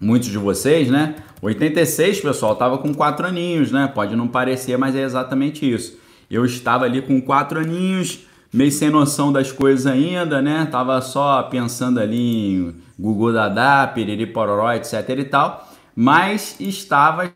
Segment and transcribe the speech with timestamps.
[0.00, 1.16] muitos de vocês, né?
[1.40, 3.90] 86, pessoal, tava com quatro aninhos, né?
[3.92, 5.98] Pode não parecer, mas é exatamente isso.
[6.30, 10.66] Eu estava ali com quatro aninhos, meio sem noção das coisas ainda, né?
[10.70, 17.32] Tava só pensando ali em Gugu Dadá, Piriri Pororó, etc e tal, mas estava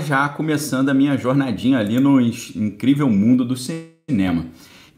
[0.00, 4.46] já começando a minha jornadinha ali no incrível mundo do cinema.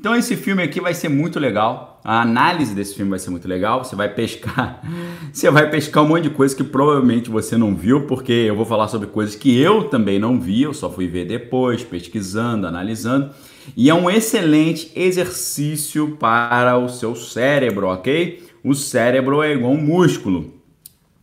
[0.04, 1.98] Então esse filme aqui vai ser muito legal.
[2.04, 3.82] A análise desse filme vai ser muito legal.
[3.82, 4.82] Você vai pescar,
[5.32, 8.66] você vai pescar um monte de coisa que provavelmente você não viu, porque eu vou
[8.66, 13.30] falar sobre coisas que eu também não vi, eu só fui ver depois, pesquisando, analisando.
[13.74, 18.46] E é um excelente exercício para o seu cérebro, ok?
[18.62, 20.52] O cérebro é igual um músculo.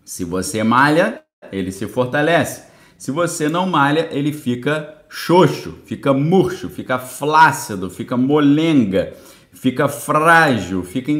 [0.04, 2.64] Se você malha, ele se fortalece.
[2.98, 9.12] Se você não malha, ele fica xoxo, fica murcho, fica flácido, fica molenga,
[9.52, 11.12] fica frágil, fica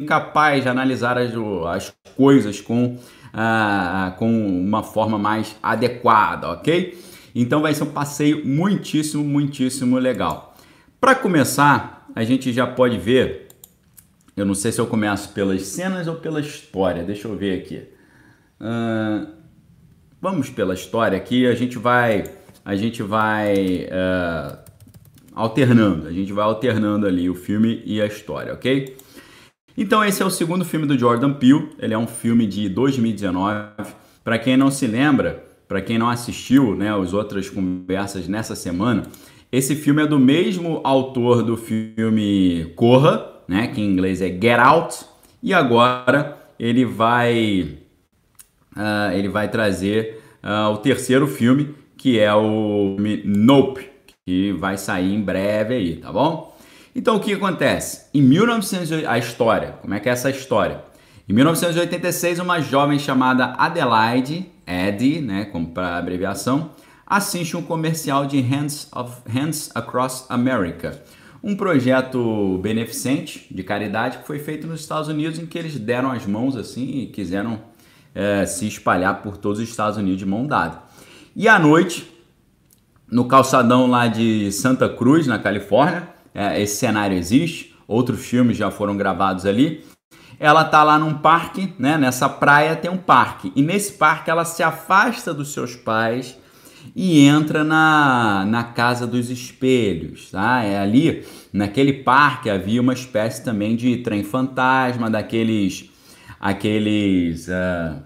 [0.00, 1.34] incapaz de analisar as,
[1.68, 2.96] as coisas com,
[3.34, 6.98] ah, com uma forma mais adequada, ok?
[7.34, 10.56] Então vai ser um passeio muitíssimo, muitíssimo legal.
[10.98, 13.48] Para começar, a gente já pode ver.
[14.34, 17.04] Eu não sei se eu começo pelas cenas ou pela história.
[17.04, 17.82] Deixa eu ver aqui.
[18.58, 19.28] Uh,
[20.20, 21.46] vamos pela história aqui.
[21.46, 22.24] A gente vai
[22.64, 24.58] a gente vai uh,
[25.34, 28.96] alternando, a gente vai alternando ali o filme e a história, ok?
[29.76, 33.92] Então esse é o segundo filme do Jordan Peele, ele é um filme de 2019.
[34.22, 39.02] Para quem não se lembra, para quem não assistiu, né, as outras conversas nessa semana,
[39.52, 44.58] esse filme é do mesmo autor do filme Corra, né, que em inglês é Get
[44.58, 45.04] Out,
[45.42, 47.78] e agora ele vai
[48.76, 53.88] uh, ele vai trazer uh, o terceiro filme que é o Nope,
[54.26, 56.54] que vai sair em breve aí, tá bom?
[56.94, 58.10] Então o que acontece?
[58.12, 60.84] Em 1900 a história, como é que é essa história?
[61.26, 66.72] Em 1986, uma jovem chamada Adelaide, Eddie, né, como para abreviação,
[67.06, 71.02] assiste um comercial de Hands, of, Hands Across America,
[71.42, 76.12] um projeto beneficente de caridade que foi feito nos Estados Unidos em que eles deram
[76.12, 77.62] as mãos assim e quiseram
[78.14, 80.82] é, se espalhar por todos os Estados Unidos de mão dada.
[81.36, 82.08] E à noite,
[83.10, 88.70] no calçadão lá de Santa Cruz, na Califórnia, é, esse cenário existe, outros filmes já
[88.70, 89.84] foram gravados ali.
[90.38, 91.98] Ela tá lá num parque, né?
[91.98, 93.52] Nessa praia tem um parque.
[93.56, 96.38] E nesse parque ela se afasta dos seus pais
[96.94, 100.62] e entra na, na casa dos espelhos, tá?
[100.62, 105.90] É ali, naquele parque havia uma espécie também de trem fantasma, daqueles
[106.40, 108.02] aqueles uh,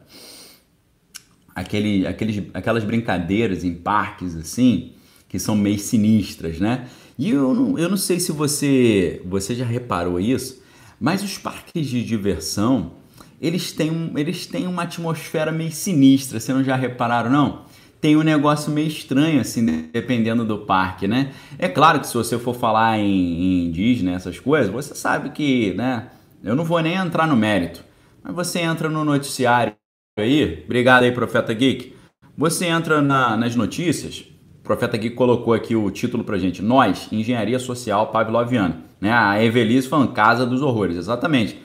[1.58, 4.92] aquele, aqueles, aquelas brincadeiras em parques assim,
[5.28, 6.86] que são meio sinistras, né?
[7.18, 10.62] E eu não, eu não sei se você, você já reparou isso,
[11.00, 12.92] mas os parques de diversão,
[13.40, 17.66] eles têm, um, eles têm uma atmosfera meio sinistra, vocês não já repararam não?
[18.00, 21.32] Tem um negócio meio estranho, assim, dependendo do parque, né?
[21.58, 25.74] É claro que se você for falar em, em Disney, essas coisas, você sabe que,
[25.74, 26.06] né?
[26.44, 27.82] Eu não vou nem entrar no mérito,
[28.22, 29.74] mas você entra no noticiário
[30.20, 31.94] aí, obrigado aí, Profeta Geek.
[32.36, 34.24] Você entra na, nas notícias,
[34.60, 38.84] o Profeta Geek colocou aqui o título pra gente, Nós, Engenharia Social Pavloviana.
[39.00, 39.12] Né?
[39.12, 41.60] A Evelise falando Casa dos Horrores, exatamente.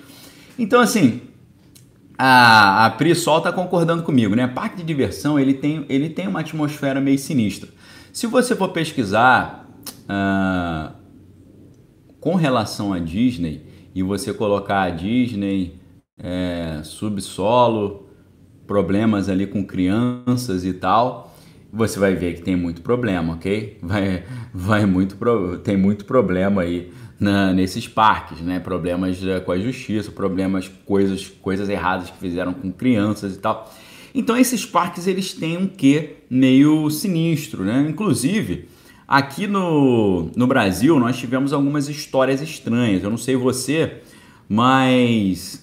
[0.58, 1.22] Então, assim,
[2.18, 4.48] a, a Pri Sol tá concordando comigo, né?
[4.48, 7.70] Parque de diversão, ele tem, ele tem uma atmosfera meio sinistra.
[8.12, 9.68] Se você for pesquisar
[10.04, 10.94] uh,
[12.20, 15.80] com relação a Disney e você colocar a Disney
[16.18, 18.03] é, subsolo
[18.68, 21.36] problemas ali com crianças e tal,
[21.72, 23.78] você vai ver que tem muito problema, ok?
[23.82, 24.24] Vai,
[24.54, 25.18] vai muito,
[25.64, 28.60] tem muito problema aí na, nesses parques, né?
[28.60, 33.74] Problemas eh, com a justiça, problemas, coisas, coisas erradas que fizeram com crianças e tal.
[34.14, 37.86] Então esses parques eles têm um quê meio sinistro, né?
[37.90, 38.68] Inclusive,
[39.08, 43.04] aqui no, no Brasil nós tivemos algumas histórias estranhas.
[43.04, 44.02] Eu não sei você,
[44.48, 45.63] mas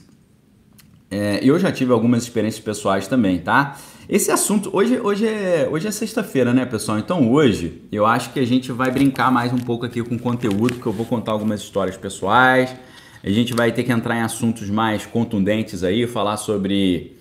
[1.11, 3.77] é, eu já tive algumas experiências pessoais também, tá?
[4.09, 6.99] Esse assunto, hoje, hoje é, hoje é sexta-feira, né, pessoal?
[6.99, 10.75] Então hoje eu acho que a gente vai brincar mais um pouco aqui com conteúdo,
[10.75, 12.75] porque eu vou contar algumas histórias pessoais.
[13.23, 17.17] A gente vai ter que entrar em assuntos mais contundentes aí, falar sobre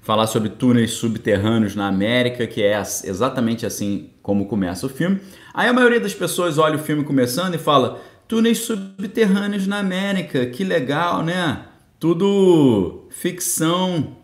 [0.00, 5.20] falar sobre túneis subterrâneos na América, que é exatamente assim como começa o filme.
[5.54, 10.46] Aí a maioria das pessoas olha o filme começando e fala: túneis subterrâneos na América,
[10.46, 11.66] que legal, né?
[12.02, 14.16] Tudo ficção.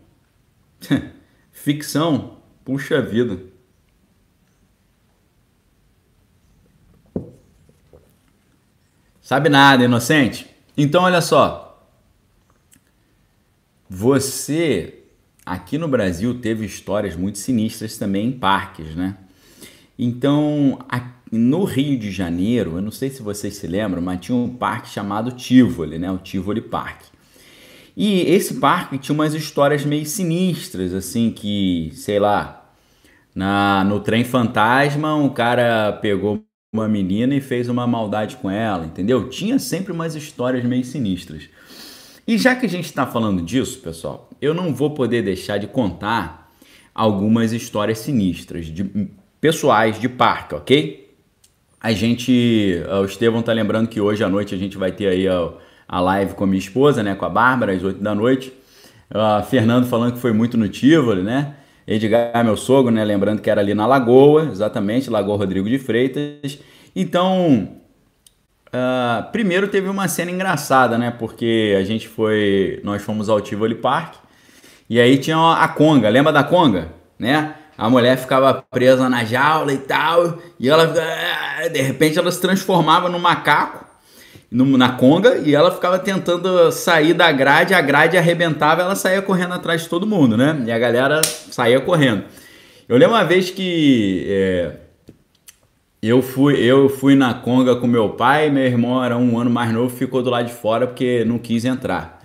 [1.49, 2.39] ficção?
[2.65, 3.39] Puxa vida.
[9.21, 10.53] Sabe nada, inocente?
[10.75, 11.89] Então, olha só.
[13.89, 15.05] Você,
[15.45, 19.15] aqui no Brasil, teve histórias muito sinistras também em parques, né?
[19.97, 20.79] Então,
[21.31, 24.89] no Rio de Janeiro, eu não sei se vocês se lembram, mas tinha um parque
[24.89, 26.11] chamado Tivoli, né?
[26.11, 27.08] O Tivoli Park.
[28.01, 32.71] E esse parque tinha umas histórias meio sinistras, assim, que, sei lá,
[33.35, 36.41] na, no trem fantasma, um cara pegou
[36.71, 39.27] uma menina e fez uma maldade com ela, entendeu?
[39.27, 41.49] Tinha sempre umas histórias meio sinistras.
[42.25, 45.67] E já que a gente está falando disso, pessoal, eu não vou poder deixar de
[45.67, 46.53] contar
[46.95, 49.09] algumas histórias sinistras de
[49.41, 51.13] pessoais de parque, ok?
[51.81, 55.27] A gente, o Estevão tá lembrando que hoje à noite a gente vai ter aí
[55.27, 55.51] a,
[55.89, 58.53] a live com a minha esposa, né, com a Bárbara, às 8 da noite.
[59.09, 61.55] Uh, Fernando falando que foi muito no Tivoli, né?
[61.87, 63.03] Edgar, meu sogro, né?
[63.03, 66.59] Lembrando que era ali na Lagoa, exatamente, Lagoa Rodrigo de Freitas.
[66.95, 67.67] Então,
[68.67, 71.09] uh, primeiro teve uma cena engraçada, né?
[71.09, 74.13] Porque a gente foi, nós fomos ao Tivoli Park
[74.87, 77.55] e aí tinha a Conga, lembra da Conga, né?
[77.75, 80.85] A mulher ficava presa na jaula e tal, e ela,
[81.71, 83.88] de repente, ela se transformava num macaco
[84.51, 89.53] na conga e ela ficava tentando sair da grade, a grade arrebentava, ela saía correndo
[89.53, 90.63] atrás de todo mundo, né?
[90.65, 92.23] E a galera saía correndo.
[92.87, 94.71] Eu lembro uma vez que é,
[96.01, 99.71] eu fui eu fui na conga com meu pai, meu irmão era um ano mais
[99.71, 102.19] novo, ficou do lado de fora porque não quis entrar.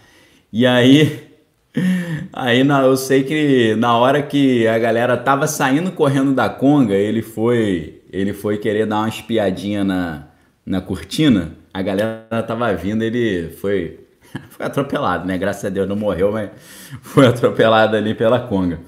[0.50, 1.29] E aí
[2.32, 6.94] aí na, eu sei que na hora que a galera tava saindo correndo da conga,
[6.94, 10.29] ele foi ele foi querer dar uma espiadinha na,
[10.65, 13.99] na cortina a galera tava vindo, ele foi,
[14.50, 15.37] foi atropelado, né?
[15.37, 16.50] Graças a Deus não morreu, mas
[17.03, 18.79] foi atropelado ali pela Conga.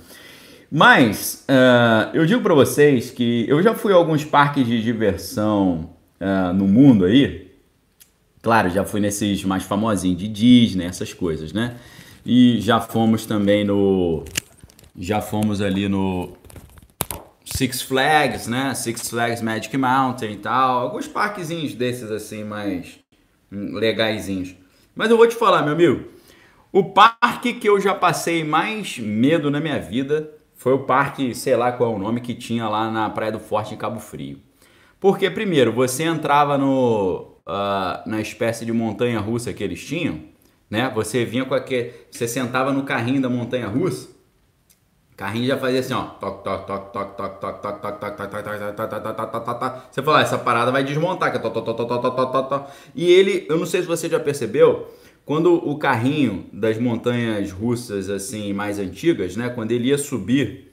[0.71, 5.91] Mas uh, eu digo para vocês que eu já fui a alguns parques de diversão
[6.21, 7.51] uh, no mundo aí.
[8.41, 11.75] Claro, já fui nesses mais famosinhos de Disney, essas coisas, né?
[12.25, 14.25] E já fomos também no.
[14.99, 16.36] Já fomos ali no
[17.47, 18.75] Six Flags, né?
[18.75, 20.81] Six Flags Magic Mountain e tal.
[20.81, 22.99] Alguns parquezinhos desses assim, mais
[23.51, 24.57] legaisinhos.
[24.95, 26.09] Mas eu vou te falar, meu amigo.
[26.73, 31.55] O parque que eu já passei mais medo na minha vida foi o parque, sei
[31.55, 34.41] lá qual é o nome, que tinha lá na Praia do Forte em Cabo Frio.
[34.99, 40.21] Porque, primeiro, você entrava no, uh, na espécie de montanha russa que eles tinham,
[40.69, 40.91] né?
[40.95, 41.93] Você vinha com aquele.
[42.11, 44.16] Você sentava no carrinho da montanha russa
[45.17, 46.03] Carrinho já fazia assim, ó.
[46.03, 49.61] Toc, toc, toc, toc, toc, toc, toc, toc, toc, toc, toc, toc, toc, toc, toc,
[49.61, 49.83] toc.
[49.91, 52.71] Você fala, essa parada vai desmontar, que é toc, toc, toc, toc, toc, toc, toc.
[52.95, 54.87] E ele, eu não sei se você já percebeu,
[55.25, 60.73] quando o carrinho das montanhas russas assim mais antigas, né, quando ele ia subir,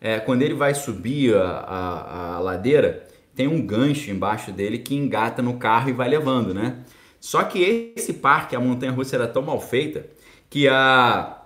[0.00, 4.94] é, quando ele vai subir a, a, a ladeira, tem um gancho embaixo dele que
[4.94, 6.78] engata no carro e vai levando, né?
[7.20, 10.06] Só que esse parque, a montanha russa era tão mal feita
[10.50, 11.41] que a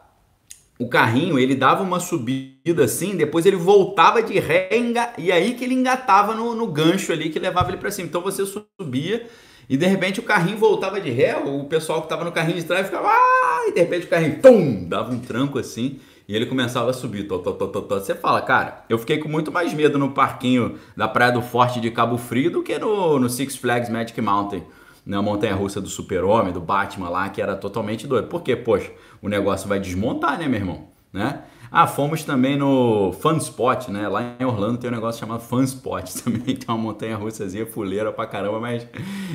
[0.78, 4.68] o carrinho, ele dava uma subida assim, depois ele voltava de ré
[5.16, 8.08] e aí que ele engatava no, no gancho ali que levava ele para cima.
[8.08, 9.26] Então você subia
[9.68, 12.64] e de repente o carrinho voltava de ré, o pessoal que estava no carrinho de
[12.64, 13.64] trás ficava, ah!
[13.68, 15.98] e de repente o carrinho, tum, dava um tranco assim.
[16.28, 17.28] E ele começava a subir.
[17.28, 18.00] Tó, tó, tó, tó, tó.
[18.00, 21.80] Você fala, cara, eu fiquei com muito mais medo no parquinho da Praia do Forte
[21.80, 24.64] de Cabo Frio do que no, no Six Flags Magic Mountain
[25.06, 28.26] na montanha russa do Super-Homem, do Batman lá, que era totalmente doido.
[28.26, 28.90] Porque, poxa,
[29.22, 30.88] o negócio vai desmontar, né, meu irmão?
[31.12, 31.44] Né?
[31.70, 34.08] Ah, fomos também no Fun Spot, né?
[34.08, 38.12] Lá em Orlando tem um negócio chamado Fun Spot também, tem uma montanha russazinha fuleira
[38.12, 38.86] pra caramba, mas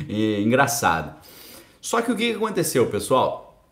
[0.10, 1.16] é, engraçado.
[1.80, 3.66] Só que o que aconteceu, pessoal?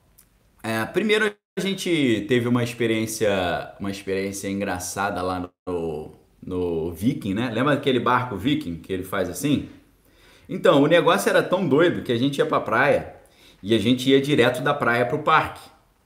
[0.64, 7.50] É, primeiro a gente teve uma experiência, uma experiência engraçada lá no, no Viking, né?
[7.52, 9.70] Lembra aquele barco Viking que ele faz assim?
[10.50, 13.14] Então, o negócio era tão doido que a gente ia pra praia
[13.62, 15.62] e a gente ia direto da praia pro parque.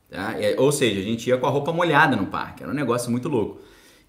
[0.10, 0.36] Tá?
[0.58, 2.62] Ou seja, a gente ia com a roupa molhada no parque.
[2.62, 3.62] Era um negócio muito louco.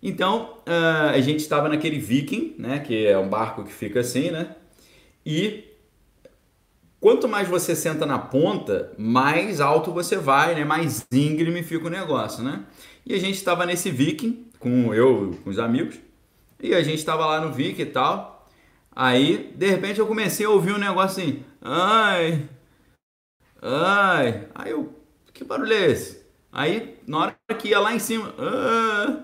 [0.03, 2.81] Então, uh, a gente estava naquele Viking, né?
[2.81, 4.55] Que é um barco que fica assim, né?
[5.25, 5.65] E
[7.01, 10.65] quanto mais você senta na ponta, mais alto você vai, né?
[10.65, 12.65] Mais íngreme fica o negócio, né?
[13.07, 15.97] E a gente estava nesse Viking, com eu, com os amigos,
[16.61, 18.34] e a gente estava lá no Viking e tal.
[18.97, 22.49] Aí, de repente, eu comecei a ouvir um negócio assim, ai,
[23.61, 24.49] ai.
[24.55, 24.95] Aí eu,
[25.33, 26.25] que barulho é esse?
[26.53, 28.33] Aí, na hora que ia lá em cima.
[28.39, 29.19] Ah,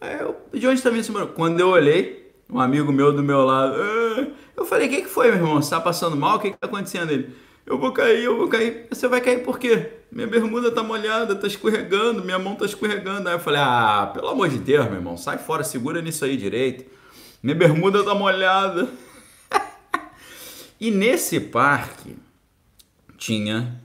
[0.00, 1.32] aí eu, de onde tá vindo esse barulho?
[1.34, 3.76] Quando eu olhei, um amigo meu do meu lado.
[3.78, 5.62] Ah, eu falei, o que, que foi, meu irmão?
[5.62, 6.36] Você tá passando mal?
[6.36, 7.12] O que, que tá acontecendo?
[7.12, 7.32] Ele,
[7.64, 8.86] eu vou cair, eu vou cair.
[8.90, 9.90] Você vai cair por quê?
[10.10, 13.28] Minha bermuda tá molhada, tá escorregando, minha mão tá escorregando.
[13.28, 16.36] Aí eu falei, ah, pelo amor de Deus, meu irmão, sai fora, segura nisso aí
[16.36, 16.84] direito.
[17.42, 18.88] Minha bermuda tá molhada.
[20.78, 22.16] e nesse parque
[23.16, 23.80] tinha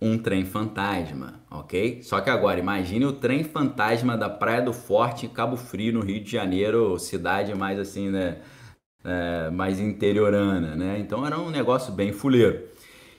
[0.00, 2.02] um trem fantasma, ok?
[2.02, 6.00] Só que agora, imagine o trem fantasma da Praia do Forte, em Cabo Frio, no
[6.00, 8.38] Rio de Janeiro, cidade mais assim, né?
[9.02, 10.98] É, mais interiorana, né?
[10.98, 12.62] Então era um negócio bem fuleiro.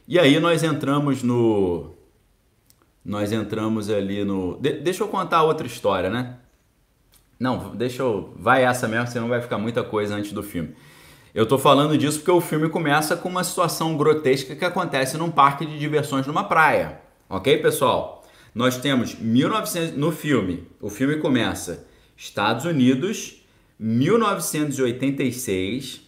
[0.07, 1.93] E aí nós entramos no.
[3.03, 4.57] Nós entramos ali no.
[4.59, 6.37] De, deixa eu contar outra história, né?
[7.41, 8.33] Não, deixa eu.
[8.37, 10.75] Vai essa mesmo, senão vai ficar muita coisa antes do filme.
[11.33, 15.31] Eu tô falando disso porque o filme começa com uma situação grotesca que acontece num
[15.31, 17.01] parque de diversões numa praia.
[17.27, 18.23] Ok, pessoal?
[18.53, 20.67] Nós temos 1900 no filme.
[20.79, 23.43] O filme começa Estados Unidos,
[23.79, 26.01] 1986,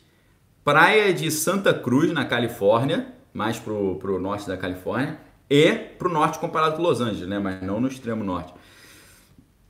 [0.63, 5.18] praia de Santa Cruz na Califórnia mais pro, pro norte da Califórnia
[5.50, 7.40] e pro norte comparado com Los Angeles, né?
[7.40, 8.54] Mas não no extremo norte.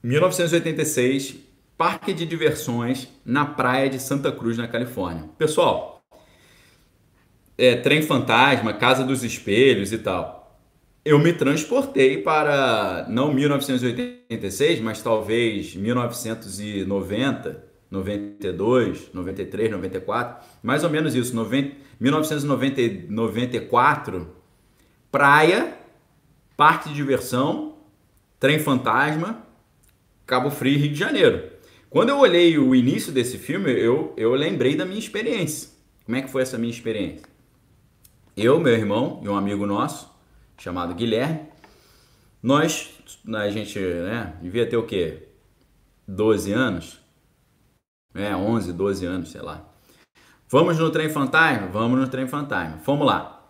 [0.04, 1.53] 1986,
[1.84, 5.26] parque de diversões na praia de Santa Cruz, na Califórnia.
[5.38, 6.02] Pessoal,
[7.58, 10.58] é, trem fantasma, casa dos espelhos e tal.
[11.04, 21.14] Eu me transportei para não 1986, mas talvez 1990 92, 93, 94, mais ou menos
[21.14, 24.34] isso, 90, 1994,
[25.12, 25.78] praia,
[26.56, 27.76] parque de diversão,
[28.40, 29.46] trem fantasma,
[30.26, 31.52] Cabo Frio, Rio de Janeiro.
[31.94, 35.70] Quando eu olhei o início desse filme, eu, eu lembrei da minha experiência.
[36.04, 37.28] Como é que foi essa minha experiência?
[38.36, 40.10] Eu, meu irmão e um amigo nosso,
[40.58, 41.42] chamado Guilherme,
[42.42, 42.90] nós,
[43.32, 45.28] a gente, né, devia ter o quê?
[46.08, 47.00] 12 anos,
[48.16, 49.64] é, 11, 12 anos, sei lá.
[50.50, 51.68] Vamos no trem fantasma?
[51.68, 52.80] Vamos no trem fantasma.
[52.84, 53.48] Vamos lá.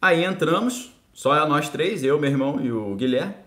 [0.00, 3.43] Aí entramos, só nós três, eu, meu irmão e o Guilherme.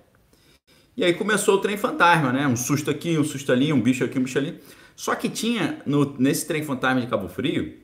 [0.97, 2.47] E aí começou o trem fantasma, né?
[2.47, 4.59] Um susto aqui, um susto ali, um bicho aqui, um bicho ali.
[4.95, 7.77] Só que tinha, no, nesse trem fantasma de Cabo Frio,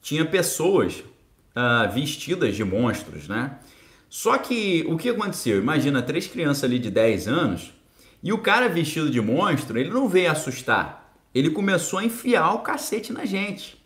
[0.00, 1.00] tinha pessoas
[1.56, 3.58] uh, vestidas de monstros, né?
[4.08, 5.58] Só que o que aconteceu?
[5.58, 7.72] Imagina três crianças ali de 10 anos
[8.22, 12.60] e o cara vestido de monstro, ele não veio assustar ele começou a enfiar o
[12.60, 13.78] cacete na gente.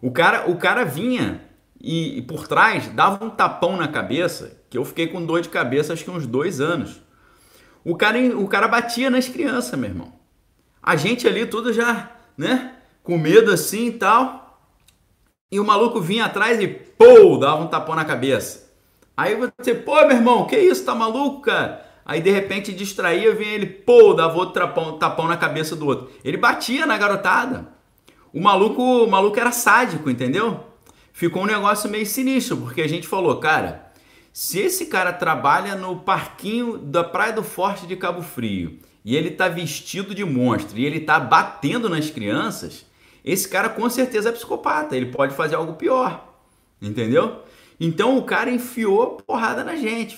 [0.00, 1.42] O cara, o cara vinha
[1.80, 5.48] e, e, por trás dava um tapão na cabeça, que eu fiquei com dor de
[5.48, 7.00] cabeça acho que uns dois anos.
[7.84, 10.12] O cara, o cara batia nas crianças, meu irmão.
[10.82, 14.58] A gente ali tudo já, né, com medo assim e tal.
[15.52, 18.70] E o maluco vinha atrás e, pô, dava um tapão na cabeça.
[19.16, 21.84] Aí você, pô, meu irmão, que isso, tá maluco, cara?
[22.04, 26.10] Aí de repente distraía, vinha ele, pô, dava outro tapão, tapão na cabeça do outro.
[26.24, 27.68] Ele batia na garotada.
[28.32, 30.60] O maluco, o maluco era sádico, entendeu?
[31.12, 33.89] Ficou um negócio meio sinistro, porque a gente falou, cara,
[34.32, 39.30] se esse cara trabalha no parquinho da Praia do Forte de Cabo Frio e ele
[39.30, 42.86] tá vestido de monstro e ele tá batendo nas crianças,
[43.24, 46.28] esse cara com certeza é psicopata, ele pode fazer algo pior.
[46.80, 47.42] Entendeu?
[47.78, 50.16] Então o cara enfiou porrada na gente.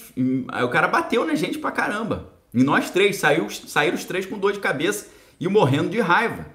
[0.64, 2.32] O cara bateu na gente pra caramba.
[2.52, 5.08] E nós três, saiu, saíram os três com dor de cabeça
[5.40, 6.46] e morrendo de raiva.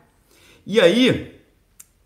[0.66, 1.34] E aí,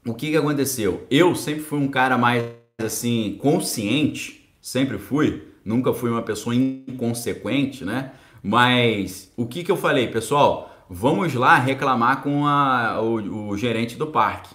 [0.05, 1.05] o que, que aconteceu?
[1.09, 2.43] Eu sempre fui um cara mais
[2.79, 8.11] assim, consciente, sempre fui, nunca fui uma pessoa inconsequente, né?
[8.43, 10.85] Mas o que, que eu falei, pessoal?
[10.89, 14.53] Vamos lá reclamar com a, o, o gerente do parque.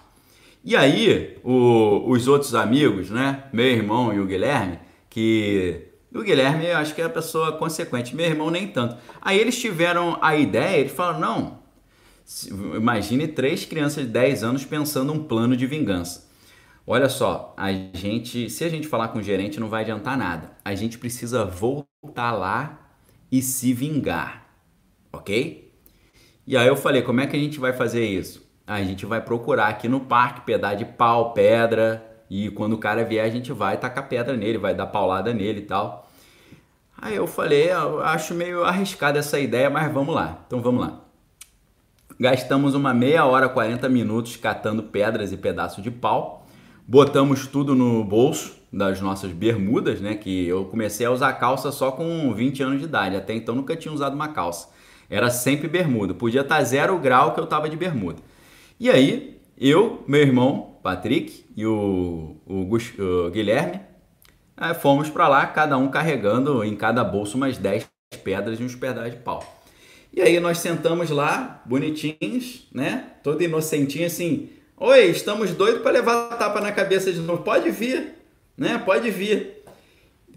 [0.63, 3.45] E aí, o, os outros amigos, né?
[3.53, 5.83] Meu irmão e o Guilherme, que.
[6.13, 8.97] O Guilherme, eu acho que é a pessoa consequente, meu irmão nem tanto.
[9.21, 11.59] Aí eles tiveram a ideia, eles falaram: não,
[12.75, 16.26] imagine três crianças de 10 anos pensando um plano de vingança.
[16.89, 20.51] Olha só, a gente, se a gente falar com o gerente, não vai adiantar nada.
[20.63, 22.79] A gente precisa voltar lá
[23.29, 24.47] e se vingar,
[25.11, 25.69] ok?
[26.47, 28.47] E aí eu falei: como é que a gente vai fazer isso?
[28.67, 33.05] a gente vai procurar aqui no parque pedar de pau, pedra, e quando o cara
[33.05, 36.05] vier a gente vai tacar pedra nele, vai dar paulada nele e tal.
[36.97, 40.39] Aí eu falei, eu acho meio arriscada essa ideia, mas vamos lá.
[40.45, 40.99] Então vamos lá.
[42.19, 46.46] Gastamos uma meia hora, 40 minutos catando pedras e pedaços de pau.
[46.89, 50.15] Botamos tudo no bolso das nossas bermudas, né?
[50.15, 53.17] Que eu comecei a usar calça só com 20 anos de idade.
[53.17, 54.69] Até então nunca tinha usado uma calça.
[55.09, 56.13] Era sempre bermuda.
[56.13, 58.21] Podia estar zero grau que eu tava de bermuda.
[58.79, 63.81] E aí, eu, meu irmão Patrick e o, o, o Guilherme
[64.55, 67.85] é, fomos para lá, cada um carregando em cada bolso umas 10
[68.23, 69.43] pedras e uns pedaços de pau.
[70.13, 73.11] E aí nós sentamos lá, bonitinhos, né?
[73.21, 74.49] Todo inocentinho assim.
[74.79, 77.41] Oi, estamos doidos para levar tapa na cabeça de novo.
[77.41, 78.13] Pode vir,
[78.55, 78.77] né?
[78.77, 79.63] Pode vir.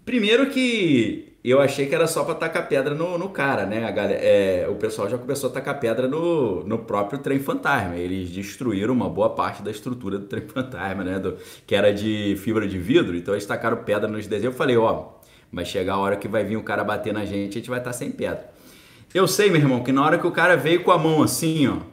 [0.03, 3.85] Primeiro que eu achei que era só para tacar pedra no, no cara, né?
[3.85, 7.95] A galera, é, o pessoal já começou a tacar pedra no, no próprio trem fantasma.
[7.97, 11.19] Eles destruíram uma boa parte da estrutura do trem fantasma, né?
[11.19, 13.15] Do, que era de fibra de vidro.
[13.15, 14.55] Então eles tacaram pedra nos desenhos.
[14.55, 15.09] Eu falei, ó,
[15.53, 17.77] vai chegar a hora que vai vir o cara bater na gente, a gente vai
[17.77, 18.49] estar tá sem pedra.
[19.13, 21.67] Eu sei, meu irmão, que na hora que o cara veio com a mão assim,
[21.67, 21.90] ó,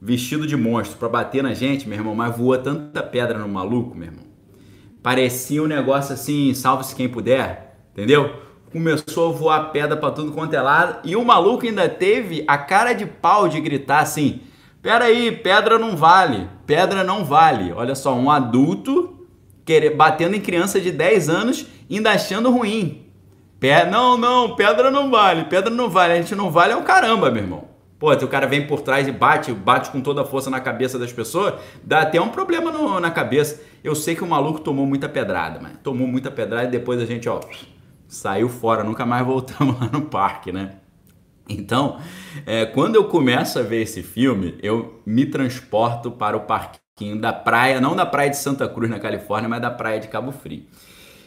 [0.00, 3.96] vestido de monstro para bater na gente, meu irmão, mas voa tanta pedra no maluco,
[3.96, 4.24] meu irmão.
[5.02, 8.34] Parecia um negócio assim, salve-se quem puder, entendeu?
[8.72, 12.56] Começou a voar pedra para tudo quanto é lado e o maluco ainda teve a
[12.56, 14.40] cara de pau de gritar assim:
[14.80, 17.72] Pera aí, pedra não vale, pedra não vale.
[17.72, 19.26] Olha só, um adulto
[19.64, 23.06] querer, batendo em criança de 10 anos, ainda achando ruim.
[23.90, 26.14] Não, não, pedra não vale, pedra não vale.
[26.14, 27.64] A gente não vale é um caramba, meu irmão.
[28.00, 30.98] Pô, o cara vem por trás e bate, bate com toda a força na cabeça
[30.98, 33.60] das pessoas, dá até um problema no, na cabeça.
[33.84, 37.04] Eu sei que o maluco tomou muita pedrada, mas tomou muita pedrada e depois a
[37.04, 37.40] gente, ó,
[38.08, 40.76] saiu fora, nunca mais voltamos lá no parque, né?
[41.46, 42.00] Então,
[42.46, 47.34] é, quando eu começo a ver esse filme, eu me transporto para o parquinho da
[47.34, 50.64] praia, não da praia de Santa Cruz, na Califórnia, mas da praia de Cabo Frio.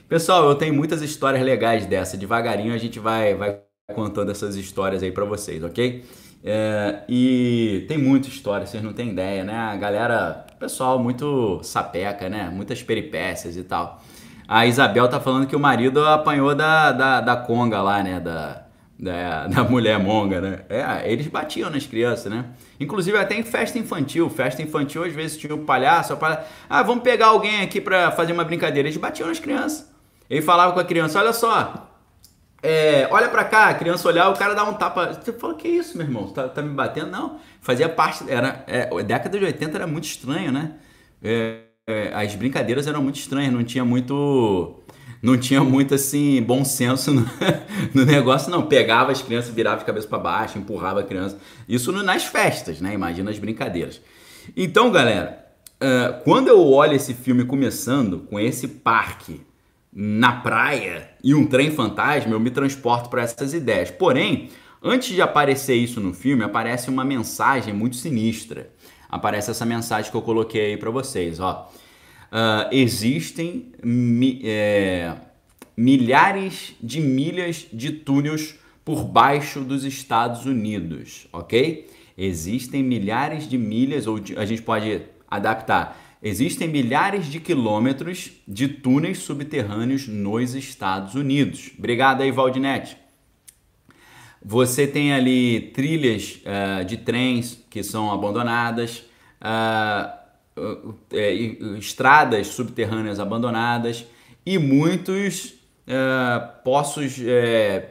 [0.10, 2.18] Pessoal, eu tenho muitas histórias legais dessa.
[2.18, 3.60] Devagarinho a gente vai, vai
[3.94, 6.04] contando essas histórias aí para vocês, ok?
[6.44, 9.56] É, e tem muita história, vocês não têm ideia, né?
[9.56, 12.50] A galera, pessoal muito sapeca, né?
[12.50, 14.02] Muitas peripécias e tal.
[14.48, 18.20] A Isabel tá falando que o marido apanhou da, da, da conga lá, né?
[18.20, 18.64] Da,
[18.98, 20.60] da, da mulher monga, né?
[20.70, 22.46] É, eles batiam nas crianças, né?
[22.80, 24.30] Inclusive até em festa infantil.
[24.30, 26.44] Festa infantil, às vezes tinha o palhaço, palhaço.
[26.70, 28.88] Ah, vamos pegar alguém aqui pra fazer uma brincadeira.
[28.88, 29.92] Eles batiam nas crianças.
[30.30, 31.93] Ele falava com a criança, olha só,
[32.64, 35.12] é, olha pra cá, a criança olhar, o cara dá um tapa.
[35.14, 36.30] Você fala, que isso, meu irmão?
[36.30, 37.12] Tá, tá me batendo?
[37.12, 37.38] Não.
[37.60, 38.24] Fazia parte.
[38.30, 40.72] Era, é, a década de 80 era muito estranho, né?
[41.22, 44.80] É, é, as brincadeiras eram muito estranhas, não tinha muito.
[45.22, 47.30] Não tinha muito assim, bom senso no,
[47.94, 48.66] no negócio, não.
[48.66, 51.38] Pegava as crianças, virava de cabeça para baixo, empurrava a criança.
[51.68, 52.94] Isso nas festas, né?
[52.94, 54.02] Imagina as brincadeiras.
[54.56, 55.46] Então, galera,
[55.82, 59.42] uh, quando eu olho esse filme começando com esse parque
[59.96, 63.92] na praia e um trem fantasma, eu me transporto para essas ideias.
[63.92, 64.50] Porém,
[64.82, 68.72] antes de aparecer isso no filme, aparece uma mensagem muito sinistra.
[69.08, 71.72] Aparece essa mensagem que eu coloquei aí para vocês, ó.
[72.32, 75.14] Uh, existem mi é,
[75.78, 81.88] milhares de milhas de túneis por baixo dos Estados Unidos, ok?
[82.18, 88.70] Existem milhares de milhas, ou de, a gente pode adaptar Existem milhares de quilômetros de
[88.70, 91.72] túneis subterrâneos nos Estados Unidos.
[91.78, 92.96] Obrigado aí, Valdinete.
[94.42, 99.04] Você tem ali trilhas uh, de trens que são abandonadas,
[99.42, 104.06] uh, uh, estradas subterrâneas abandonadas
[104.46, 105.62] e muitos
[106.64, 107.18] poços,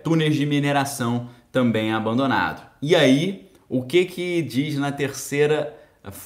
[0.03, 2.63] túneis de mineração também abandonados.
[2.81, 5.77] E aí, o que que diz na terceira,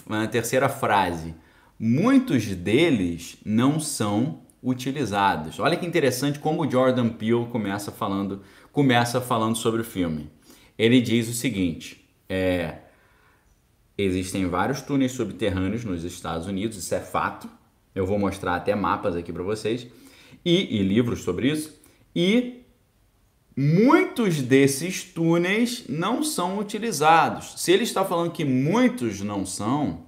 [0.08, 1.34] na terceira frase?
[1.78, 5.58] Muitos deles não são utilizados.
[5.60, 10.30] Olha que interessante como o Jordan Peele começa falando, começa falando sobre o filme.
[10.78, 12.78] Ele diz o seguinte: é,
[13.96, 17.48] existem vários túneis subterrâneos nos Estados Unidos, isso é fato.
[17.94, 19.86] Eu vou mostrar até mapas aqui para vocês
[20.44, 21.80] e, e livros sobre isso.
[22.14, 22.62] E
[23.56, 27.54] muitos desses túneis não são utilizados.
[27.56, 30.05] Se ele está falando que muitos não são,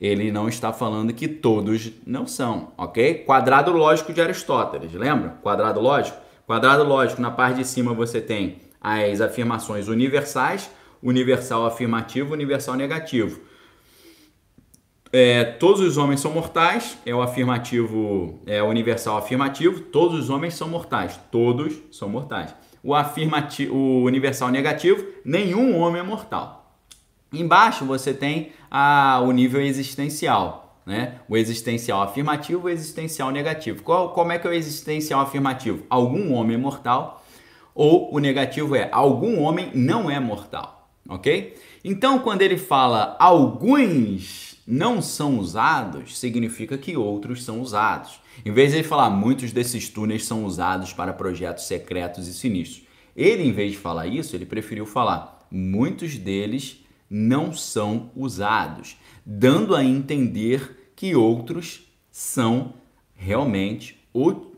[0.00, 3.24] ele não está falando que todos não são, ok?
[3.24, 5.30] Quadrado lógico de Aristóteles, lembra?
[5.42, 6.18] Quadrado lógico?
[6.46, 10.70] Quadrado lógico, na parte de cima você tem as afirmações universais,
[11.02, 13.40] universal afirmativo, universal negativo.
[15.10, 20.54] É, todos os homens são mortais, é o afirmativo, é universal afirmativo, todos os homens
[20.54, 22.54] são mortais, todos são mortais.
[22.82, 26.57] O afirmativo, o universal negativo, nenhum homem é mortal.
[27.32, 31.16] Embaixo você tem a, o nível existencial, né?
[31.28, 33.82] O existencial afirmativo o existencial negativo.
[33.82, 35.84] Qual, como é que é o existencial afirmativo?
[35.90, 37.24] Algum homem é mortal
[37.74, 41.56] ou o negativo é algum homem não é mortal, ok?
[41.84, 48.20] Então, quando ele fala alguns não são usados, significa que outros são usados.
[48.44, 52.86] Em vez de ele falar muitos desses túneis são usados para projetos secretos e sinistros,
[53.16, 59.74] ele, em vez de falar isso, ele preferiu falar muitos deles não são usados, dando
[59.74, 62.74] a entender que outros são
[63.14, 63.98] realmente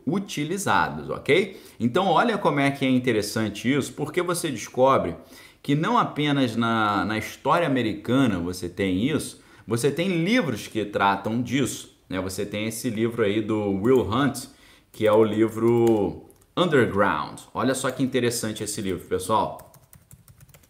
[0.05, 1.61] utilizados, ok?
[1.79, 5.15] Então olha como é que é interessante isso, porque você descobre
[5.61, 11.41] que não apenas na, na história americana você tem isso, você tem livros que tratam
[11.41, 11.95] disso.
[12.09, 12.19] Né?
[12.19, 14.47] Você tem esse livro aí do Will Hunt,
[14.91, 16.25] que é o livro
[16.57, 17.39] Underground.
[17.53, 19.71] Olha só que interessante esse livro, pessoal.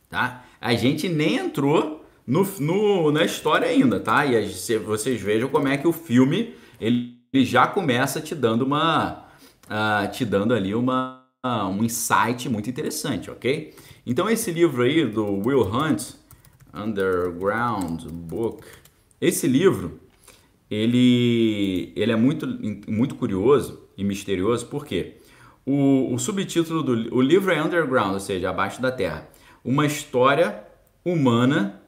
[0.09, 0.45] Tá?
[0.61, 4.25] A gente nem entrou no, no, na história ainda, tá?
[4.25, 4.47] E
[4.77, 9.25] vocês vejam como é que o filme ele, ele já começa te dando uma
[9.65, 13.73] uh, te dando ali uma uh, um insight muito interessante, ok?
[14.05, 16.13] Então esse livro aí do Will Hunt,
[16.73, 18.65] Underground Book,
[19.19, 19.99] esse livro
[20.69, 22.47] ele ele é muito
[22.87, 25.17] muito curioso e misterioso porque
[25.65, 29.27] o, o subtítulo do o livro é Underground, ou seja, abaixo da terra,
[29.63, 30.63] uma história
[31.05, 31.81] humana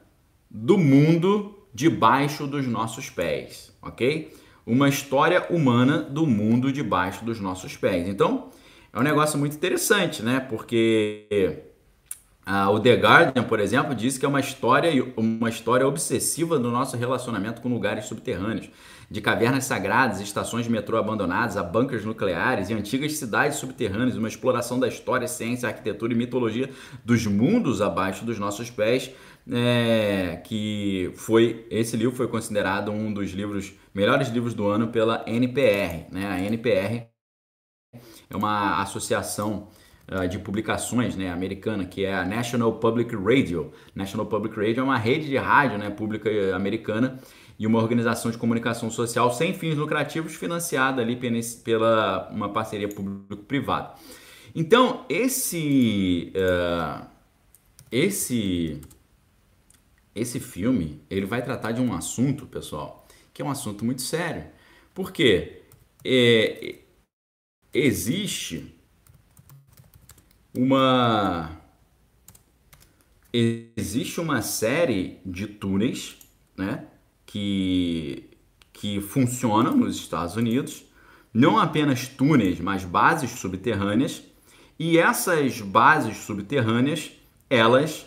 [0.50, 4.32] do mundo debaixo dos nossos pés, ok?
[4.66, 8.08] Uma história humana do mundo debaixo dos nossos pés.
[8.08, 8.50] Então,
[8.92, 10.40] é um negócio muito interessante, né?
[10.40, 11.73] Porque
[12.46, 16.70] ah, o The Guardian, por exemplo, diz que é uma história, uma história obsessiva do
[16.70, 18.68] nosso relacionamento com lugares subterrâneos,
[19.10, 24.28] de cavernas sagradas, estações de metrô abandonadas, a bunkers nucleares e antigas cidades subterrâneas, uma
[24.28, 26.68] exploração da história, ciência, arquitetura e mitologia
[27.04, 29.10] dos mundos abaixo dos nossos pés,
[29.50, 35.22] é, que foi esse livro foi considerado um dos livros melhores livros do ano pela
[35.26, 36.26] NPR, né?
[36.26, 37.06] A NPR
[38.28, 39.68] é uma associação
[40.10, 43.72] uh, de publicações né, americana, que é a National Public Radio.
[43.94, 47.18] National Public Radio é uma rede de rádio né, pública americana
[47.58, 51.18] e uma organização de comunicação social sem fins lucrativos financiada ali
[51.64, 53.94] pela uma parceria público-privada.
[54.54, 57.06] Então, esse uh,
[57.90, 58.80] esse
[60.14, 64.44] esse filme, ele vai tratar de um assunto, pessoal, que é um assunto muito sério.
[64.94, 65.62] Porque
[66.04, 66.76] é,
[67.72, 68.74] existe
[70.56, 71.50] uma
[73.32, 76.18] existe uma série de túneis,
[76.56, 76.86] né,
[77.26, 78.30] que
[78.72, 80.84] que funcionam nos Estados Unidos,
[81.32, 84.22] não apenas túneis, mas bases subterrâneas,
[84.78, 87.12] e essas bases subterrâneas,
[87.48, 88.04] elas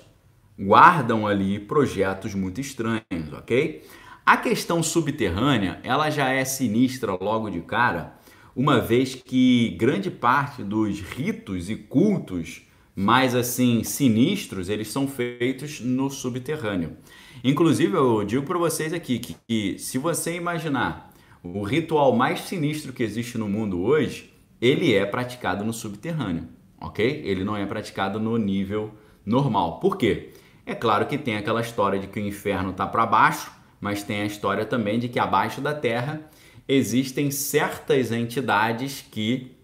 [0.60, 3.86] guardam ali projetos muito estranhos, ok?
[4.26, 8.17] A questão subterrânea, ela já é sinistra logo de cara,
[8.58, 12.64] uma vez que grande parte dos ritos e cultos
[12.96, 16.98] mais assim sinistros, eles são feitos no subterrâneo.
[17.44, 22.92] Inclusive, eu digo para vocês aqui que, que se você imaginar o ritual mais sinistro
[22.92, 26.48] que existe no mundo hoje, ele é praticado no subterrâneo,
[26.82, 27.22] ok?
[27.24, 28.92] Ele não é praticado no nível
[29.24, 29.80] normal.
[29.80, 30.32] Por quê?
[30.66, 34.22] É claro que tem aquela história de que o inferno está para baixo, mas tem
[34.22, 36.28] a história também de que abaixo da terra
[36.68, 39.56] existem certas entidades que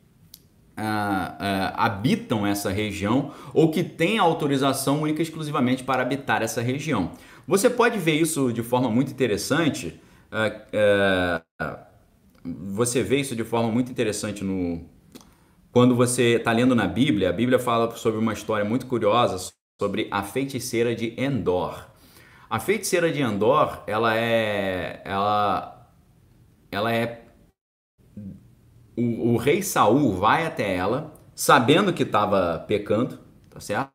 [0.76, 7.12] ah, ah, habitam essa região ou que têm autorização única exclusivamente para habitar essa região.
[7.48, 10.00] Você pode ver isso de forma muito interessante.
[10.32, 11.42] Ah,
[12.44, 14.82] você vê isso de forma muito interessante no
[15.72, 17.30] quando você está lendo na Bíblia.
[17.30, 21.88] A Bíblia fala sobre uma história muito curiosa sobre a feiticeira de Endor.
[22.50, 25.83] A feiticeira de Endor, ela é ela
[26.74, 27.24] ela é
[28.96, 33.92] o, o rei Saul vai até ela, sabendo que estava pecando, tá certo?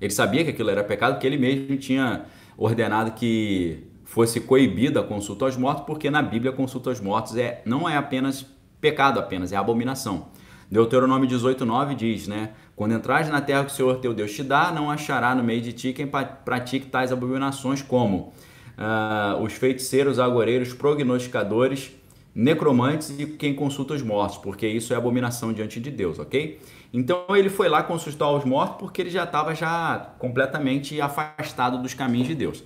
[0.00, 5.02] Ele sabia que aquilo era pecado, porque ele mesmo tinha ordenado que fosse coibida a
[5.02, 8.46] consulta aos mortos, porque na Bíblia a consulta aos mortos é, não é apenas
[8.80, 10.28] pecado apenas, é abominação.
[10.70, 12.50] Deuteronômio 18:9 diz, né?
[12.76, 15.60] Quando entrares na terra que o Senhor teu Deus te dá, não achará no meio
[15.60, 16.06] de ti quem
[16.44, 18.32] pratique tais abominações como
[18.76, 21.92] uh, os feiticeiros, agoreiros, prognosticadores,
[22.34, 26.58] necromantes e quem consulta os mortos, porque isso é abominação diante de Deus, ok?
[26.92, 31.94] Então ele foi lá consultar os mortos porque ele já estava já completamente afastado dos
[31.94, 32.64] caminhos de Deus.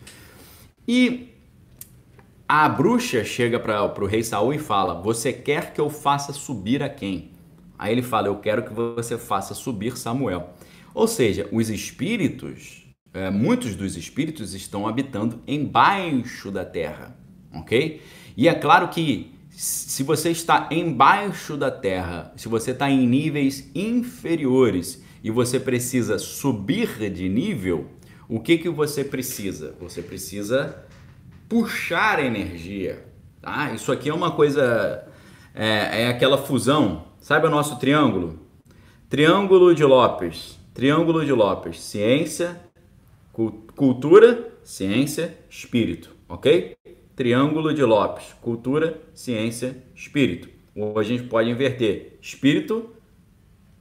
[0.86, 1.34] E
[2.48, 6.82] a bruxa chega para o rei Saul e fala: Você quer que eu faça subir
[6.82, 7.32] a quem?
[7.78, 10.54] Aí ele fala: Eu quero que você faça subir Samuel.
[10.94, 17.14] Ou seja, os espíritos, é, muitos dos espíritos estão habitando embaixo da terra,
[17.52, 18.00] ok?
[18.34, 23.70] E é claro que se você está embaixo da terra, se você está em níveis
[23.74, 27.86] inferiores e você precisa subir de nível,
[28.28, 29.74] o que, que você precisa?
[29.80, 30.84] Você precisa
[31.48, 33.04] puxar energia.
[33.40, 33.72] Tá?
[33.72, 35.04] Isso aqui é uma coisa,
[35.54, 38.38] é, é aquela fusão Sabe o nosso triângulo?
[39.10, 40.58] Triângulo de Lopes.
[40.72, 41.78] Triângulo de Lopes.
[41.78, 42.58] Ciência,
[43.76, 46.16] cultura, ciência, espírito.
[46.28, 46.74] Ok?
[47.18, 48.32] Triângulo de Lopes.
[48.40, 50.48] Cultura, ciência, espírito.
[50.72, 52.16] Ou a gente pode inverter.
[52.22, 52.90] Espírito,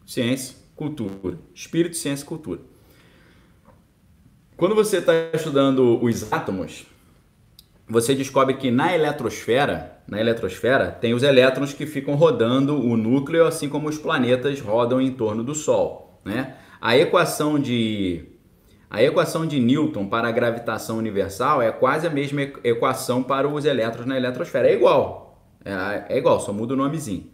[0.08, 1.38] ciência, cultura.
[1.54, 2.62] Espírito, ciência, cultura.
[4.58, 6.88] Quando você está estudando os átomos,
[7.88, 13.46] você descobre que na eletrosfera, na eletrosfera, tem os elétrons que ficam rodando o núcleo,
[13.46, 16.20] assim como os planetas rodam em torno do Sol.
[16.26, 16.56] Né?
[16.82, 18.26] A equação de
[18.90, 23.66] a equação de Newton para a gravitação universal é quase a mesma equação para os
[23.66, 24.70] elétrons na eletrosfera.
[24.70, 25.42] É igual.
[25.66, 27.26] É, é igual, só muda o nomezinho.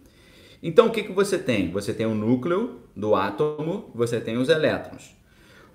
[0.61, 1.69] Então o que, que você tem?
[1.71, 5.15] Você tem o núcleo do átomo, você tem os elétrons.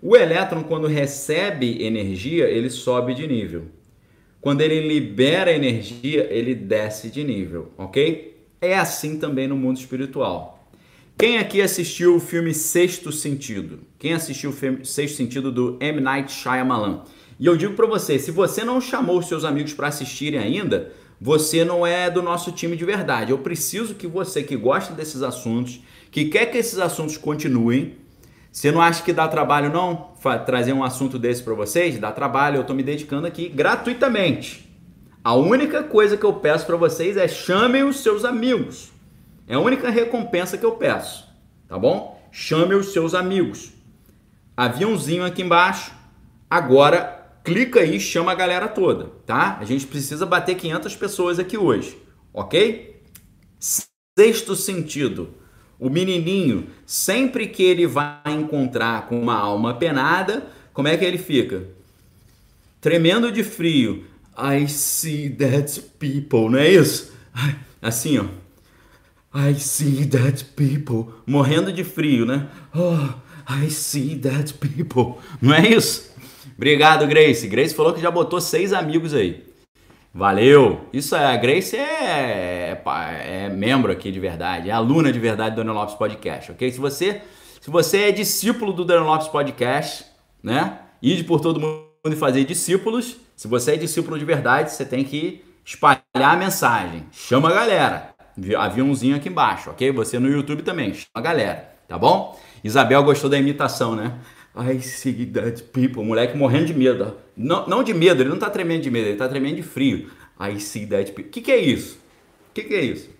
[0.02, 3.66] O elétron, quando recebe energia, ele sobe de nível.
[4.40, 8.46] Quando ele libera energia, ele desce de nível, ok?
[8.60, 10.57] É assim também no mundo espiritual.
[11.18, 13.80] Quem aqui assistiu o filme Sexto Sentido?
[13.98, 16.00] Quem assistiu o filme Sexto Sentido do M.
[16.00, 17.02] Night Shyamalan?
[17.40, 21.64] E eu digo para você, se você não chamou seus amigos para assistirem ainda, você
[21.64, 23.32] não é do nosso time de verdade.
[23.32, 25.80] Eu preciso que você que gosta desses assuntos,
[26.12, 27.96] que quer que esses assuntos continuem,
[28.52, 30.12] você não acha que dá trabalho não
[30.46, 31.98] trazer um assunto desse para vocês?
[31.98, 34.72] Dá trabalho, eu estou me dedicando aqui gratuitamente.
[35.24, 38.96] A única coisa que eu peço para vocês é chamem os seus amigos.
[39.48, 41.26] É a única recompensa que eu peço,
[41.66, 42.22] tá bom?
[42.30, 43.72] Chame os seus amigos.
[44.56, 45.92] Aviãozinho aqui embaixo.
[46.50, 49.56] Agora clica aí, chama a galera toda, tá?
[49.60, 51.96] A gente precisa bater 500 pessoas aqui hoje,
[52.32, 53.02] ok?
[53.58, 55.34] Sexto sentido
[55.78, 61.18] o menininho, sempre que ele vai encontrar com uma alma penada, como é que ele
[61.18, 61.68] fica?
[62.80, 64.04] Tremendo de frio.
[64.36, 67.12] I see that people, não é isso?
[67.80, 68.24] Assim, ó.
[69.34, 71.12] I see that people.
[71.26, 72.48] Morrendo de frio, né?
[72.74, 73.14] Oh,
[73.48, 75.22] I see that people.
[75.40, 76.10] Não é isso?
[76.56, 77.46] Obrigado, Grace.
[77.46, 79.46] Grace falou que já botou seis amigos aí.
[80.12, 80.80] Valeu!
[80.92, 85.54] Isso é, a Grace é, é, é, membro aqui de verdade, é aluna de verdade
[85.54, 86.72] do Daniel Lopes Podcast, ok?
[86.72, 87.20] Se você,
[87.60, 90.06] se você é discípulo do Daniel Lopes Podcast,
[90.42, 90.78] né?
[91.00, 93.16] Ide por todo mundo e fazer discípulos.
[93.36, 97.06] Se você é discípulo de verdade, você tem que espalhar a mensagem.
[97.12, 98.17] Chama a galera.
[98.56, 99.90] Aviãozinho aqui embaixo, ok?
[99.92, 102.38] Você no YouTube também, chama a galera, tá bom?
[102.62, 104.18] Isabel gostou da imitação, né?
[104.56, 106.02] I see that people.
[106.04, 107.14] Moleque morrendo de medo.
[107.36, 110.10] Não, não de medo, ele não tá tremendo de medo, ele tá tremendo de frio.
[110.40, 111.28] I see that people.
[111.28, 111.96] O que, que é isso?
[112.50, 113.10] O que, que é isso?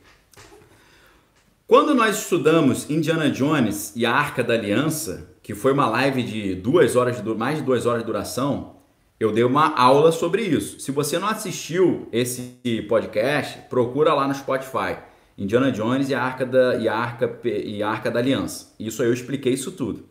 [1.66, 6.54] Quando nós estudamos Indiana Jones e a Arca da Aliança, que foi uma live de
[6.54, 8.76] duas horas, de, mais de duas horas de duração,
[9.20, 10.80] eu dei uma aula sobre isso.
[10.80, 14.96] Se você não assistiu esse podcast, procura lá no Spotify.
[15.38, 18.74] Indiana Jones e a Arca da, e a Arca, e a Arca da Aliança.
[18.78, 20.04] Isso aí eu expliquei isso tudo.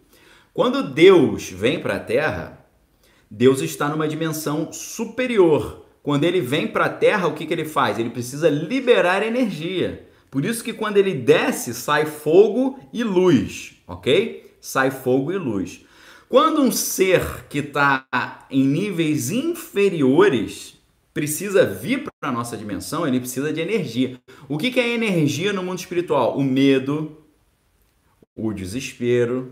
[0.53, 2.65] Quando Deus vem para a Terra,
[3.29, 5.85] Deus está numa dimensão superior.
[6.01, 7.99] Quando ele vem para a Terra, o que, que ele faz?
[7.99, 10.07] Ele precisa liberar energia.
[10.31, 14.55] Por isso que quando ele desce, sai fogo e luz, ok?
[14.61, 15.85] Sai fogo e luz.
[16.29, 18.05] Quando um ser que está
[18.49, 20.76] em níveis inferiores
[21.17, 24.19] precisa vir para a nossa dimensão, ele precisa de energia.
[24.47, 26.37] O que, que é energia no mundo espiritual?
[26.37, 27.17] O medo,
[28.35, 29.51] o desespero,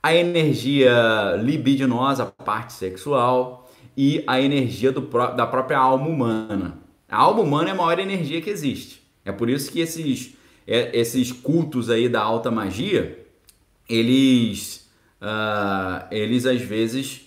[0.00, 6.78] a energia libidinosa, a parte sexual, e a energia do, da própria alma humana.
[7.08, 9.02] A alma humana é a maior energia que existe.
[9.24, 13.18] É por isso que esses, é, esses cultos aí da alta magia,
[13.88, 14.88] eles,
[15.20, 17.22] uh, eles às vezes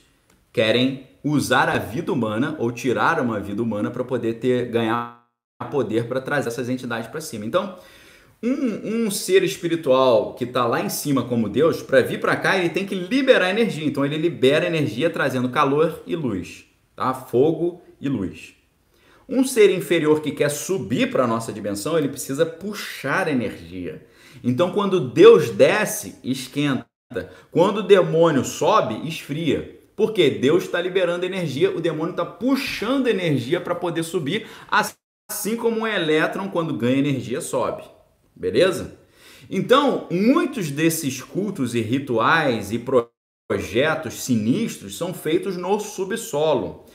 [0.53, 5.23] querem usar a vida humana ou tirar uma vida humana para poder ter ganhar
[5.71, 7.45] poder para trazer essas entidades para cima.
[7.45, 7.77] Então,
[8.43, 12.57] um, um ser espiritual que está lá em cima como Deus, para vir para cá,
[12.57, 13.85] ele tem que liberar energia.
[13.85, 17.13] Então ele libera energia trazendo calor e luz, tá?
[17.13, 18.53] Fogo e luz.
[19.29, 24.05] Um ser inferior que quer subir para a nossa dimensão, ele precisa puxar energia.
[24.43, 26.85] Então quando Deus desce, esquenta.
[27.49, 29.82] Quando o demônio sobe, esfria.
[29.95, 35.81] Porque Deus está liberando energia, o demônio está puxando energia para poder subir, assim como
[35.81, 37.83] um elétron, quando ganha energia, sobe.
[38.35, 38.97] Beleza?
[39.49, 42.83] Então, muitos desses cultos e rituais e
[43.47, 46.85] projetos sinistros são feitos no subsolo.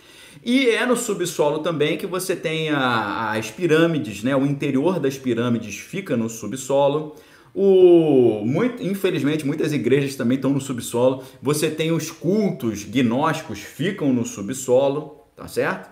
[0.44, 4.34] E é no subsolo também que você tem a, as pirâmides, né?
[4.37, 7.16] O interior das pirâmides fica no subsolo.
[7.61, 11.25] O, muito, infelizmente, muitas igrejas também estão no subsolo.
[11.42, 15.90] Você tem os cultos gnósticos, ficam no subsolo, tá certo?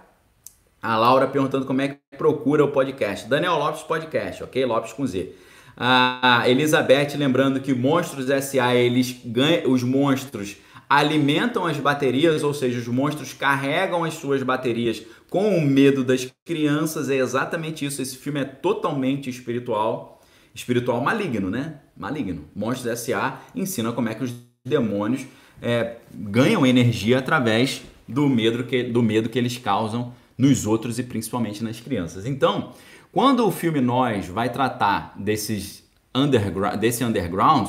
[0.81, 3.29] A Laura perguntando como é que procura o podcast.
[3.29, 4.65] Daniel Lopes Podcast, ok?
[4.65, 5.33] Lopes com Z.
[5.77, 8.77] A Elizabeth lembrando que Monstros S.A.
[8.77, 15.03] eles ganham, os monstros alimentam as baterias, ou seja, os monstros carregam as suas baterias
[15.29, 17.11] com o medo das crianças.
[17.11, 18.01] É exatamente isso.
[18.01, 20.16] Esse filme é totalmente espiritual,
[20.57, 21.81] espiritual maligno, né?
[21.97, 22.45] Maligno.
[22.55, 23.41] Monstros S.A.
[23.55, 25.27] ensina como é que os demônios
[25.61, 31.03] é, ganham energia através do medo, que, do medo que eles causam nos outros e
[31.03, 32.25] principalmente nas crianças.
[32.25, 32.73] Então,
[33.13, 37.69] quando o filme Nós vai tratar desses underground, desse underground,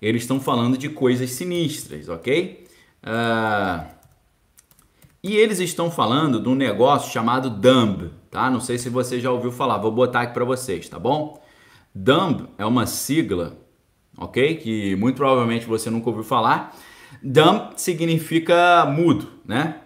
[0.00, 2.66] eles estão falando de coisas sinistras, ok?
[3.02, 3.86] Uh,
[5.22, 8.50] e eles estão falando de um negócio chamado Dumb, tá?
[8.50, 11.40] Não sei se você já ouviu falar, vou botar aqui para vocês, tá bom?
[11.98, 13.56] Dumb é uma sigla,
[14.18, 14.56] ok?
[14.56, 16.76] Que muito provavelmente você nunca ouviu falar.
[17.22, 19.76] Dumb significa mudo, né?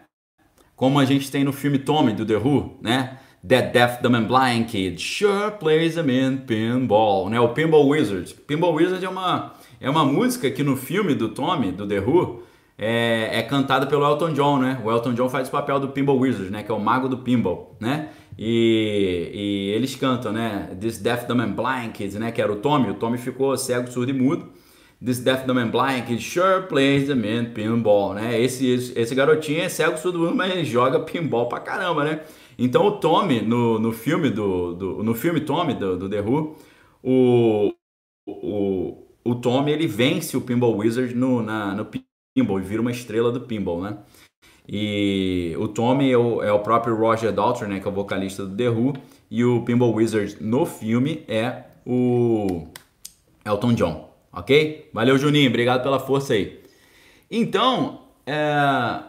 [0.75, 3.21] Como a gente tem no filme Tommy do The Who, né?
[3.47, 7.39] That Deaf, Dumb and Blind Kid sure plays a in pinball, né?
[7.39, 8.35] O Pinball Wizard.
[8.45, 12.43] Pinball Wizard é uma, é uma música que no filme do Tommy, do The Who,
[12.77, 14.81] é, é cantada pelo Elton John, né?
[14.85, 16.65] O Elton John faz o papel do Pinball Wizard, né?
[16.65, 18.09] Que é o mago do pinball, né?
[18.43, 20.75] E, e eles cantam, né?
[20.81, 22.33] This Deaf, Dumb and Blind né?
[22.33, 22.89] Que era o Tommy.
[22.89, 24.49] O Tommy ficou cego, surdo e mudo.
[25.05, 28.41] This Deaf, Dumb and Blind sure plays the man pinball, né?
[28.41, 32.21] Esse, esse, esse garotinho é cego, surdo e mudo, mas joga pinball pra caramba, né?
[32.59, 36.57] Então o Tommy, no, no filme do, do no filme Tommy do, do The Who,
[37.03, 37.75] o,
[38.27, 41.87] o, o Tommy ele vence o Pinball Wizard no, na, no
[42.35, 43.99] pinball e vira uma estrela do pinball, né?
[44.73, 48.47] E o Tommy é o, é o próprio Roger Daltrey, né, que é o vocalista
[48.47, 48.95] do The Who,
[49.29, 52.69] e o Pinball Wizard no filme é o
[53.45, 54.89] Elton John, ok?
[54.93, 56.61] Valeu, Juninho, obrigado pela força aí.
[57.29, 59.03] Então, é...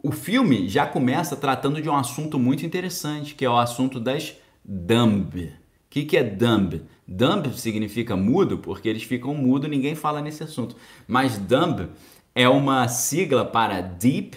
[0.00, 4.36] o filme já começa tratando de um assunto muito interessante, que é o assunto das
[4.64, 5.36] dumb.
[5.36, 5.52] O
[5.90, 6.80] que, que é dumb?
[7.08, 10.76] Dumb significa mudo, porque eles ficam mudo, ninguém fala nesse assunto.
[11.08, 11.88] Mas dumb
[12.36, 14.36] é uma sigla para Deep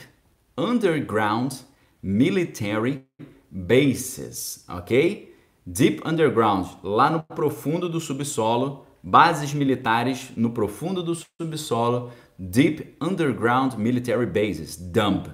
[0.57, 1.51] Underground
[2.01, 3.03] Military
[3.51, 5.35] Bases, ok?
[5.65, 13.73] Deep Underground, lá no profundo do subsolo, bases militares no profundo do subsolo, Deep Underground
[13.73, 15.31] Military Bases, DUMB,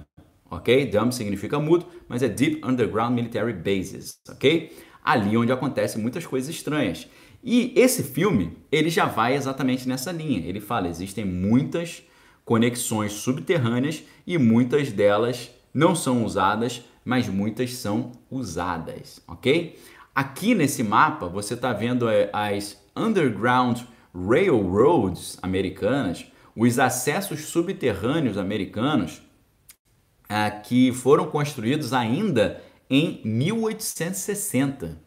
[0.50, 0.86] ok?
[0.86, 4.76] DUMB significa mudo, mas é Deep Underground Military Bases, ok?
[5.04, 7.06] Ali onde acontecem muitas coisas estranhas.
[7.44, 10.44] E esse filme, ele já vai exatamente nessa linha.
[10.44, 12.02] Ele fala, existem muitas
[12.46, 19.78] conexões subterrâneas e muitas delas não são usadas, mas muitas são usadas, ok?
[20.14, 23.80] Aqui nesse mapa você está vendo é, as Underground
[24.14, 29.20] Railroads americanas, os acessos subterrâneos americanos
[30.28, 34.98] é, que foram construídos ainda em 1860.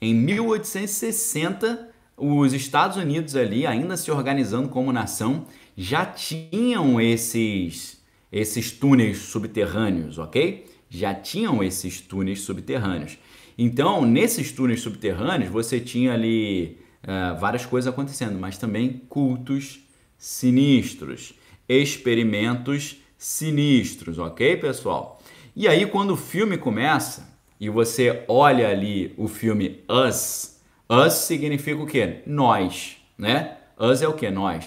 [0.00, 8.70] Em 1860, os Estados Unidos ali, ainda se organizando como nação, já tinham esses, esses
[8.70, 10.66] túneis subterrâneos, ok?
[10.88, 13.18] Já tinham esses túneis subterrâneos.
[13.56, 19.80] Então, nesses túneis subterrâneos, você tinha ali uh, várias coisas acontecendo, mas também cultos
[20.16, 21.34] sinistros,
[21.68, 25.20] experimentos sinistros, ok, pessoal?
[25.56, 31.80] E aí, quando o filme começa e você olha ali o filme Us, Us significa
[31.80, 32.22] o quê?
[32.26, 33.56] Nós, né?
[33.78, 34.30] Us é o que?
[34.30, 34.66] Nós.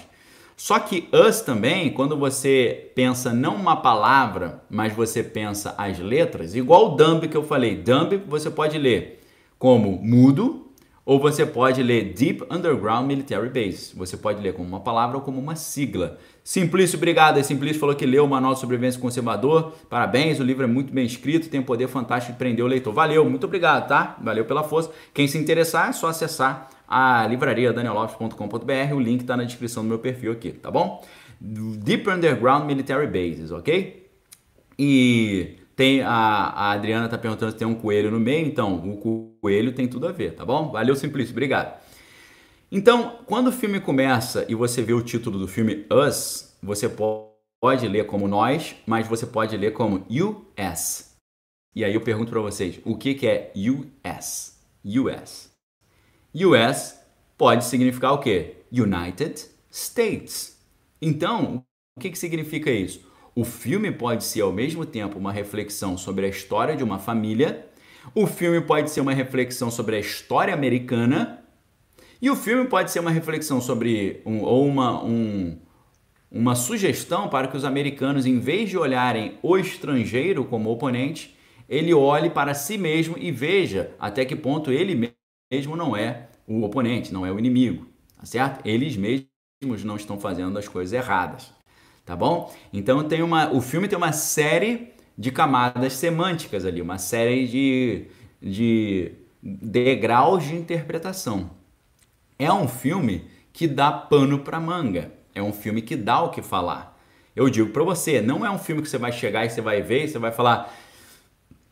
[0.60, 6.56] Só que us também, quando você pensa não uma palavra, mas você pensa as letras,
[6.56, 7.76] igual o dumb que eu falei.
[7.76, 9.24] Dumb você pode ler
[9.60, 10.68] como mudo
[11.06, 13.96] ou você pode ler Deep Underground Military Base.
[13.96, 16.18] Você pode ler como uma palavra ou como uma sigla.
[16.48, 17.44] Simplício, obrigado.
[17.44, 19.74] Simplício falou que leu o Manual de Sobrevivência Conservador.
[19.90, 22.94] Parabéns, o livro é muito bem escrito, tem um poder fantástico de prender o leitor.
[22.94, 24.16] Valeu, muito obrigado, tá?
[24.22, 24.90] Valeu pela força.
[25.14, 29.90] Quem se interessar é só acessar a livraria danielopes.com.br, o link está na descrição do
[29.90, 31.06] meu perfil aqui, tá bom?
[31.42, 34.10] Deep Underground Military Bases, ok?
[34.80, 39.36] E tem a, a Adriana está perguntando se tem um coelho no meio, então o
[39.42, 40.72] coelho tem tudo a ver, tá bom?
[40.72, 41.87] Valeu, Simplício, obrigado.
[42.70, 47.88] Então, quando o filme começa e você vê o título do filme Us, você pode
[47.88, 51.16] ler como nós, mas você pode ler como US.
[51.74, 54.60] E aí eu pergunto para vocês, o que, que é US?
[54.84, 55.52] US.
[56.36, 57.00] US
[57.38, 58.58] pode significar o quê?
[58.70, 60.60] United States.
[61.02, 61.64] Então,
[61.98, 63.10] o que, que significa isso?
[63.34, 67.66] O filme pode ser ao mesmo tempo uma reflexão sobre a história de uma família,
[68.16, 71.37] o filme pode ser uma reflexão sobre a história americana,
[72.22, 75.58] e o filme pode ser uma reflexão sobre um, ou uma, um,
[76.32, 81.36] uma sugestão para que os americanos, em vez de olharem o estrangeiro como oponente,
[81.70, 85.14] ele olhe para si mesmo e veja até que ponto ele
[85.52, 87.88] mesmo não é o oponente, não é o inimigo,
[88.18, 88.66] tá certo?
[88.66, 91.52] Eles mesmos não estão fazendo as coisas erradas,
[92.06, 92.54] tá bom?
[92.72, 98.06] Então tem uma, o filme tem uma série de camadas semânticas ali, uma série de,
[98.42, 99.12] de
[99.42, 101.57] degraus de interpretação.
[102.40, 105.12] É um filme que dá pano para manga.
[105.34, 106.98] É um filme que dá o que falar.
[107.36, 109.82] Eu digo para você, não é um filme que você vai chegar e você vai
[109.82, 110.74] ver e você vai falar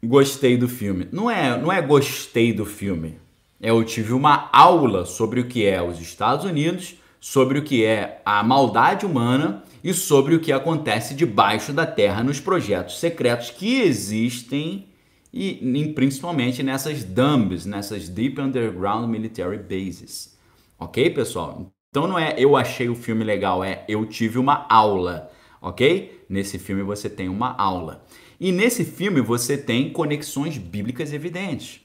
[0.04, 1.08] gostei do filme.
[1.12, 3.18] Não é, não é gostei do filme.
[3.60, 7.84] É, eu tive uma aula sobre o que é os Estados Unidos, sobre o que
[7.84, 13.50] é a maldade humana e sobre o que acontece debaixo da terra nos projetos secretos
[13.50, 14.88] que existem
[15.34, 20.35] e principalmente nessas DUMBs, nessas Deep Underground Military Bases.
[20.78, 21.72] Ok, pessoal?
[21.90, 26.26] Então não é eu achei o filme legal, é eu tive uma aula, ok?
[26.28, 28.06] Nesse filme você tem uma aula.
[28.38, 31.80] E nesse filme você tem conexões bíblicas evidentes.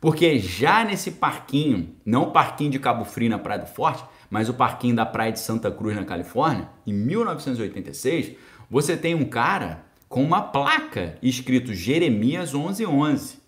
[0.00, 4.48] Porque já nesse parquinho, não o parquinho de Cabo Frio na Praia do Forte, mas
[4.48, 8.32] o parquinho da Praia de Santa Cruz na Califórnia, em 1986,
[8.68, 12.88] você tem um cara com uma placa escrito Jeremias 11:11.
[12.88, 13.42] 11.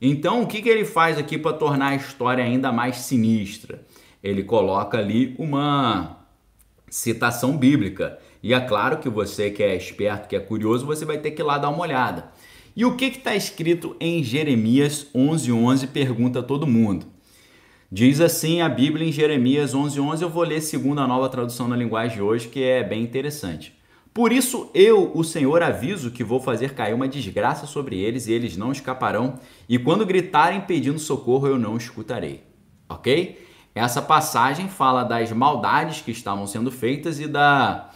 [0.00, 3.86] Então, o que, que ele faz aqui para tornar a história ainda mais sinistra?
[4.22, 6.18] Ele coloca ali uma
[6.88, 8.18] citação bíblica.
[8.42, 11.42] E é claro que você que é esperto, que é curioso, você vai ter que
[11.42, 12.30] ir lá dar uma olhada.
[12.74, 15.52] E o que está escrito em Jeremias 11:11?
[15.52, 17.06] 11, pergunta todo mundo.
[17.90, 20.00] Diz assim a Bíblia em Jeremias 11:11.
[20.00, 23.02] 11, eu vou ler segundo a nova tradução na linguagem de hoje, que é bem
[23.02, 23.74] interessante.
[24.14, 28.32] Por isso eu, o Senhor, aviso que vou fazer cair uma desgraça sobre eles e
[28.32, 32.42] eles não escaparão, e quando gritarem pedindo socorro eu não escutarei.
[32.88, 33.38] Ok?
[33.74, 37.90] Essa passagem fala das maldades que estavam sendo feitas e da,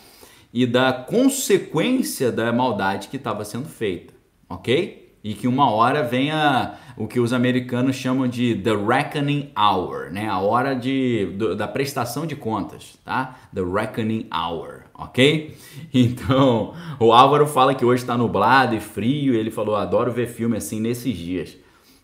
[0.53, 4.14] e da consequência da maldade que estava sendo feita.
[4.49, 5.07] Ok?
[5.27, 10.29] e que uma hora venha o que os americanos chamam de the reckoning hour, né?
[10.29, 13.37] A hora de, do, da prestação de contas, tá?
[13.53, 15.57] The reckoning hour, ok?
[15.93, 20.29] Então, o Álvaro fala que hoje está nublado e frio, e ele falou, adoro ver
[20.29, 21.57] filme assim nesses dias.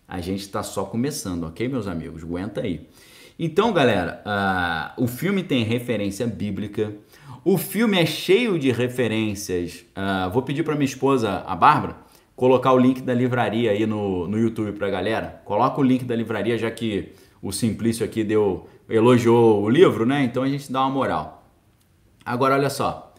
[0.05, 2.23] A gente está só começando, ok, meus amigos?
[2.23, 2.89] Aguenta aí.
[3.37, 6.93] Então, galera, uh, o filme tem referência bíblica,
[7.43, 9.83] o filme é cheio de referências.
[9.97, 11.97] Uh, vou pedir para minha esposa, a Bárbara,
[12.35, 15.41] colocar o link da livraria aí no, no YouTube pra galera.
[15.43, 20.23] Coloca o link da livraria, já que o Simplício aqui deu elogiou o livro, né?
[20.23, 21.43] Então a gente dá uma moral.
[22.25, 23.13] Agora olha só.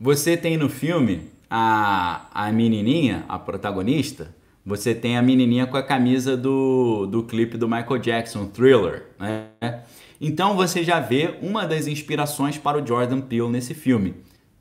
[0.00, 4.34] Você tem no filme a, a menininha, a protagonista,
[4.68, 9.82] você tem a menininha com a camisa do, do clipe do Michael Jackson, Thriller, né?
[10.20, 14.14] Então você já vê uma das inspirações para o Jordan Peele nesse filme,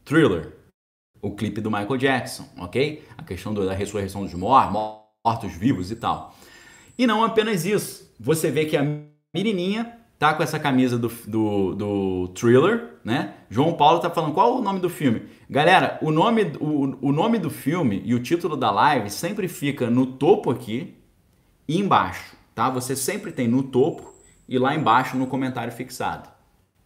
[0.05, 0.58] Thriller
[1.22, 3.03] o clipe do Michael Jackson, ok?
[3.18, 6.36] A questão da ressurreição dos mortos, mortos vivos e tal.
[6.97, 8.14] E não apenas isso.
[8.20, 8.86] Você vê que a
[9.36, 13.36] menininha tá com essa camisa do, do, do Thriller, né?
[13.49, 15.24] João Paulo tá falando qual o nome do filme.
[15.49, 19.89] Galera, o nome, o, o nome do filme e o título da live sempre fica
[19.89, 20.95] no topo aqui
[21.68, 22.70] e embaixo, tá?
[22.70, 24.13] Você sempre tem no topo
[24.49, 26.30] e lá embaixo no comentário fixado,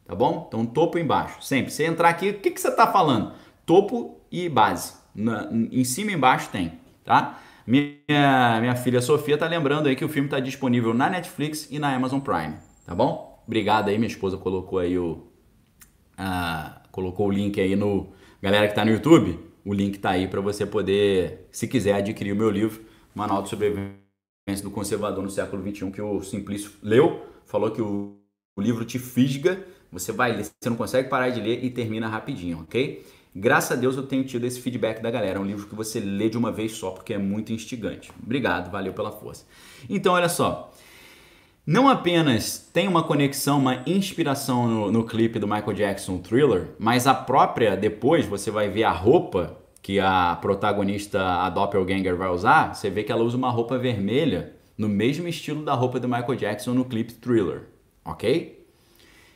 [0.05, 0.45] tá bom?
[0.47, 1.71] Então topo e embaixo, sempre.
[1.71, 3.33] Você entrar aqui, o que, que você tá falando?
[3.65, 4.99] Topo e base.
[5.13, 6.73] Na, em cima e embaixo tem,
[7.03, 7.39] tá?
[7.65, 11.79] Minha, minha filha Sofia tá lembrando aí que o filme está disponível na Netflix e
[11.79, 12.55] na Amazon Prime,
[12.91, 13.41] tá bom?
[13.47, 15.23] Obrigado aí, minha esposa colocou aí o
[16.19, 18.11] uh, colocou o link aí no
[18.41, 22.33] galera que está no YouTube, o link tá aí para você poder, se quiser adquirir
[22.33, 22.83] o meu livro,
[23.15, 23.95] Manual de Sobrevivência
[24.61, 28.17] do Conservador no século 21 que o Simplício leu, falou que o,
[28.57, 32.09] o livro te fisga, você vai ler, você não consegue parar de ler e termina
[32.09, 33.05] rapidinho, ok?
[33.33, 35.39] Graças a Deus eu tenho tido esse feedback da galera.
[35.39, 38.11] É um livro que você lê de uma vez só porque é muito instigante.
[38.21, 39.45] Obrigado, valeu pela força.
[39.89, 40.70] Então, olha só.
[41.65, 47.05] Não apenas tem uma conexão, uma inspiração no, no clipe do Michael Jackson Thriller, mas
[47.05, 52.73] a própria, depois você vai ver a roupa que a protagonista, a Doppelganger, vai usar.
[52.73, 56.35] Você vê que ela usa uma roupa vermelha no mesmo estilo da roupa do Michael
[56.35, 57.67] Jackson no clipe Thriller,
[58.03, 58.65] ok?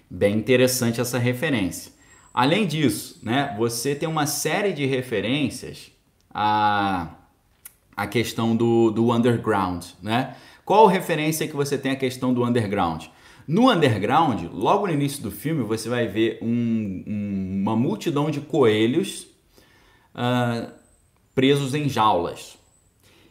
[0.09, 1.91] Bem interessante essa referência.
[2.33, 5.91] Além disso, né, você tem uma série de referências
[6.33, 7.09] à,
[7.95, 9.85] à questão do, do underground.
[10.01, 10.35] Né?
[10.65, 13.05] Qual referência que você tem à questão do underground?
[13.47, 18.41] No underground, logo no início do filme, você vai ver um, um, uma multidão de
[18.41, 19.27] coelhos
[20.15, 20.71] uh,
[21.35, 22.57] presos em jaulas.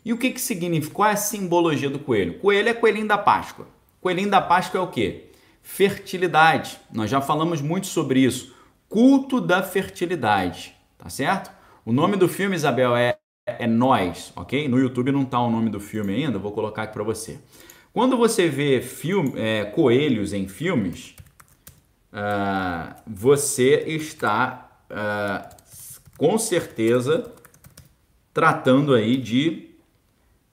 [0.04, 0.94] E o que, que significa?
[0.94, 2.38] Qual é a simbologia do coelho?
[2.38, 3.66] Coelho é coelhinho da Páscoa.
[4.00, 5.30] Coelhinho da Páscoa é o quê?
[5.60, 6.78] Fertilidade.
[6.92, 8.54] Nós já falamos muito sobre isso.
[8.88, 11.50] Culto da Fertilidade, tá certo?
[11.84, 14.68] O nome do filme, Isabel, é, é Nós, ok?
[14.68, 17.38] No YouTube não tá o nome do filme ainda, vou colocar aqui para você.
[17.92, 21.14] Quando você vê filme, é, coelhos em filmes,
[22.12, 25.54] uh, você está uh,
[26.16, 27.32] com certeza
[28.32, 29.70] tratando aí de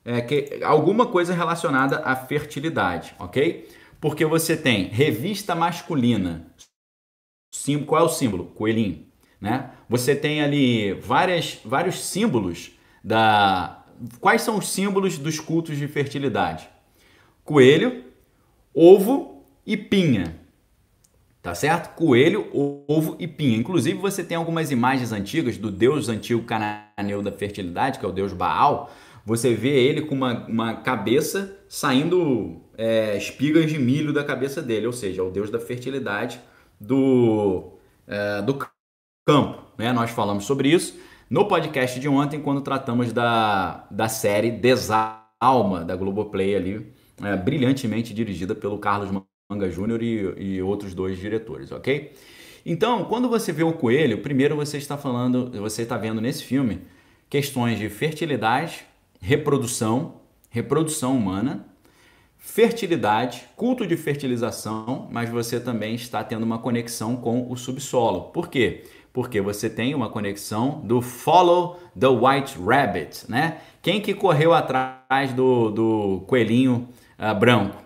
[0.06, 3.70] é, que, alguma coisa relacionada à fertilidade, ok?
[4.00, 6.46] Porque você tem revista masculina
[7.54, 7.86] símbolo.
[7.88, 8.46] Qual é o símbolo?
[8.46, 9.06] Coelhinho.
[9.40, 9.72] Né?
[9.90, 12.72] Você tem ali várias, vários símbolos
[13.04, 13.84] da.
[14.20, 16.70] Quais são os símbolos dos cultos de fertilidade?
[17.44, 18.04] Coelho,
[18.74, 20.40] ovo e pinha.
[21.42, 21.96] Tá certo?
[21.96, 22.48] Coelho,
[22.88, 23.58] ovo e pinha.
[23.58, 28.12] Inclusive, você tem algumas imagens antigas do deus antigo cananeu da fertilidade, que é o
[28.12, 28.92] deus Baal.
[29.26, 34.88] Você vê ele com uma, uma cabeça saindo é, espigas de milho da cabeça dele,
[34.88, 36.40] ou seja, é o deus da fertilidade
[36.80, 37.74] do,
[38.08, 38.58] é, do
[39.28, 39.64] campo.
[39.78, 39.92] Né?
[39.94, 41.00] Nós falamos sobre isso
[41.32, 48.14] no podcast de ontem, quando tratamos da, da série Desalma, da Globoplay ali, é, brilhantemente
[48.14, 49.10] dirigida pelo Carlos
[49.50, 52.12] Manga Júnior e, e outros dois diretores, ok?
[52.66, 56.82] Então, quando você vê o coelho, primeiro você está falando, você está vendo nesse filme
[57.30, 58.84] questões de fertilidade,
[59.22, 60.16] reprodução,
[60.50, 61.66] reprodução humana,
[62.38, 68.32] fertilidade, culto de fertilização, mas você também está tendo uma conexão com o subsolo.
[68.32, 68.84] Por quê?
[69.14, 73.58] Porque você tem uma conexão do Follow the White Rabbit, né?
[73.82, 76.88] Quem que correu atrás do, do coelhinho
[77.20, 77.82] uh, branco?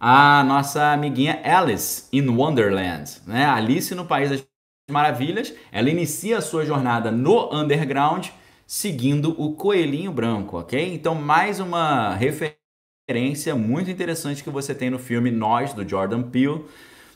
[0.00, 3.44] a nossa amiguinha Alice in Wonderland, né?
[3.44, 4.46] Alice no País das
[4.90, 5.52] Maravilhas.
[5.70, 8.28] Ela inicia a sua jornada no underground
[8.66, 10.94] seguindo o coelhinho branco, ok?
[10.94, 16.64] Então, mais uma referência muito interessante que você tem no filme Nós, do Jordan Peele,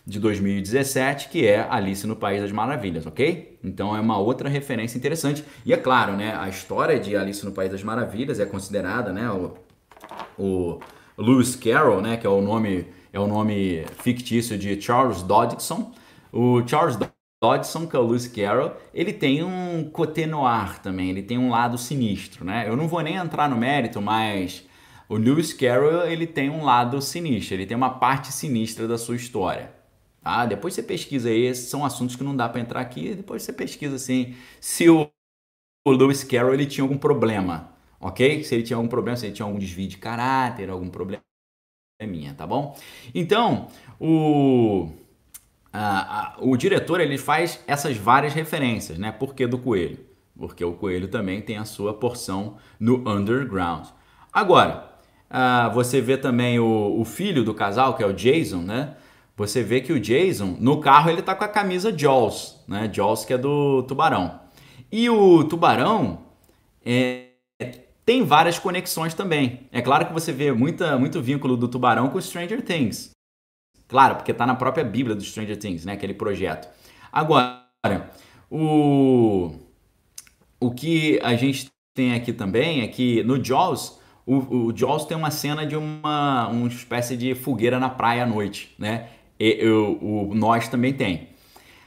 [0.07, 3.59] de 2017, que é Alice no País das Maravilhas, ok?
[3.65, 5.43] Então é uma outra referência interessante.
[5.65, 6.37] E é claro, né?
[6.37, 9.31] A história de Alice no País das Maravilhas é considerada, né?
[9.31, 9.55] O,
[10.37, 10.81] o
[11.17, 15.93] Lewis Carroll, né, que é o nome é o nome fictício de Charles Dodgson.
[16.33, 16.99] O Charles
[17.41, 21.49] Dodgson, que é o Lewis Carroll, ele tem um côté noir também, ele tem um
[21.49, 22.69] lado sinistro, né?
[22.69, 24.65] Eu não vou nem entrar no mérito, mas
[25.09, 29.15] o Lewis Carroll, ele tem um lado sinistro, ele tem uma parte sinistra da sua
[29.15, 29.84] história.
[30.25, 30.45] Tá?
[30.47, 33.53] Depois você pesquisa aí, esses são assuntos que não dá para entrar aqui, depois você
[33.53, 35.09] pesquisa assim, se o,
[35.87, 38.45] Lewis Carroll ele tinha algum problema ok?
[38.45, 41.23] Se ele tinha algum problema, se ele tinha algum desvio de caráter, algum problema
[41.99, 42.77] é minha, tá bom?
[43.15, 43.69] Então,
[43.99, 44.91] o,
[45.73, 49.11] a, a, o diretor ele faz essas várias referências, né?
[49.11, 49.99] Por que do coelho?
[50.37, 53.87] Porque o coelho também tem a sua porção no underground.
[54.31, 54.91] Agora,
[55.31, 58.97] uh, você vê também o, o, filho do casal, que é o Jason, né?
[59.37, 62.89] Você vê que o Jason, no carro, ele tá com a camisa Jaws, né?
[62.93, 64.41] Jaws que é do tubarão.
[64.93, 66.21] E o tubarão,
[66.85, 67.31] é,
[68.05, 69.67] tem várias conexões também.
[69.73, 73.11] É claro que você vê muita, muito vínculo do Tubarão com Stranger Things.
[73.89, 75.95] Claro, porque está na própria Bíblia do Stranger Things, né?
[75.95, 76.69] Aquele projeto.
[77.11, 78.11] Agora,
[78.51, 79.55] o,
[80.61, 85.17] o que a gente tem aqui também é que no Jaws, o, o Jaws tem
[85.17, 89.09] uma cena de uma, uma espécie de fogueira na praia à noite, né?
[89.39, 91.29] E, o, o Nós também tem.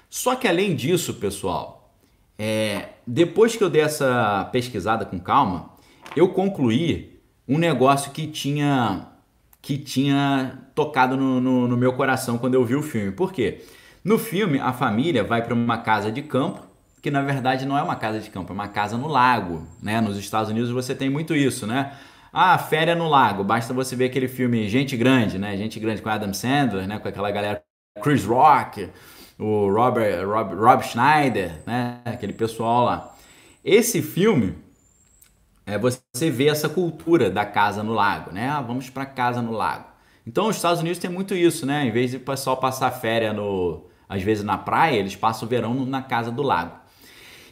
[0.10, 1.94] Só que além disso, pessoal,
[2.38, 5.72] é, depois que eu dei essa pesquisada com calma,
[6.16, 9.08] eu concluí um negócio que tinha
[9.62, 13.12] que tinha tocado no, no, no meu coração quando eu vi o filme.
[13.12, 13.66] Por quê?
[14.02, 16.62] No filme, a família vai para uma casa de campo,
[17.02, 19.68] que na verdade não é uma casa de campo, é uma casa no lago.
[19.82, 20.00] Né?
[20.00, 21.92] Nos Estados Unidos você tem muito isso, né?
[22.32, 23.44] Ah, férias no lago.
[23.44, 25.56] Basta você ver aquele filme Gente Grande, né?
[25.58, 27.00] Gente Grande com Adam Sandler, né?
[27.00, 27.64] Com aquela galera
[28.02, 28.90] Chris Rock,
[29.40, 32.02] o Robert, Rob, Rob Schneider, né?
[32.06, 33.16] Aquele pessoal lá.
[33.64, 34.56] Esse filme
[35.66, 38.50] é, você vê essa cultura da casa no lago, né?
[38.50, 39.86] Ah, vamos para casa no lago.
[40.26, 41.86] Então, os Estados Unidos tem muito isso, né?
[41.86, 45.86] Em vez de pessoal passar férias no, às vezes na praia, eles passam o verão
[45.86, 46.72] na casa do lago.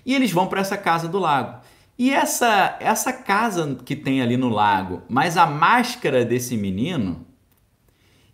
[0.05, 1.59] E eles vão para essa casa do lago.
[1.97, 7.25] E essa essa casa que tem ali no lago, mas a máscara desse menino,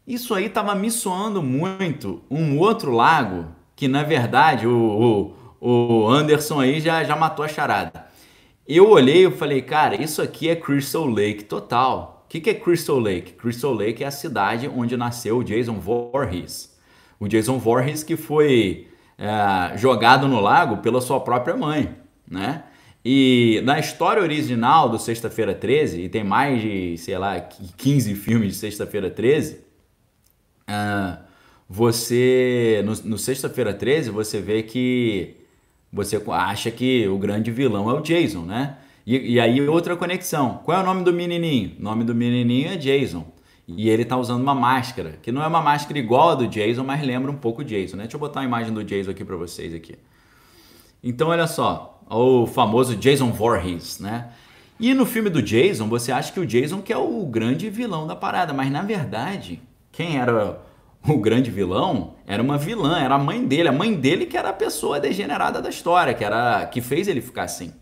[0.05, 6.09] isso aí estava me soando muito um outro lago que na verdade o, o, o
[6.09, 8.11] Anderson aí já, já matou a charada
[8.67, 12.23] eu olhei e falei, cara, isso aqui é Crystal Lake total.
[12.25, 13.33] O que, que é Crystal Lake?
[13.33, 16.73] Crystal Lake é a cidade onde nasceu o Jason Voorhees.
[17.19, 18.87] O Jason Voorhees que foi
[19.17, 21.95] é, jogado no lago pela sua própria mãe,
[22.25, 22.63] né?
[23.03, 28.49] E na história original do Sexta-feira 13, e tem mais de, sei lá, 15 filmes
[28.49, 29.61] de Sexta-feira 13, uh,
[30.67, 31.17] é,
[31.67, 35.35] você, no, no Sexta-feira 13, você vê que
[35.91, 38.77] você acha que o grande vilão é o Jason, né?
[39.05, 40.61] E, e, aí outra conexão.
[40.63, 41.75] Qual é o nome do menininho?
[41.79, 43.25] O nome do menininho é Jason.
[43.67, 46.83] E ele tá usando uma máscara, que não é uma máscara igual a do Jason,
[46.83, 48.03] mas lembra um pouco o Jason, né?
[48.03, 49.95] Deixa eu botar a imagem do Jason aqui para vocês aqui.
[51.03, 54.29] Então olha só, o famoso Jason Voorhees, né?
[54.79, 58.05] E no filme do Jason, você acha que o Jason que é o grande vilão
[58.05, 60.59] da parada, mas na verdade, quem era
[61.07, 64.49] o grande vilão era uma vilã, era a mãe dele, a mãe dele que era
[64.49, 67.73] a pessoa degenerada da história, que era que fez ele ficar assim.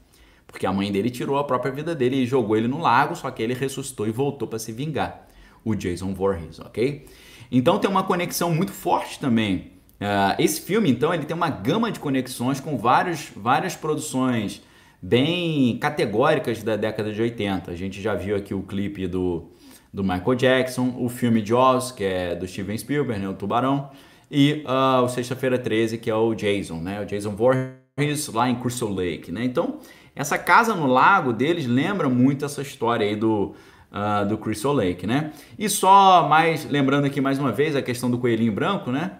[0.46, 3.30] Porque a mãe dele tirou a própria vida dele e jogou ele no lago, só
[3.32, 5.28] que ele ressuscitou e voltou para se vingar.
[5.64, 7.06] O Jason Voorhees, ok?
[7.52, 9.79] Então tem uma conexão muito forte também.
[10.00, 14.62] Uh, esse filme, então, ele tem uma gama de conexões com vários, várias produções
[15.02, 17.70] bem categóricas da década de 80.
[17.72, 19.50] A gente já viu aqui o clipe do,
[19.93, 23.89] do Michael Jackson, o filme Jaws, que é do Steven Spielberg, né, o Tubarão,
[24.32, 28.56] e uh, o Sexta-feira 13, que é o Jason, né, o Jason Voorhees lá em
[28.56, 29.43] Crystal Lake, né?
[29.43, 29.80] Então,
[30.16, 33.56] essa casa no lago deles lembra muito essa história aí do,
[33.91, 35.32] uh, do Crystal Lake, né?
[35.58, 39.12] E só mais, lembrando aqui mais uma vez a questão do coelhinho branco, né?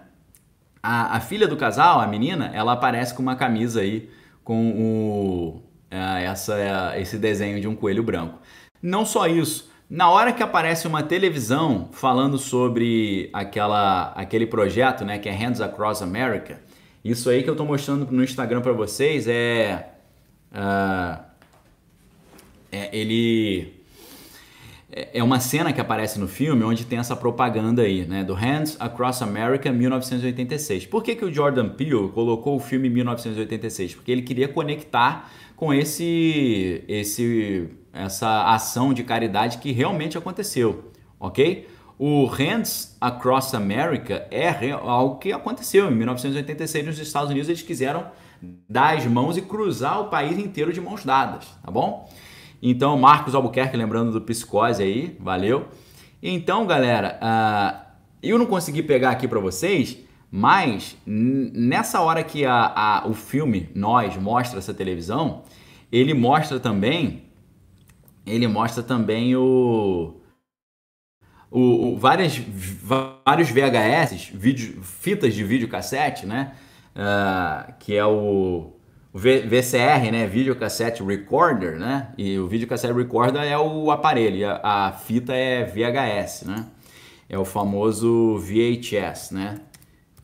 [0.82, 4.10] A, a filha do casal, a menina, ela aparece com uma camisa aí
[4.42, 8.38] com o, é, essa, é, esse desenho de um coelho branco.
[8.82, 15.18] Não só isso, na hora que aparece uma televisão falando sobre aquela, aquele projeto, né,
[15.18, 16.60] que é Hands Across America,
[17.04, 19.90] isso aí que eu estou mostrando no Instagram para vocês é,
[20.52, 21.20] uh,
[22.70, 23.79] é, ele
[24.92, 28.34] é, é uma cena que aparece no filme onde tem essa propaganda aí, né, do
[28.34, 30.86] Hands Across America 1986.
[30.86, 33.94] Por que, que o Jordan Peele colocou o filme 1986?
[33.94, 41.68] Porque ele queria conectar com esse, esse, essa ação de caridade que realmente aconteceu, ok?
[41.98, 47.50] O Hands Across America é algo que aconteceu em 1986 nos Estados Unidos.
[47.50, 48.06] Eles quiseram
[48.66, 52.08] dar as mãos e cruzar o país inteiro de mãos dadas, tá bom?
[52.62, 55.68] Então, Marcos Albuquerque, lembrando do Psicose aí, valeu.
[56.22, 57.90] Então, galera, uh,
[58.22, 59.98] eu não consegui pegar aqui para vocês,
[60.30, 65.42] mas nessa hora que a, a, o filme Nós mostra essa televisão,
[65.90, 67.24] ele mostra também,
[68.26, 70.20] ele mostra também o,
[71.50, 76.52] o, o várias, vários VHS, vídeo, fitas de videocassete, né?
[76.94, 78.72] Uh, que é o,
[79.12, 80.26] o VCR, né?
[80.26, 82.12] Videocassete Recorder, né?
[82.16, 86.66] E o videocassete Recorder é o aparelho, a, a fita é VHS, né?
[87.28, 89.60] É o famoso VHS, né?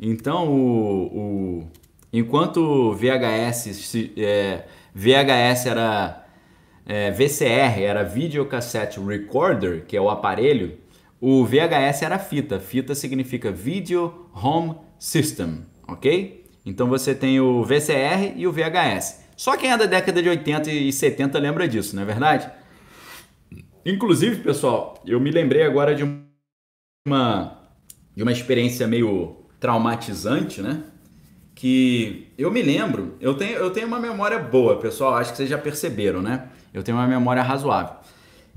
[0.00, 1.66] Então, o, o
[2.12, 4.64] enquanto VHS, é,
[4.94, 6.26] VHS era
[6.86, 10.78] é, VCR, era Videocassette Recorder, que é o aparelho,
[11.20, 12.60] o VHS era fita.
[12.60, 16.45] Fita significa Video Home System, ok?
[16.66, 19.24] Então você tem o VCR e o VHS.
[19.36, 22.50] Só quem é da década de 80 e 70 lembra disso, não é verdade?
[23.84, 26.02] Inclusive, pessoal, eu me lembrei agora de
[27.06, 27.56] uma,
[28.16, 30.82] de uma experiência meio traumatizante, né?
[31.54, 35.48] Que eu me lembro, eu tenho, eu tenho uma memória boa, pessoal, acho que vocês
[35.48, 36.48] já perceberam, né?
[36.74, 37.94] Eu tenho uma memória razoável.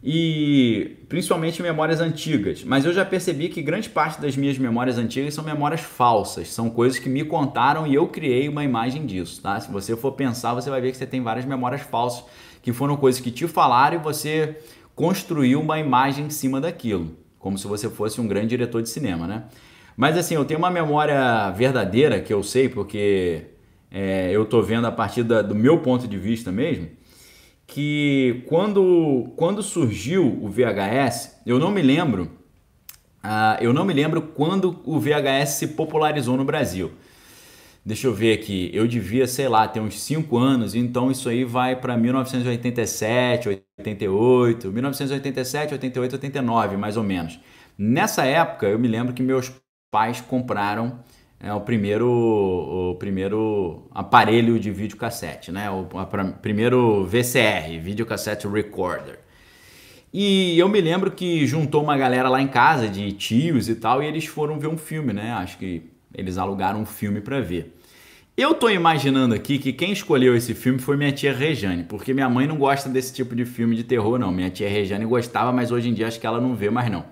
[0.02, 5.34] E principalmente memórias antigas, mas eu já percebi que grande parte das minhas memórias antigas
[5.34, 9.60] são memórias falsas, são coisas que me contaram e eu criei uma imagem disso, tá?
[9.60, 12.24] Se você for pensar, você vai ver que você tem várias memórias falsas,
[12.62, 14.58] que foram coisas que te falaram e você
[14.96, 19.28] construiu uma imagem em cima daquilo, como se você fosse um grande diretor de cinema,
[19.28, 19.44] né?
[19.98, 23.48] Mas assim, eu tenho uma memória verdadeira que eu sei, porque
[23.92, 26.88] é, eu tô vendo a partir da, do meu ponto de vista mesmo,
[27.70, 32.24] que quando, quando surgiu o VHS, eu não me lembro,
[33.24, 36.92] uh, eu não me lembro quando o VHS se popularizou no Brasil.
[37.86, 41.44] Deixa eu ver aqui, eu devia, sei lá, ter uns 5 anos, então isso aí
[41.44, 47.40] vai para 1987, 88, 1987, 88, 89, mais ou menos.
[47.78, 49.52] Nessa época, eu me lembro que meus
[49.92, 51.00] pais compraram
[51.42, 55.70] é, o primeiro o primeiro aparelho de videocassete, né?
[55.70, 55.88] O
[56.42, 59.20] primeiro VCR, videocassete recorder.
[60.14, 64.04] E eu me lembro que juntou uma galera lá em casa de tios e tal
[64.04, 65.32] e eles foram ver um filme, né?
[65.32, 65.84] Acho que
[66.14, 67.76] eles alugaram um filme para ver.
[68.36, 72.30] Eu tô imaginando aqui que quem escolheu esse filme foi minha tia Rejane, porque minha
[72.30, 74.32] mãe não gosta desse tipo de filme de terror, não.
[74.32, 77.06] Minha tia Rejane gostava, mas hoje em dia acho que ela não vê mais não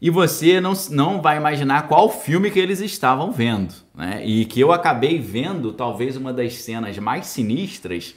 [0.00, 3.74] e você não, não vai imaginar qual filme que eles estavam vendo.
[3.94, 4.24] Né?
[4.24, 8.14] E que eu acabei vendo talvez uma das cenas mais sinistras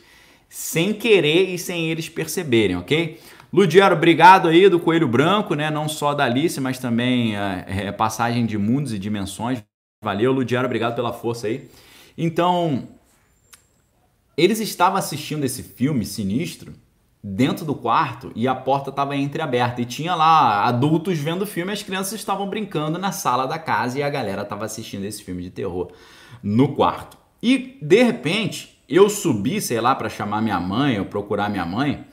[0.48, 3.20] sem querer e sem eles perceberem, ok?
[3.52, 5.72] Ludiero, obrigado aí do Coelho Branco, né?
[5.72, 9.64] Não só da Alice, mas também a é, é, passagem de mundos e dimensões.
[10.04, 11.70] Valeu, Ludiero, obrigado pela força aí.
[12.18, 12.88] Então,
[14.38, 16.74] eles estavam assistindo esse filme sinistro
[17.24, 21.72] dentro do quarto e a porta estava entreaberta e tinha lá adultos vendo o filme,
[21.72, 25.44] as crianças estavam brincando na sala da casa e a galera estava assistindo esse filme
[25.44, 25.92] de terror
[26.42, 27.18] no quarto.
[27.42, 32.06] E de repente, eu subi, sei lá, para chamar minha mãe ou procurar minha mãe,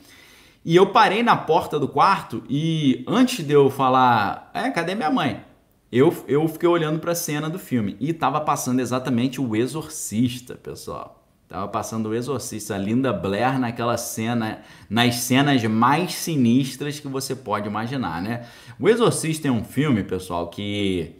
[0.63, 5.09] e eu parei na porta do quarto e antes de eu falar, é, cadê minha
[5.09, 5.49] mãe?
[5.91, 10.55] eu, eu fiquei olhando para a cena do filme e estava passando exatamente o Exorcista,
[10.55, 11.18] pessoal.
[11.49, 17.67] Tava passando o Exorcista, Linda Blair naquela cena, nas cenas mais sinistras que você pode
[17.67, 18.45] imaginar, né?
[18.79, 21.15] O Exorcista é um filme, pessoal, que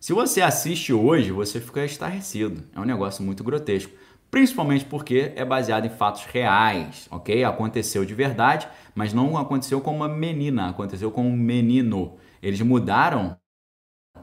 [0.00, 2.64] se você assiste hoje, você fica estarrecido.
[2.74, 3.92] É um negócio muito grotesco.
[4.30, 7.44] Principalmente porque é baseado em fatos reais, ok?
[7.44, 12.16] Aconteceu de verdade, mas não aconteceu com uma menina, aconteceu com um menino.
[12.42, 13.36] Eles mudaram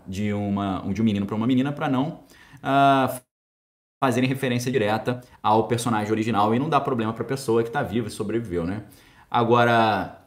[0.07, 2.23] de, uma, de um menino para uma menina para não
[2.63, 3.21] uh,
[4.03, 7.81] fazerem referência direta ao personagem original e não dá problema para a pessoa que está
[7.81, 8.83] viva e sobreviveu, né?
[9.31, 10.21] Agora,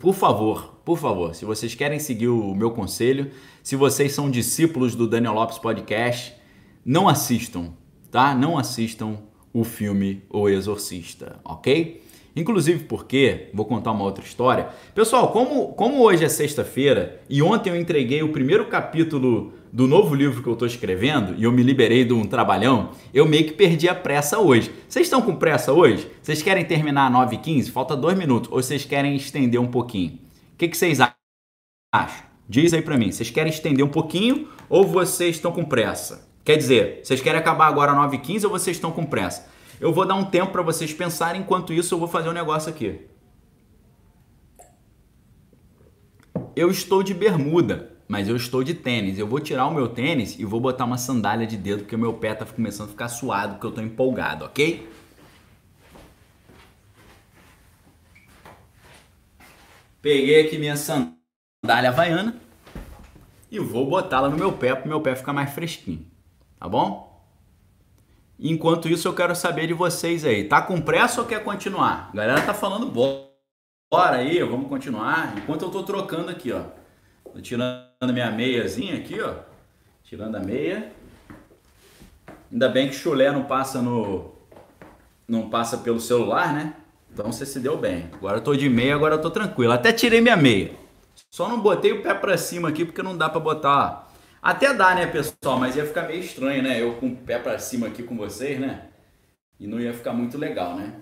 [0.00, 3.30] por favor, por favor, se vocês querem seguir o meu conselho,
[3.62, 6.34] se vocês são discípulos do Daniel Lopes Podcast,
[6.84, 7.72] não assistam,
[8.10, 8.34] tá?
[8.34, 9.18] Não assistam
[9.52, 12.01] o filme O Exorcista, ok?
[12.34, 14.68] Inclusive porque, vou contar uma outra história.
[14.94, 20.14] Pessoal, como, como hoje é sexta-feira e ontem eu entreguei o primeiro capítulo do novo
[20.14, 23.52] livro que eu estou escrevendo e eu me liberei de um trabalhão, eu meio que
[23.52, 24.70] perdi a pressa hoje.
[24.88, 26.10] Vocês estão com pressa hoje?
[26.22, 27.70] Vocês querem terminar às 9h15?
[27.70, 28.50] Falta dois minutos.
[28.50, 30.12] Ou vocês querem estender um pouquinho?
[30.54, 32.26] O que, que vocês acham?
[32.48, 33.12] Diz aí para mim.
[33.12, 36.28] Vocês querem estender um pouquinho ou vocês estão com pressa?
[36.44, 39.51] Quer dizer, vocês querem acabar agora às 9h15 ou vocês estão com pressa?
[39.82, 42.70] Eu vou dar um tempo para vocês pensarem, enquanto isso eu vou fazer um negócio
[42.70, 43.06] aqui.
[46.56, 49.18] Eu estou de bermuda mas eu estou de tênis.
[49.18, 51.98] Eu vou tirar o meu tênis e vou botar uma sandália de dedo porque o
[51.98, 54.86] meu pé tá começando a ficar suado porque eu tô empolgado, ok?
[60.02, 62.36] Peguei aqui minha sandália havaiana
[63.50, 66.06] e vou botá-la no meu pé para o meu pé ficar mais fresquinho,
[66.60, 67.11] tá bom?
[68.44, 72.10] Enquanto isso eu quero saber de vocês aí, tá com pressa ou quer continuar?
[72.12, 75.32] A galera tá falando bora aí, vamos continuar.
[75.38, 76.62] Enquanto eu tô trocando aqui, ó.
[77.32, 79.34] Tô tirando minha meiazinha aqui, ó.
[80.02, 80.90] Tirando a meia.
[82.50, 84.32] Ainda bem que chulé não passa no
[85.28, 86.74] não passa pelo celular, né?
[87.12, 88.10] Então você se deu bem.
[88.12, 89.72] Agora eu tô de meia, agora eu tô tranquilo.
[89.72, 90.72] Até tirei minha meia.
[91.30, 94.11] Só não botei o pé para cima aqui porque não dá para botar.
[94.42, 96.82] Até dá, né, pessoal, mas ia ficar meio estranho, né?
[96.82, 98.86] Eu com o pé para cima aqui com vocês, né?
[99.60, 100.94] E não ia ficar muito legal, né?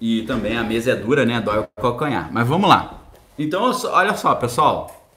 [0.00, 1.40] E também a mesa é dura, né?
[1.40, 2.32] Dói o calcanhar.
[2.32, 3.08] Mas vamos lá.
[3.38, 5.08] Então, olha só, pessoal.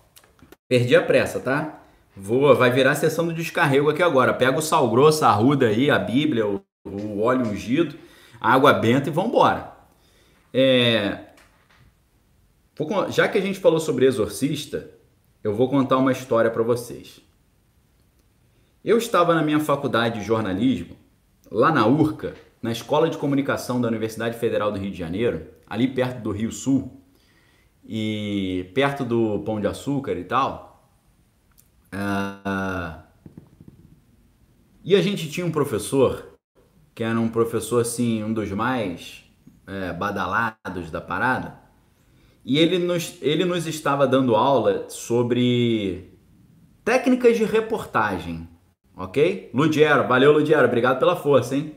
[0.70, 1.82] Perdi a pressa, tá?
[2.16, 4.36] Vou, vai virar a sessão do descarrego aqui agora.
[4.36, 7.96] Pega o sal grosso, a arruda aí, a Bíblia, o, o óleo ungido,
[8.40, 9.72] a água benta e vambora.
[10.54, 11.18] É,
[13.10, 14.92] já que a gente falou sobre exorcista,
[15.44, 17.31] eu vou contar uma história para vocês.
[18.84, 20.96] Eu estava na minha faculdade de jornalismo,
[21.52, 25.88] lá na URCA, na Escola de Comunicação da Universidade Federal do Rio de Janeiro, ali
[25.88, 27.02] perto do Rio Sul,
[27.86, 30.92] e perto do Pão de Açúcar e tal.
[31.94, 33.02] Uh,
[34.84, 36.32] e a gente tinha um professor
[36.94, 39.24] que era um professor assim, um dos mais
[39.66, 41.60] é, badalados da parada.
[42.44, 46.18] E ele nos, ele nos estava dando aula sobre
[46.84, 48.48] técnicas de reportagem,
[48.96, 49.50] ok?
[49.54, 51.74] Ludiero, valeu Ludiero, obrigado pela força, hein?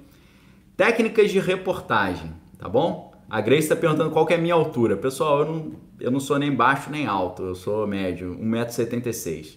[0.77, 3.13] Técnicas de reportagem, tá bom?
[3.29, 4.97] A Grace está perguntando qual é a minha altura.
[4.97, 9.57] Pessoal, eu não, eu não sou nem baixo nem alto, eu sou médio, 1,76m.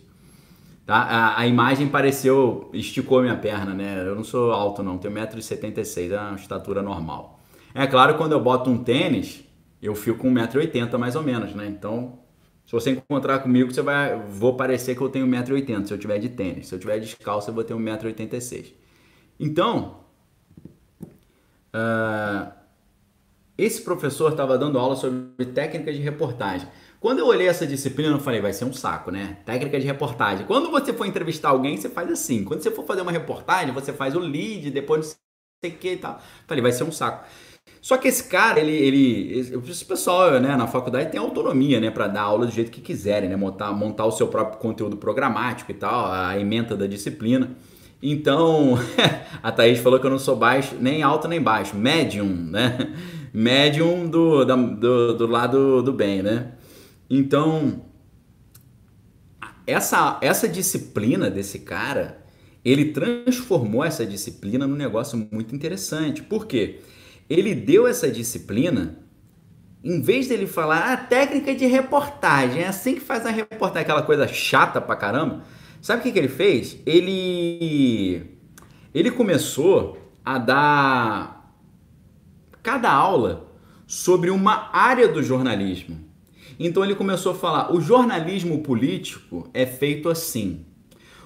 [0.86, 0.95] Tá?
[0.95, 4.03] A, a, imagem pareceu, esticou minha perna, né?
[4.08, 7.39] Eu não sou alto não, tenho 1,76m, é uma estatura normal.
[7.76, 9.43] É claro, quando eu boto um tênis,
[9.82, 11.68] eu fico com 1,80m mais ou menos, né?
[11.68, 12.20] Então,
[12.68, 16.20] se você encontrar comigo, você vai, vou parecer que eu tenho 1,80m se eu tiver
[16.20, 16.68] de tênis.
[16.68, 18.74] Se eu tiver descalço, eu vou ter 1,86m.
[19.39, 20.01] Então,
[21.74, 22.51] uh,
[23.57, 26.68] esse professor estava dando aula sobre técnicas de reportagem.
[26.99, 29.38] Quando eu olhei essa disciplina, eu falei, vai ser um saco, né?
[29.45, 30.45] Técnica de reportagem.
[30.45, 32.43] Quando você for entrevistar alguém, você faz assim.
[32.43, 35.15] Quando você for fazer uma reportagem, você faz o lead, depois não
[35.63, 36.22] sei o que e tal.
[36.45, 37.26] Falei, vai ser um saco.
[37.88, 42.05] Só que esse cara, ele, ele, esse pessoal, né, na faculdade tem autonomia, né, para
[42.09, 45.73] dar aula do jeito que quiserem, né, montar, montar o seu próprio conteúdo programático e
[45.73, 47.55] tal, a ementa da disciplina.
[48.03, 48.77] Então,
[49.41, 52.93] a Thaís falou que eu não sou baixo, nem alto nem baixo, médium, né?
[53.33, 56.55] médium do, da, do, do lado do bem, né?
[57.09, 57.85] Então,
[59.65, 62.21] essa, essa disciplina desse cara,
[62.65, 66.21] ele transformou essa disciplina num negócio muito interessante.
[66.21, 66.81] Por quê?
[67.30, 68.99] Ele deu essa disciplina,
[69.84, 74.01] em vez dele falar, ah, técnica de reportagem, é assim que faz a reportagem, aquela
[74.01, 75.43] coisa chata pra caramba.
[75.82, 76.78] Sabe o que, que ele fez?
[76.86, 78.23] Ele,
[78.93, 81.53] ele começou a dar
[82.63, 83.47] cada aula
[83.86, 85.97] sobre uma área do jornalismo.
[86.59, 90.65] Então ele começou a falar: o jornalismo político é feito assim,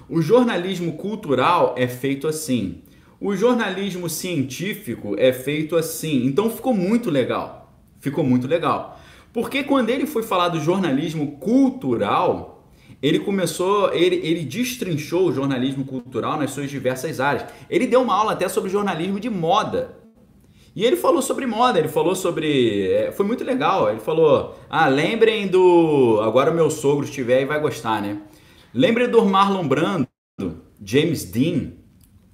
[0.08, 2.82] o jornalismo cultural é feito assim,
[3.22, 6.26] o jornalismo científico é feito assim.
[6.26, 7.72] Então ficou muito legal.
[8.00, 8.98] Ficou muito legal.
[9.32, 12.66] Porque quando ele foi falar do jornalismo cultural,
[13.00, 17.46] ele começou, ele, ele destrinchou o jornalismo cultural nas suas diversas áreas.
[17.70, 19.96] Ele deu uma aula até sobre jornalismo de moda.
[20.74, 22.90] E ele falou sobre moda, ele falou sobre.
[22.90, 23.88] É, foi muito legal.
[23.88, 26.18] Ele falou: Ah, lembrem do.
[26.22, 28.20] Agora o meu sogro estiver e vai gostar, né?
[28.74, 30.08] Lembrem do Marlon Brando,
[30.82, 31.81] James Dean,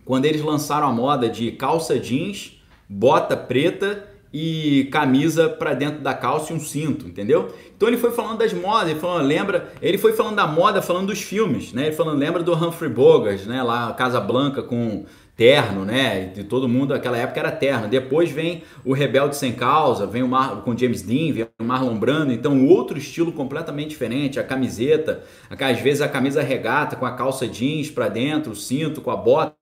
[0.09, 6.15] quando eles lançaram a moda de calça jeans, bota preta e camisa para dentro da
[6.15, 7.55] calça e um cinto, entendeu?
[7.77, 11.09] Então ele foi falando das modas, ele falou, lembra, ele foi falando da moda, falando
[11.09, 11.89] dos filmes, né?
[11.89, 15.05] Ele falando, lembra do Humphrey Bogart, né, lá Casa Blanca com
[15.37, 16.25] terno, né?
[16.35, 17.87] De todo mundo, aquela época era terno.
[17.87, 21.99] Depois vem o Rebelde Sem Causa, vem o Mar com James Dean, vem o Marlon
[21.99, 27.13] Brando, então outro estilo completamente diferente, a camiseta, às vezes a camisa regata com a
[27.13, 29.58] calça jeans para dentro, o cinto com a bota.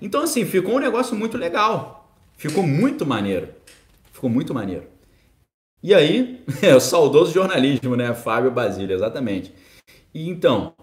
[0.00, 2.08] Então assim, ficou um negócio muito legal.
[2.36, 3.48] Ficou muito maneiro.
[4.12, 4.86] Ficou muito maneiro.
[5.82, 8.14] E aí, é o saudoso jornalismo, né?
[8.14, 9.52] Fábio Basílio, exatamente.
[10.14, 10.74] E então,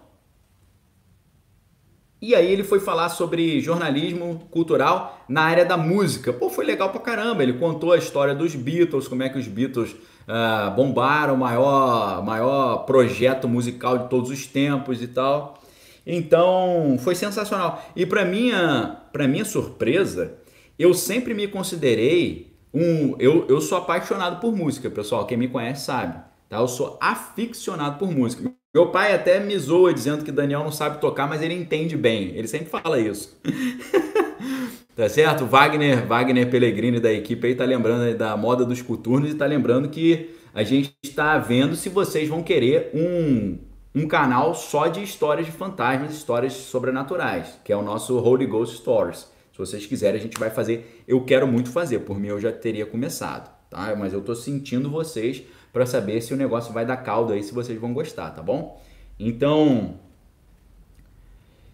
[2.22, 6.30] e aí ele foi falar sobre jornalismo cultural na área da música.
[6.32, 7.42] Pô, foi legal pra caramba.
[7.42, 12.22] Ele contou a história dos Beatles, como é que os Beatles uh, bombaram, o maior,
[12.22, 15.59] maior projeto musical de todos os tempos e tal.
[16.06, 17.84] Então, foi sensacional.
[17.94, 20.34] E para minha, pra minha surpresa,
[20.78, 23.14] eu sempre me considerei um...
[23.18, 25.26] Eu, eu sou apaixonado por música, pessoal.
[25.26, 26.20] Quem me conhece sabe.
[26.48, 26.58] Tá?
[26.58, 28.50] Eu sou aficionado por música.
[28.72, 32.32] Meu pai até me zoa dizendo que Daniel não sabe tocar, mas ele entende bem.
[32.36, 33.36] Ele sempre fala isso.
[34.94, 35.44] tá certo?
[35.44, 39.88] Wagner, Wagner Pellegrini da equipe aí tá lembrando da moda dos coturnos e tá lembrando
[39.88, 43.58] que a gente está vendo se vocês vão querer um,
[43.94, 48.76] um canal só de histórias de fantasmas, histórias sobrenaturais, que é o nosso Holy Ghost
[48.76, 49.28] Stories.
[49.52, 51.02] Se vocês quiserem, a gente vai fazer.
[51.06, 53.94] Eu quero muito fazer, por mim eu já teria começado, tá?
[53.96, 57.52] Mas eu tô sentindo vocês para saber se o negócio vai dar caldo aí, se
[57.52, 58.80] vocês vão gostar, tá bom?
[59.18, 59.98] Então,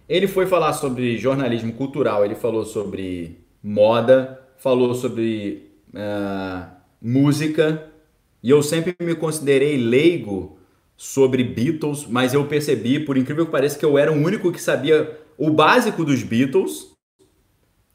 [0.08, 6.66] ele foi falar sobre jornalismo cultural, ele falou sobre moda, falou sobre uh,
[7.00, 7.90] música,
[8.42, 10.55] e eu sempre me considerei leigo
[10.96, 14.60] sobre Beatles, mas eu percebi, por incrível que pareça, que eu era o único que
[14.60, 16.96] sabia o básico dos Beatles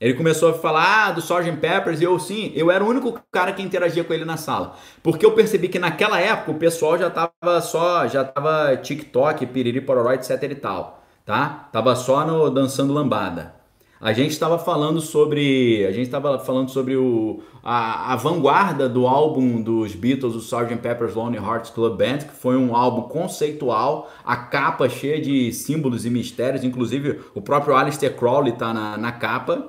[0.02, 1.58] ele começou a falar ah, do Sgt.
[1.58, 4.76] Peppers e eu sim, eu era o único cara que interagia com ele na sala.
[5.04, 9.80] Porque eu percebi que naquela época o pessoal já tava só, já tava TikTok, piriri,
[9.80, 11.70] pororó, etc e tal, tá?
[11.72, 13.61] Tava só no dançando lambada.
[14.02, 19.06] A gente estava falando sobre, a gente estava falando sobre o, a, a, vanguarda do
[19.06, 20.78] álbum dos Beatles, o Sgt.
[20.78, 26.04] Pepper's Lonely Hearts Club Band, que foi um álbum conceitual, a capa cheia de símbolos
[26.04, 29.68] e mistérios, inclusive o próprio Aleister Crowley está na, na capa.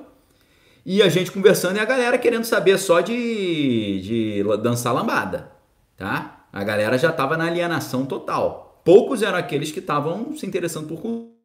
[0.83, 5.51] E a gente conversando e a galera querendo saber só de, de dançar lambada,
[5.95, 6.47] tá?
[6.51, 8.81] A galera já estava na alienação total.
[8.83, 10.99] Poucos eram aqueles que estavam se interessando por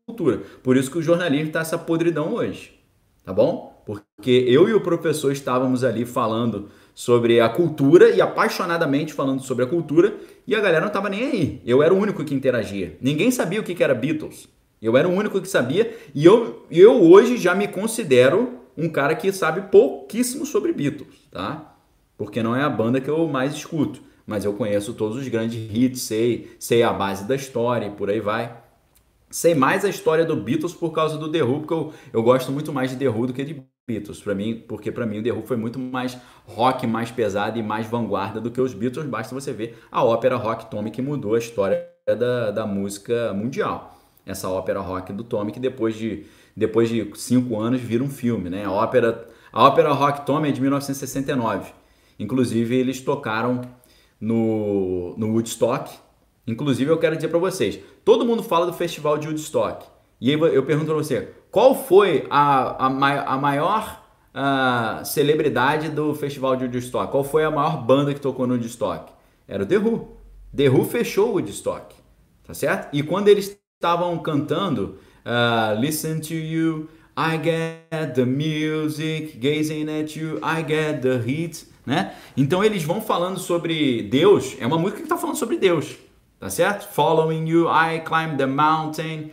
[0.07, 0.39] cultura.
[0.63, 2.78] Por isso que o jornalismo está essa podridão hoje,
[3.29, 3.83] tá bom?
[3.85, 9.65] Porque eu e o professor estávamos ali falando sobre a cultura e apaixonadamente falando sobre
[9.65, 10.17] a cultura
[10.47, 11.63] e a galera não estava nem aí.
[11.67, 12.97] Eu era o único que interagia.
[13.03, 14.49] Ninguém sabia o que era Beatles.
[14.81, 19.15] Eu era o único que sabia e eu, eu hoje já me considero um cara
[19.15, 21.77] que sabe pouquíssimo sobre Beatles, tá?
[22.17, 25.71] Porque não é a banda que eu mais escuto, mas eu conheço todos os grandes
[25.71, 28.57] hits, sei, sei a base da história e por aí vai.
[29.31, 32.51] Sei mais a história do Beatles por causa do The Who, porque eu, eu gosto
[32.51, 35.23] muito mais de The Who do que de Beatles, para mim, porque para mim o
[35.23, 36.17] The Who foi muito mais
[36.47, 40.37] rock, mais pesado e mais vanguarda do que os Beatles, basta você ver a ópera
[40.37, 43.97] rock Tommy que mudou a história da, da música mundial.
[44.25, 46.27] Essa ópera rock do Tommy que depois de
[46.59, 48.65] depois de cinco anos, vira um filme, né?
[48.65, 51.73] A ópera, a ópera Rock Tommy é de 1969.
[52.19, 53.61] Inclusive, eles tocaram
[54.21, 55.97] no, no Woodstock.
[56.49, 59.87] Inclusive, eu quero dizer para vocês, todo mundo fala do festival de Woodstock.
[60.21, 66.15] E aí eu pergunto para você, qual foi a, a, a maior uh, celebridade do
[66.15, 67.13] festival de Woodstock?
[67.13, 69.13] Qual foi a maior banda que tocou no Woodstock?
[69.47, 70.17] Era o The Who.
[70.57, 71.95] The Who fechou o Woodstock,
[72.45, 72.89] tá certo?
[72.93, 80.17] E quando eles estavam cantando Uh, listen to you, I get the music, gazing at
[80.17, 82.15] you, I get the heat, né?
[82.35, 85.97] Então eles vão falando sobre Deus, é uma música que está falando sobre Deus,
[86.39, 86.93] tá certo?
[86.93, 89.31] Following you, I climb the mountain,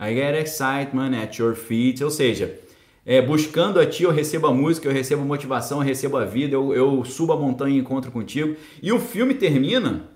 [0.00, 2.58] I get excitement at your feet, ou seja,
[3.04, 6.54] é, buscando a ti eu recebo a música, eu recebo motivação, eu recebo a vida,
[6.54, 8.56] eu, eu subo a montanha e encontro contigo.
[8.82, 10.08] E o filme termina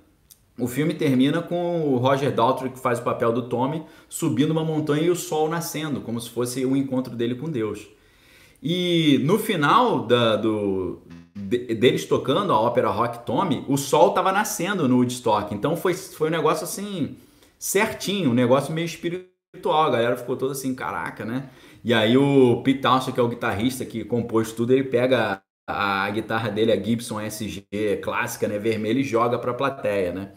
[0.59, 4.65] o filme termina com o Roger Daltrey, que faz o papel do Tommy, subindo uma
[4.65, 7.89] montanha e o sol nascendo, como se fosse o encontro dele com Deus.
[8.63, 11.03] E no final da, do,
[11.35, 15.55] de, deles tocando a ópera rock Tommy, o sol estava nascendo no Woodstock.
[15.55, 17.17] Então foi, foi um negócio assim,
[17.59, 19.85] certinho, um negócio meio espiritual.
[19.85, 21.51] A galera ficou toda assim, caraca, né?
[21.85, 26.05] E aí o Pete Townshend, que é o guitarrista que compôs tudo, ele pega a,
[26.05, 27.67] a guitarra dele, a Gibson SG
[28.03, 30.33] clássica, né, vermelha, e joga pra plateia, né?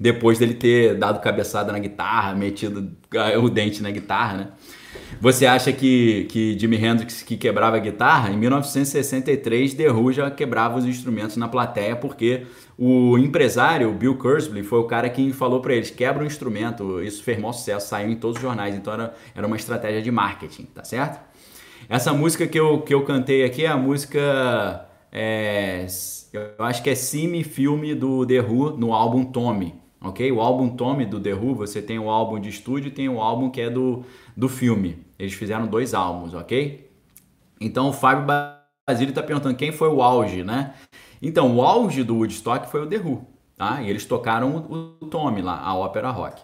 [0.00, 2.96] Depois dele ter dado cabeçada na guitarra, metido
[3.42, 4.52] o dente na guitarra, né?
[5.20, 8.30] Você acha que, que Jimi Hendrix que quebrava a guitarra?
[8.30, 12.46] Em 1963, The Who já quebrava os instrumentos na plateia porque
[12.78, 17.24] o empresário, Bill Kurzweil, foi o cara que falou para eles, quebra o instrumento, isso
[17.24, 20.66] fez maior sucesso, saiu em todos os jornais, então era, era uma estratégia de marketing,
[20.66, 21.18] tá certo?
[21.88, 25.84] Essa música que eu, que eu cantei aqui é a música, é,
[26.32, 30.30] eu acho que é Cime Filme do The Who no álbum Tommy, ok?
[30.30, 33.20] O álbum Tommy do The Who, você tem o álbum de estúdio e tem o
[33.20, 34.04] álbum que é do,
[34.36, 35.07] do filme.
[35.18, 36.90] Eles fizeram dois álbuns, ok?
[37.60, 38.26] Então o Fábio
[38.88, 40.74] Basílio está perguntando quem foi o auge, né?
[41.20, 43.82] Então, o auge do Woodstock foi o The Who, tá?
[43.82, 46.40] E eles tocaram o, o Tommy lá, a ópera rock.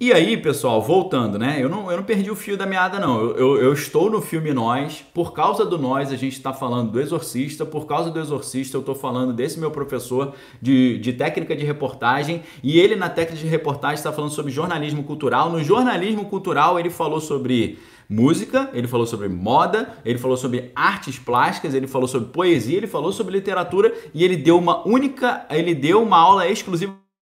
[0.00, 1.58] E aí, pessoal, voltando, né?
[1.60, 3.20] Eu não, eu não perdi o fio da meada, não.
[3.20, 5.04] Eu, eu, eu estou no filme Nós.
[5.14, 7.64] Por causa do Nós, a gente está falando do Exorcista.
[7.64, 12.42] Por causa do Exorcista, eu estou falando desse meu professor de, de técnica de reportagem.
[12.64, 15.50] E ele, na técnica de reportagem, está falando sobre jornalismo cultural.
[15.50, 17.78] No jornalismo cultural, ele falou sobre
[18.08, 22.86] música, ele falou sobre moda, ele falou sobre artes plásticas, ele falou sobre poesia, ele
[22.88, 26.96] falou sobre literatura e ele deu uma única, ele deu uma aula exclusiva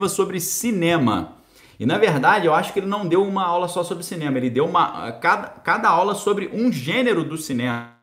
[0.07, 1.36] sobre cinema.
[1.79, 4.49] E na verdade, eu acho que ele não deu uma aula só sobre cinema, ele
[4.49, 7.97] deu uma cada, cada aula sobre um gênero do cinema.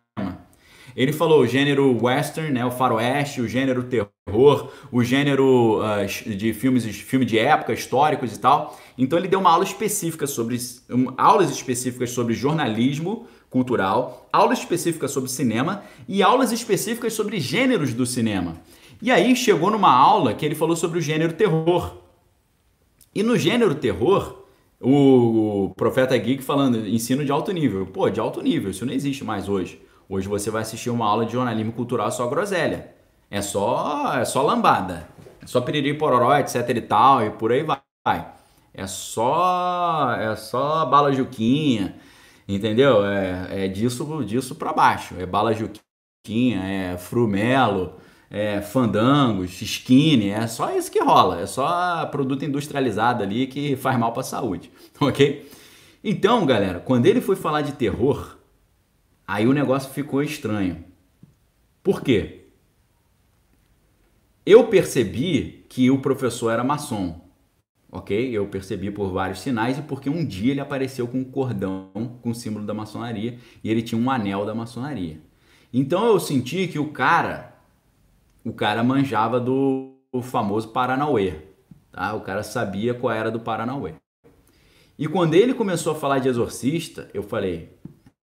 [0.97, 6.53] Ele falou o gênero western, né, o faroeste, o gênero terror, o gênero uh, de
[6.53, 8.79] filmes, filme de época, históricos e tal.
[8.97, 10.57] Então ele deu uma aula específica sobre
[10.89, 17.93] um, aulas específicas sobre jornalismo cultural, aulas específicas sobre cinema e aulas específicas sobre gêneros
[17.93, 18.57] do cinema.
[19.03, 22.04] E aí chegou numa aula que ele falou sobre o gênero terror.
[23.15, 24.45] E no gênero terror,
[24.81, 27.87] o, Profeta Geek falando ensino de alto nível.
[27.87, 29.81] Pô, de alto nível, isso não existe mais hoje.
[30.09, 32.93] Hoje você vai assistir uma aula de jornalismo cultural só groselha.
[33.31, 35.09] É só, é só lambada.
[35.41, 37.81] É só piriri pororó, etc e tal, e por aí vai.
[38.73, 41.95] É só é só bala juquinha,
[42.47, 43.05] entendeu?
[43.07, 45.15] É, é disso disso para baixo.
[45.19, 47.95] É bala juquinha, é frumelo,
[48.31, 53.99] é, fandangos, skinny, é só isso que rola, é só produto industrializado ali que faz
[53.99, 54.71] mal para a saúde,
[55.01, 55.49] ok?
[56.03, 58.37] Então, galera, quando ele foi falar de terror,
[59.27, 60.85] aí o negócio ficou estranho.
[61.83, 62.47] Por quê?
[64.45, 67.25] Eu percebi que o professor era maçom,
[67.91, 68.31] ok?
[68.31, 72.31] Eu percebi por vários sinais e porque um dia ele apareceu com um cordão com
[72.31, 75.21] o símbolo da maçonaria e ele tinha um anel da maçonaria.
[75.73, 77.54] Então eu senti que o cara
[78.45, 81.35] o cara manjava do famoso Paranauê.
[81.91, 82.15] Tá?
[82.15, 83.95] O cara sabia qual era do Paranauê.
[84.99, 87.77] E quando ele começou a falar de exorcista, eu falei: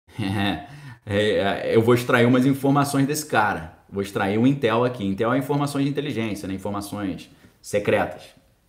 [0.18, 0.66] é,
[1.06, 3.78] é, eu vou extrair umas informações desse cara.
[3.90, 5.06] Vou extrair um Intel aqui.
[5.06, 6.54] Intel é informações de inteligência, né?
[6.54, 7.30] informações
[7.62, 8.22] secretas.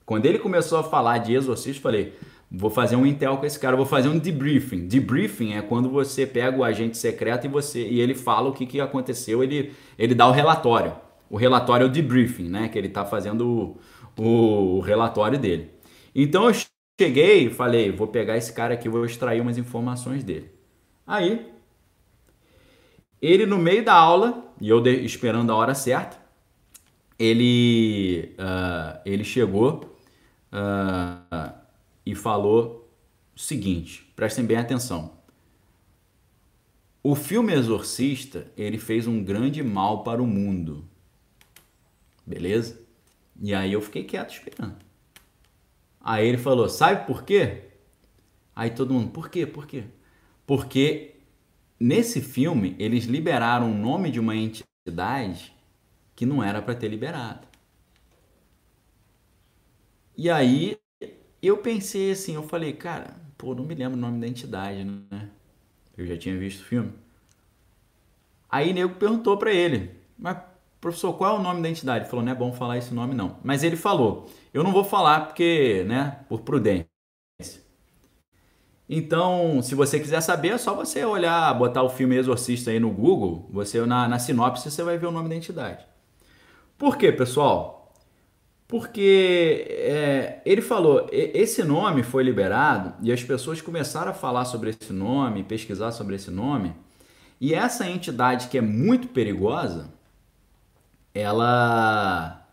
[0.05, 2.13] Quando ele começou a falar de exorcista, eu falei:
[2.49, 4.87] vou fazer um Intel com esse cara, vou fazer um debriefing.
[4.87, 8.65] Debriefing é quando você pega o agente secreto e você e ele fala o que,
[8.65, 10.93] que aconteceu, ele, ele dá o relatório
[11.29, 12.67] o relatório o debriefing, né?
[12.69, 13.77] Que ele está fazendo
[14.17, 15.71] o, o, relatório dele.
[16.13, 16.55] Então eu
[16.99, 20.51] cheguei e falei, vou pegar esse cara aqui, vou extrair umas informações dele.
[21.05, 21.51] Aí,
[23.21, 26.17] ele no meio da aula, e eu de, esperando a hora certa,
[27.17, 29.95] ele, uh, ele chegou
[30.53, 31.53] uh,
[32.05, 32.89] e falou
[33.35, 35.19] o seguinte, prestem bem atenção.
[37.03, 40.88] O filme Exorcista, ele fez um grande mal para o mundo.
[42.29, 42.79] Beleza?
[43.41, 44.77] E aí eu fiquei quieto esperando.
[45.99, 47.63] Aí ele falou: Sabe por quê?
[48.55, 49.47] Aí todo mundo: Por quê?
[49.47, 49.85] Por quê?
[50.45, 51.15] Porque
[51.79, 55.55] nesse filme eles liberaram o nome de uma entidade
[56.15, 57.47] que não era para ter liberado.
[60.15, 60.77] E aí
[61.41, 65.31] eu pensei assim: eu falei, cara, pô, não me lembro o nome da entidade, né?
[65.97, 66.93] Eu já tinha visto o filme.
[68.49, 70.37] Aí nego perguntou para ele: Mas
[70.79, 72.05] professor, qual é o nome da entidade?
[72.05, 73.37] Ele falou, não é bom falar esse nome não.
[73.43, 76.87] Mas ele falou, eu não vou falar porque, né, por prudência.
[78.91, 82.89] Então, se você quiser saber, é só você olhar, botar o filme Exorcista aí no
[82.89, 85.85] Google, você na, na sinopse você vai ver o nome da entidade.
[86.75, 87.93] Por quê, pessoal?
[88.67, 94.71] Porque é, ele falou, esse nome foi liberado e as pessoas começaram a falar sobre
[94.71, 96.73] esse nome, pesquisar sobre esse nome,
[97.39, 99.91] e essa entidade que é muito perigosa,
[101.13, 102.47] ela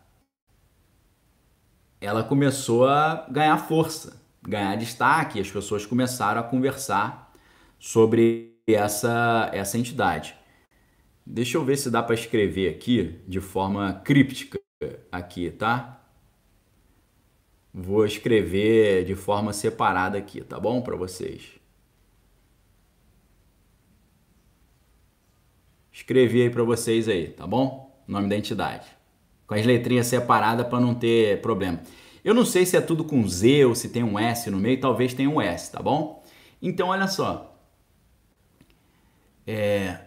[1.99, 7.33] ela começou a ganhar força, ganhar destaque, as pessoas começaram a conversar
[7.79, 10.35] sobre essa essa entidade.
[11.25, 14.59] Deixa eu ver se dá para escrever aqui de forma críptica
[15.11, 16.01] aqui, tá?
[17.73, 21.57] Vou escrever de forma separada aqui, tá bom para vocês?
[25.91, 27.86] Escrevi aí para vocês aí, tá bom?
[28.07, 28.87] Nome da entidade.
[29.45, 31.81] Com as letrinhas separadas para não ter problema.
[32.23, 34.79] Eu não sei se é tudo com Z ou se tem um S no meio,
[34.79, 36.23] talvez tenha um S, tá bom?
[36.61, 37.57] Então, olha só.
[39.45, 39.99] É...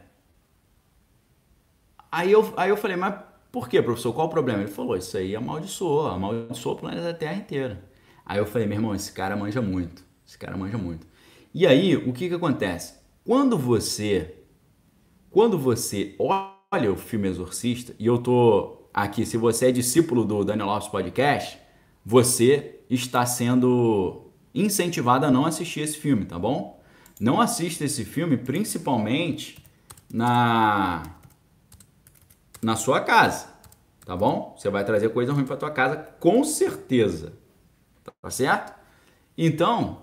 [2.13, 3.15] Aí, eu, aí eu falei, mas
[3.51, 4.13] por quê, professor?
[4.13, 4.63] Qual o problema?
[4.63, 7.79] Ele falou, isso aí amaldiçoou, amaldiçoou o planeta Terra inteiro.
[8.25, 10.05] Aí eu falei, meu irmão, esse cara manja muito.
[10.27, 11.07] Esse cara manja muito.
[11.53, 12.95] E aí, o que que acontece?
[13.25, 14.37] Quando você
[15.31, 20.45] quando você olha o filme Exorcista, e eu tô aqui, se você é discípulo do
[20.45, 21.59] Daniel Lopes Podcast,
[22.07, 26.81] você está sendo incentivado a não assistir esse filme, tá bom?
[27.19, 29.59] Não assista esse filme principalmente
[30.09, 31.03] na
[32.63, 33.49] na sua casa,
[34.07, 34.55] tá bom?
[34.57, 37.33] Você vai trazer coisa ruim para tua casa com certeza.
[38.23, 38.79] Tá certo?
[39.37, 40.03] Então,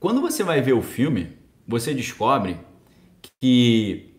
[0.00, 2.66] quando você vai ver o filme, você descobre
[3.40, 4.14] que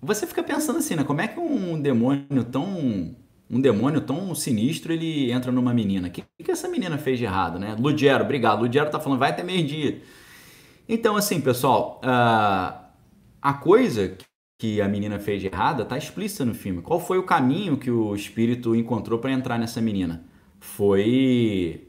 [0.00, 1.04] você fica pensando assim, né?
[1.04, 3.16] Como é que um demônio tão
[3.50, 6.08] um demônio tão sinistro ele entra numa menina?
[6.08, 7.74] O que, que essa menina fez de errado, né?
[7.78, 8.60] Ludiero, obrigado.
[8.60, 10.02] Ludiero tá falando, vai até meio-dia.
[10.88, 12.88] Então, assim, pessoal, uh,
[13.40, 14.16] a coisa
[14.58, 16.82] que a menina fez de errada está explícita no filme.
[16.82, 20.24] Qual foi o caminho que o espírito encontrou para entrar nessa menina?
[20.58, 21.88] Foi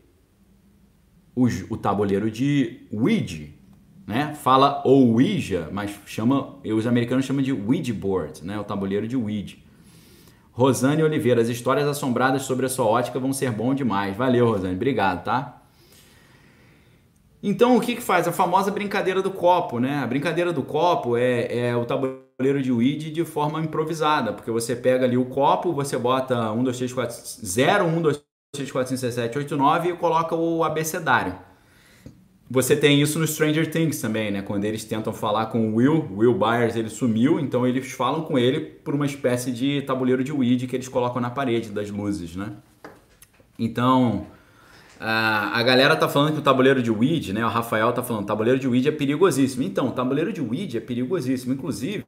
[1.35, 3.47] o, o tabuleiro de Ouija,
[4.09, 4.33] né?
[4.33, 8.59] Fala Ouija, mas chama, os americanos chamam de Ouija board, né?
[8.59, 9.55] O tabuleiro de Ouija.
[10.51, 14.17] Rosane Oliveira, as histórias assombradas sobre a sua ótica vão ser bom demais.
[14.17, 15.61] Valeu, Rosane, obrigado, tá?
[17.43, 18.27] Então, o que que faz?
[18.27, 19.99] A famosa brincadeira do copo, né?
[19.99, 24.75] A brincadeira do copo é, é o tabuleiro de Ouija de forma improvisada, porque você
[24.75, 28.23] pega ali o copo, você bota 1, 2, 3, 4, 0, 1, 2,
[28.55, 31.48] 3, 4, 5, 6, 7, 8, 9 e coloca o abecedário.
[32.51, 34.41] Você tem isso no Stranger Things também, né?
[34.41, 38.39] Quando eles tentam falar com o Will, Will Byers, ele sumiu, então eles falam com
[38.39, 42.35] ele por uma espécie de tabuleiro de Ouija que eles colocam na parede das luzes,
[42.35, 42.53] né?
[43.59, 44.25] Então,
[44.99, 47.45] a galera tá falando que o tabuleiro de Ouija, né?
[47.45, 49.61] O Rafael tá falando, tabuleiro de Ouija é perigosíssimo.
[49.61, 51.53] Então, o tabuleiro de Ouija é perigosíssimo.
[51.53, 52.03] Inclusive,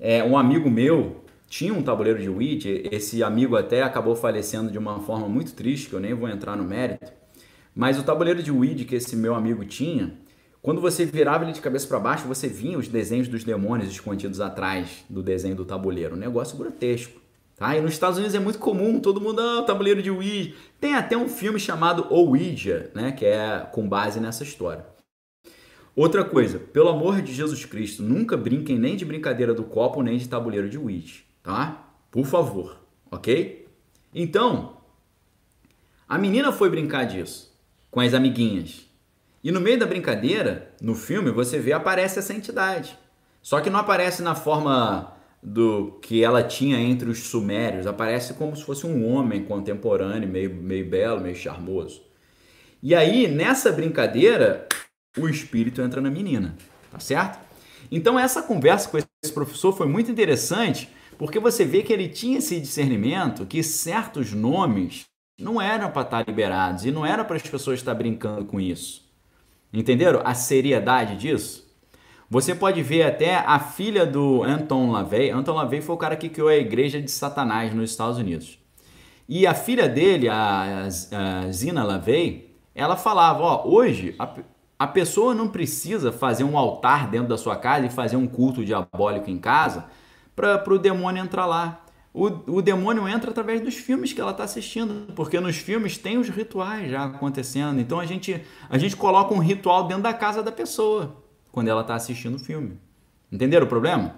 [0.00, 2.68] é, um amigo meu tinha um tabuleiro de Ouija.
[2.90, 6.56] Esse amigo até acabou falecendo de uma forma muito triste, que eu nem vou entrar
[6.56, 7.21] no mérito.
[7.74, 10.14] Mas o tabuleiro de Ouija que esse meu amigo tinha,
[10.60, 14.40] quando você virava ele de cabeça para baixo, você vinha os desenhos dos demônios escondidos
[14.40, 16.14] atrás do desenho do tabuleiro.
[16.14, 17.20] Um negócio grotesco.
[17.56, 17.76] Tá?
[17.76, 20.54] E nos Estados Unidos é muito comum, todo mundo, ah, tabuleiro de Ouija.
[20.80, 24.84] Tem até um filme chamado Ouija, né, que é com base nessa história.
[25.94, 30.16] Outra coisa, pelo amor de Jesus Cristo, nunca brinquem nem de brincadeira do copo, nem
[30.16, 31.88] de tabuleiro de Ouija, tá?
[32.10, 32.78] Por favor,
[33.10, 33.68] ok?
[34.14, 34.78] Então,
[36.08, 37.51] a menina foi brincar disso
[37.92, 38.86] com as amiguinhas.
[39.44, 42.98] E no meio da brincadeira, no filme, você vê aparece essa entidade.
[43.42, 47.86] Só que não aparece na forma do que ela tinha entre os sumérios.
[47.86, 52.00] Aparece como se fosse um homem contemporâneo, meio, meio belo, meio charmoso.
[52.82, 54.66] E aí, nessa brincadeira,
[55.18, 56.56] o espírito entra na menina,
[56.90, 57.38] tá certo?
[57.90, 60.88] Então, essa conversa com esse professor foi muito interessante,
[61.18, 66.24] porque você vê que ele tinha esse discernimento que certos nomes não eram para estar
[66.26, 69.02] liberados e não era para as pessoas estar brincando com isso.
[69.72, 71.70] Entenderam a seriedade disso?
[72.28, 75.30] Você pode ver até a filha do Anton LaVey.
[75.30, 78.58] Anton LaVey foi o cara que criou a igreja de Satanás nos Estados Unidos.
[79.28, 84.34] E a filha dele, a, a Zina LaVey, ela falava, ó, hoje a,
[84.78, 88.64] a pessoa não precisa fazer um altar dentro da sua casa e fazer um culto
[88.64, 89.84] diabólico em casa
[90.34, 91.81] para o demônio entrar lá.
[92.14, 96.18] O, o demônio entra através dos filmes que ela está assistindo, porque nos filmes tem
[96.18, 97.80] os rituais já acontecendo.
[97.80, 101.16] Então a gente, a gente coloca um ritual dentro da casa da pessoa
[101.50, 102.78] quando ela está assistindo o filme.
[103.30, 104.14] Entenderam o problema?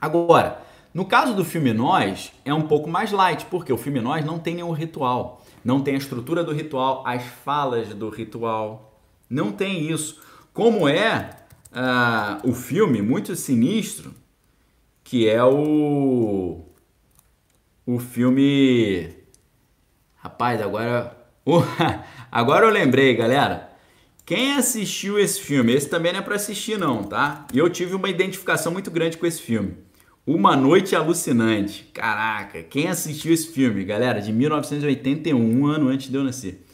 [0.00, 0.62] Agora,
[0.92, 4.38] no caso do filme Nós, é um pouco mais light, porque o filme Nós não
[4.38, 5.44] tem nenhum ritual.
[5.64, 9.00] Não tem a estrutura do ritual, as falas do ritual.
[9.28, 10.20] Não tem isso.
[10.52, 11.30] Como é
[11.72, 14.14] uh, o filme muito sinistro,
[15.04, 16.64] que é o.
[17.88, 19.08] o filme.
[20.16, 21.16] Rapaz, agora.
[22.30, 23.70] agora eu lembrei, galera.
[24.26, 25.72] Quem assistiu esse filme?
[25.72, 27.46] Esse também não é para assistir, não, tá?
[27.50, 29.74] E eu tive uma identificação muito grande com esse filme.
[30.26, 31.84] Uma Noite Alucinante.
[31.94, 34.20] Caraca, quem assistiu esse filme, galera?
[34.20, 36.66] De 1981, um ano antes de eu nascer.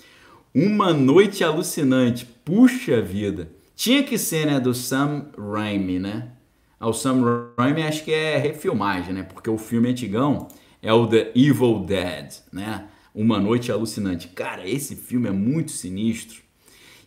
[0.52, 2.26] Uma Noite Alucinante.
[2.44, 3.52] Puxa vida.
[3.76, 6.30] Tinha que ser, né, do Sam Raimi, né?
[6.80, 9.22] O Sam Raimi acho que é refilmagem, né?
[9.22, 10.48] Porque o filme antigão
[10.84, 12.86] é o The Evil Dead, né?
[13.14, 14.28] Uma Noite Alucinante.
[14.28, 16.42] Cara, esse filme é muito sinistro.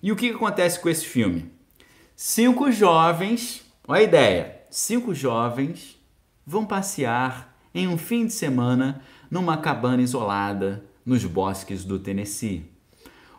[0.02, 1.52] E o que, acontece com esse filme?
[2.16, 5.96] Cinco jovens, olha a ideia, cinco jovens
[6.46, 12.66] vão passear em um fim de semana numa cabana isolada nos bosques do Tennessee.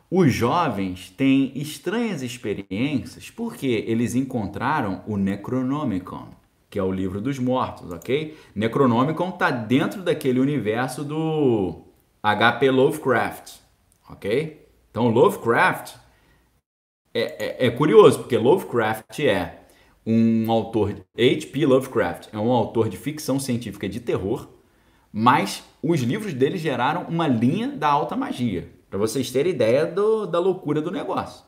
[0.08, 6.28] Os jovens têm estranhas experiências porque eles encontraram o Necronomicon,
[6.70, 8.36] que é o livro dos mortos, ok?
[8.54, 11.82] Necronomicon está dentro daquele universo do
[12.22, 12.70] H.P.
[12.70, 13.54] Lovecraft,
[14.10, 14.66] ok?
[14.90, 15.96] Então Lovecraft
[17.14, 19.58] é, é, é curioso porque Lovecraft é
[20.06, 21.66] um autor, H.P.
[21.66, 24.48] Lovecraft é um autor de ficção científica de terror,
[25.12, 28.68] mas os livros dele geraram uma linha da alta magia.
[28.90, 31.44] Para vocês terem ideia do, da loucura do negócio.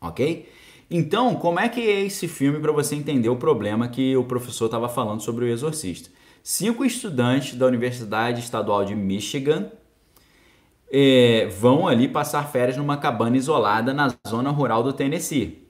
[0.00, 0.48] Ok?
[0.90, 4.66] Então, como é que é esse filme para você entender o problema que o professor
[4.66, 6.10] estava falando sobre o exorcista?
[6.42, 9.70] Cinco estudantes da Universidade Estadual de Michigan
[10.90, 15.68] é, vão ali passar férias numa cabana isolada na zona rural do Tennessee.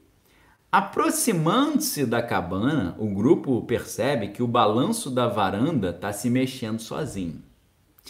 [0.71, 7.43] Aproximando-se da cabana, o grupo percebe que o balanço da varanda está se mexendo sozinho.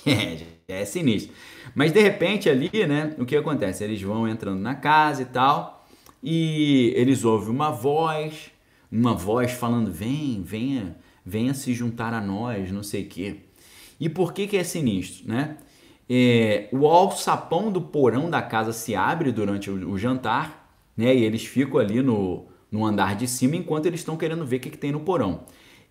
[0.07, 1.35] É, é sinistro.
[1.75, 3.83] Mas de repente ali, né, o que acontece?
[3.83, 5.78] Eles vão entrando na casa e tal,
[6.23, 8.51] e eles ouvem uma voz,
[8.91, 13.37] uma voz falando: "Vem, venha, venha se juntar a nós", não sei quê.
[14.01, 15.57] E por que que é sinistro, né?
[16.11, 21.15] É, o alçapão do porão da casa se abre durante o, o jantar, né?
[21.15, 24.61] E eles ficam ali no, no andar de cima enquanto eles estão querendo ver o
[24.61, 25.45] que, que tem no porão.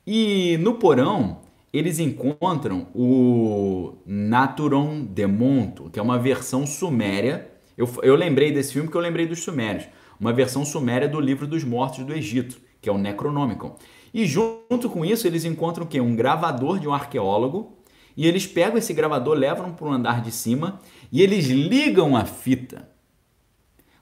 [0.05, 1.41] E no porão
[1.71, 7.51] eles encontram o Naturon Demonto, que é uma versão suméria.
[7.77, 9.85] Eu, eu lembrei desse filme porque eu lembrei dos sumérios.
[10.19, 13.75] Uma versão suméria do livro dos mortos do Egito, que é o Necronomicon.
[14.13, 15.99] E junto com isso, eles encontram o quê?
[15.99, 17.77] Um gravador de um arqueólogo.
[18.15, 20.79] E eles pegam esse gravador, levam para o andar de cima
[21.11, 22.89] e eles ligam a fita.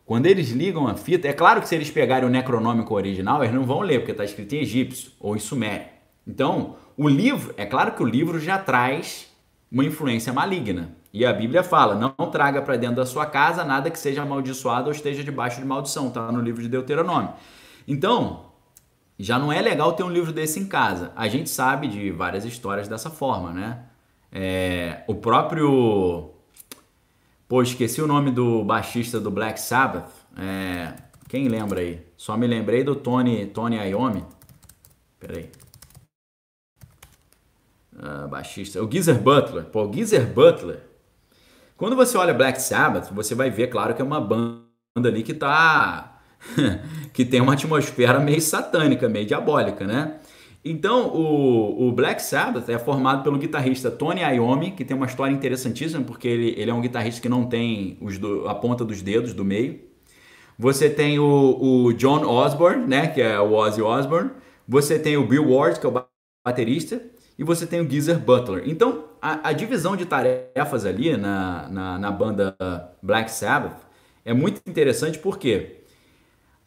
[0.06, 3.54] Quando eles ligam a fita, é claro que se eles pegarem o Necronômico original, eles
[3.54, 5.88] não vão ler, porque está escrito em egípcio ou em sumério.
[6.26, 9.28] Então, o livro, é claro que o livro já traz
[9.72, 10.96] uma influência maligna.
[11.16, 14.88] E a Bíblia fala: não traga para dentro da sua casa nada que seja amaldiçoado
[14.88, 17.30] ou esteja debaixo de maldição, tá no livro de Deuteronômio.
[17.88, 18.48] Então,
[19.18, 21.14] já não é legal ter um livro desse em casa.
[21.16, 23.86] A gente sabe de várias histórias dessa forma, né?
[24.30, 26.32] É, o próprio.
[27.48, 30.12] Pô, esqueci o nome do baixista do Black Sabbath.
[30.38, 30.96] É,
[31.30, 32.06] quem lembra aí?
[32.18, 34.26] Só me lembrei do Tony, Tony Iommi.
[35.18, 35.50] Peraí.
[37.94, 38.84] Uh, baixista.
[38.84, 39.64] O Geezer Butler.
[39.64, 40.95] Pô, o Geezer Butler.
[41.78, 44.64] Quando você olha Black Sabbath, você vai ver, claro, que é uma banda
[45.04, 46.22] ali que tá.
[47.14, 50.20] que tem uma atmosfera meio satânica, meio diabólica, né?
[50.64, 55.32] Então, o, o, Black Sabbath é formado pelo guitarrista Tony Iommi, que tem uma história
[55.32, 59.34] interessantíssima, porque ele, ele é um guitarrista que não tem do, a ponta dos dedos
[59.34, 59.80] do meio.
[60.58, 64.32] Você tem o, o John Osborne, né, que é o Ozzy Osbourne.
[64.68, 66.06] Você tem o Bill Ward, que é o
[66.44, 67.00] baterista
[67.38, 68.64] e você tem o Geezer Butler.
[68.66, 72.56] Então, a, a divisão de tarefas ali na, na, na, banda
[73.02, 73.78] Black Sabbath
[74.24, 75.82] é muito interessante porque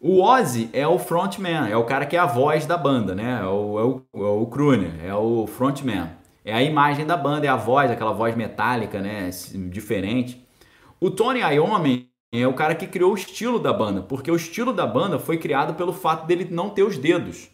[0.00, 3.40] o Ozzy é o frontman, é o cara que é a voz da banda, né?
[3.42, 6.10] É o, é o, é o crooner, é o frontman.
[6.44, 9.28] É a imagem da banda, é a voz, aquela voz metálica, né?
[9.70, 10.46] Diferente.
[11.00, 14.72] O Tony Iommi é o cara que criou o estilo da banda, porque o estilo
[14.72, 17.50] da banda foi criado pelo fato dele não ter os dedos.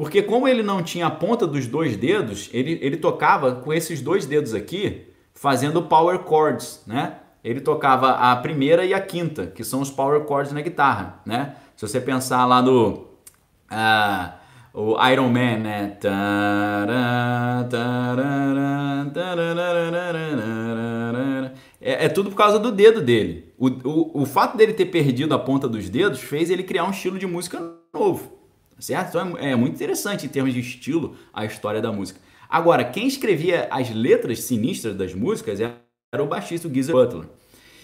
[0.00, 4.00] Porque como ele não tinha a ponta dos dois dedos, ele, ele tocava com esses
[4.00, 7.16] dois dedos aqui, fazendo power chords, né?
[7.44, 11.54] Ele tocava a primeira e a quinta, que são os power chords na guitarra, né?
[11.76, 13.08] Se você pensar lá no
[13.70, 14.32] uh,
[14.72, 15.98] o Iron Man, né?
[21.78, 23.52] É, é, tudo por causa do dedo dele.
[23.58, 26.90] O, o, o fato dele ter perdido a ponta dos dedos fez ele criar um
[26.90, 27.60] estilo de música
[27.92, 28.39] novo
[28.80, 29.10] certo?
[29.10, 32.20] Então é, é muito interessante em termos de estilo a história da música.
[32.48, 35.80] Agora, quem escrevia as letras sinistras das músicas era
[36.18, 37.28] o baixista o Geezer Butler.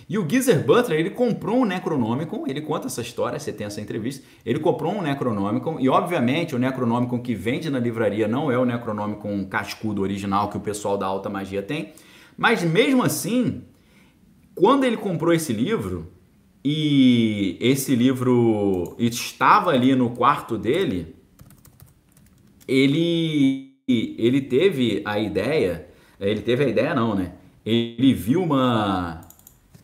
[0.09, 3.81] E o Geezer Butler, ele comprou um Necronomicon, ele conta essa história, você tem essa
[3.81, 8.57] entrevista, ele comprou um Necronomicon, e obviamente o Necronomicon que vende na livraria não é
[8.57, 11.93] o Necronomicon cascudo original que o pessoal da alta magia tem,
[12.37, 13.65] mas mesmo assim,
[14.55, 16.13] quando ele comprou esse livro,
[16.69, 21.15] e esse livro estava ali no quarto dele,
[22.67, 25.87] ele, ele teve a ideia,
[26.19, 27.35] ele teve a ideia não, né?
[27.65, 29.21] Ele viu uma,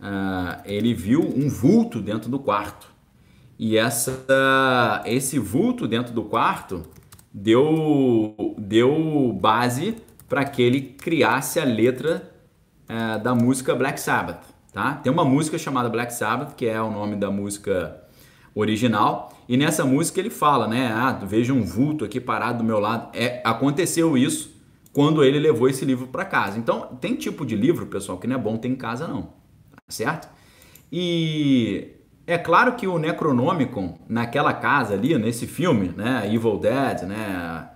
[0.00, 2.92] uh, ele viu um vulto dentro do quarto
[3.56, 6.82] e essa, esse vulto dentro do quarto
[7.32, 9.98] deu, deu base
[10.28, 12.28] para que ele criasse a letra
[12.90, 14.94] uh, da música Black Sabbath, tá?
[14.94, 18.02] Tem uma música chamada Black Sabbath que é o nome da música
[18.54, 19.32] original.
[19.48, 20.90] E nessa música ele fala, né?
[20.92, 23.10] Ah, vejo um vulto aqui parado do meu lado.
[23.14, 24.52] É, aconteceu isso
[24.92, 26.58] quando ele levou esse livro para casa.
[26.58, 29.34] Então, tem tipo de livro, pessoal, que não é bom ter em casa, não.
[29.88, 30.28] Certo?
[30.90, 31.96] E
[32.26, 36.30] é claro que o Necronomicon, naquela casa ali, nesse filme, né?
[36.32, 37.70] Evil Dead, né?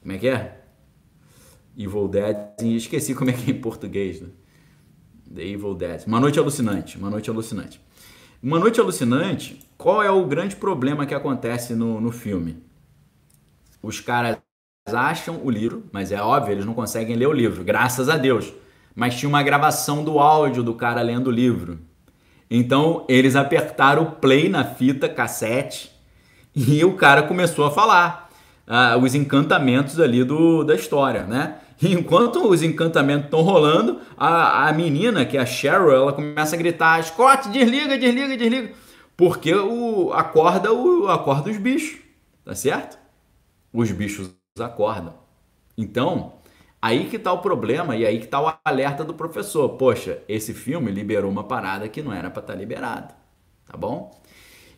[0.00, 0.60] Como é que é?
[1.76, 4.28] Evil Dead, esqueci como é que é em português, né?
[5.34, 6.02] The Evil Dead.
[6.06, 7.80] Uma Noite Alucinante, Uma Noite Alucinante.
[8.42, 12.62] Uma Noite Alucinante, qual é o grande problema que acontece no, no filme?
[13.82, 14.38] Os caras
[14.86, 18.52] acham o livro, mas é óbvio, eles não conseguem ler o livro, graças a Deus.
[18.94, 21.78] Mas tinha uma gravação do áudio do cara lendo o livro.
[22.50, 25.90] Então eles apertaram o play na fita cassete
[26.54, 28.30] e o cara começou a falar
[28.66, 31.56] uh, os encantamentos ali do, da história, né?
[31.82, 36.58] Enquanto os encantamentos estão rolando, a, a menina, que é a Cheryl, ela começa a
[36.58, 38.72] gritar: Scott, desliga, desliga, desliga.
[39.16, 42.00] Porque o, acorda, o, acorda os bichos,
[42.44, 42.98] tá certo?
[43.72, 45.14] Os bichos acordam.
[45.76, 46.34] Então,
[46.80, 49.70] aí que tá o problema e aí que tá o alerta do professor.
[49.70, 53.14] Poxa, esse filme liberou uma parada que não era para estar tá liberado,
[53.66, 54.20] tá bom?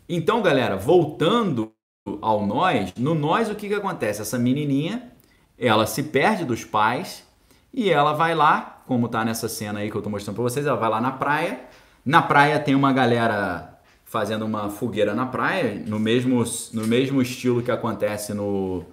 [0.08, 1.72] Então, galera, voltando
[2.20, 4.20] ao nós, no nós o que que acontece?
[4.20, 5.13] Essa menininha
[5.58, 7.24] ela se perde dos pais
[7.72, 10.66] e ela vai lá, como tá nessa cena aí que eu tô mostrando para vocês,
[10.66, 11.60] ela vai lá na praia.
[12.04, 17.62] Na praia tem uma galera fazendo uma fogueira na praia, no mesmo, no mesmo estilo
[17.62, 18.84] que acontece no,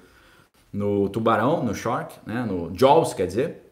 [0.74, 2.44] no Tubarão, no Shark, né?
[2.48, 3.72] no Jaws, quer dizer.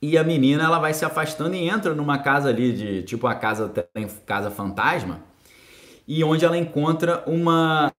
[0.00, 3.36] E a menina ela vai se afastando e entra numa casa ali de tipo a
[3.36, 3.72] casa
[4.26, 5.20] casa fantasma,
[6.08, 7.92] e onde ela encontra uma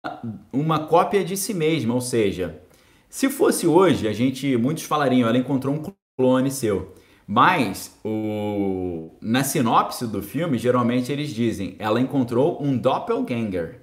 [0.53, 2.61] uma cópia de si mesma, ou seja,
[3.13, 5.83] se fosse hoje, a gente muitos falariam, ela encontrou um
[6.17, 6.95] clone seu.
[7.27, 13.83] Mas o, na sinopse do filme, geralmente eles dizem, ela encontrou um doppelganger.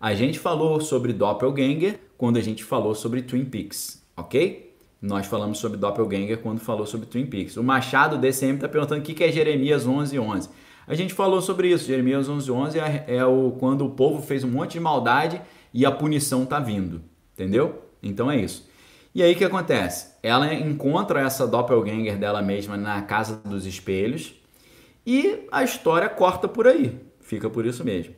[0.00, 4.74] A gente falou sobre doppelganger quando a gente falou sobre Twin Peaks, ok?
[5.02, 7.58] Nós falamos sobre doppelganger quando falou sobre Twin Peaks.
[7.58, 10.18] O Machado DCM está perguntando o que é Jeremias 11:11.
[10.18, 10.48] 11.
[10.86, 11.84] A gente falou sobre isso.
[11.84, 15.42] Jeremias 11:11 11 é, é o quando o povo fez um monte de maldade
[15.74, 17.02] e a punição está vindo,
[17.34, 17.91] entendeu?
[18.02, 18.68] Então é isso.
[19.14, 20.12] E aí o que acontece?
[20.22, 24.34] Ela encontra essa doppelganger dela mesma na casa dos espelhos
[25.06, 26.98] e a história corta por aí.
[27.20, 28.14] Fica por isso mesmo.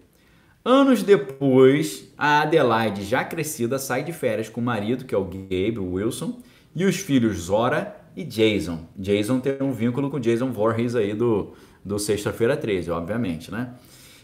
[0.64, 5.24] Anos depois, a Adelaide, já crescida, sai de férias com o marido, que é o
[5.24, 6.40] Gabe Wilson,
[6.74, 8.86] e os filhos Zora e Jason.
[8.96, 11.52] Jason tem um vínculo com Jason Voorhees aí do,
[11.84, 13.74] do Sexta-feira 13, obviamente, né?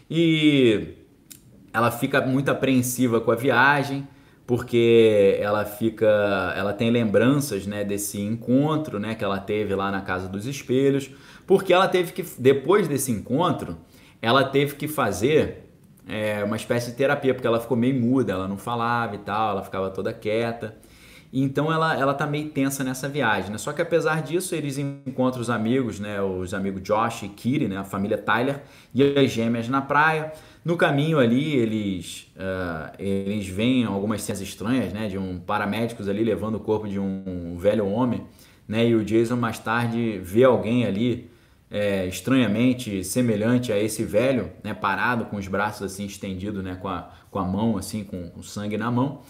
[0.09, 0.95] E
[1.73, 4.07] ela fica muito apreensiva com a viagem,
[4.51, 10.01] porque ela fica, ela tem lembranças, né, desse encontro, né, que ela teve lá na
[10.01, 11.09] casa dos espelhos,
[11.47, 13.77] porque ela teve que, depois desse encontro,
[14.21, 15.69] ela teve que fazer
[16.05, 19.51] é, uma espécie de terapia, porque ela ficou meio muda, ela não falava e tal,
[19.51, 20.75] ela ficava toda quieta.
[21.31, 23.57] Então ela, ela tá meio tensa nessa viagem, né?
[23.57, 26.21] Só que apesar disso, eles encontram os amigos, né?
[26.21, 27.77] Os amigos Josh e Kiri, né?
[27.77, 28.61] A família Tyler
[28.93, 30.33] e as gêmeas na praia.
[30.63, 35.07] No caminho ali, eles, uh, eles veem algumas cenas estranhas, né?
[35.07, 38.23] De um paramédicos ali levando o corpo de um velho homem,
[38.67, 38.87] né?
[38.87, 41.31] E o Jason mais tarde vê alguém ali
[41.69, 44.71] é, estranhamente semelhante a esse velho, né?
[44.73, 46.75] Parado com os braços assim estendidos, né?
[46.75, 49.21] Com a, com a mão assim, com, com sangue na mão.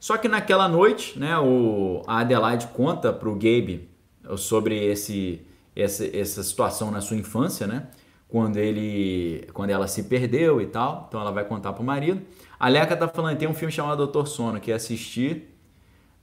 [0.00, 1.38] Só que naquela noite, né?
[1.38, 3.88] O, a Adelaide conta para o Gabe
[4.36, 5.42] sobre esse,
[5.76, 7.86] essa, essa situação na sua infância, né?
[8.30, 11.06] Quando ele quando ela se perdeu e tal.
[11.08, 12.22] Então ela vai contar pro marido.
[12.58, 15.48] A Leca tá falando, tem um filme chamado Doutor Sono que assisti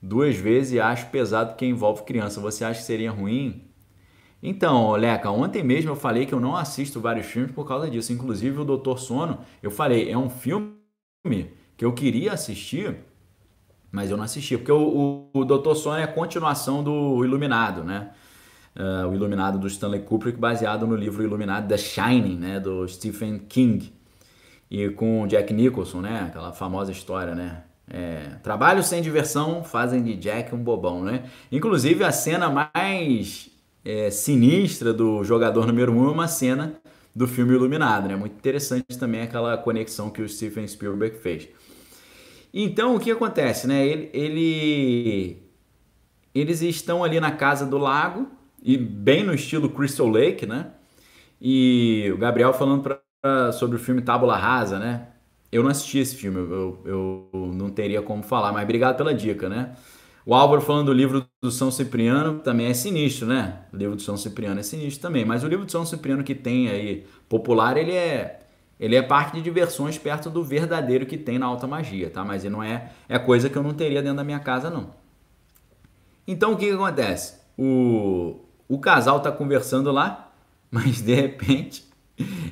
[0.01, 2.39] duas vezes e acho pesado que envolve criança.
[2.39, 3.63] Você acha que seria ruim?
[4.41, 8.13] Então, Leca, ontem mesmo eu falei que eu não assisto vários filmes por causa disso.
[8.13, 10.77] Inclusive o Doutor Sono, eu falei, é um filme
[11.75, 12.97] que eu queria assistir,
[13.91, 17.83] mas eu não assisti, porque o, o, o Doutor Sono é a continuação do Iluminado,
[17.83, 18.11] né?
[18.77, 23.39] Uh, o Iluminado do Stanley Kubrick, baseado no livro Iluminado The Shining, né, do Stephen
[23.39, 23.91] King,
[24.69, 30.15] e com Jack Nicholson, né, aquela famosa história, né, é, trabalho sem diversão fazem de
[30.15, 31.23] Jack um bobão, né?
[31.49, 33.49] Inclusive a cena mais
[33.85, 36.73] é, sinistra do jogador número 1 um é uma cena
[37.15, 38.15] do filme Iluminado, né?
[38.17, 41.47] Muito interessante também aquela conexão que o Steven Spielberg fez.
[42.53, 43.87] Então o que acontece, né?
[43.87, 45.43] Ele, ele,
[46.35, 50.71] eles estão ali na casa do lago e bem no estilo Crystal Lake, né?
[51.41, 55.07] E o Gabriel falando pra, sobre o filme Tábula Rasa, né?
[55.51, 59.47] Eu não assisti esse filme, eu, eu, não teria como falar, mas obrigado pela dica,
[59.47, 59.75] né?
[60.25, 63.61] O Álvaro falando do livro do São Cipriano também é sinistro, né?
[63.73, 66.35] O livro do São Cipriano é sinistro também, mas o livro do São Cipriano que
[66.35, 68.41] tem aí popular, ele é
[68.79, 72.23] ele é parque de diversões perto do verdadeiro que tem na alta magia, tá?
[72.25, 74.93] Mas ele não é é coisa que eu não teria dentro da minha casa não.
[76.27, 77.39] Então o que, que acontece?
[77.57, 80.31] O o casal tá conversando lá,
[80.71, 81.85] mas de repente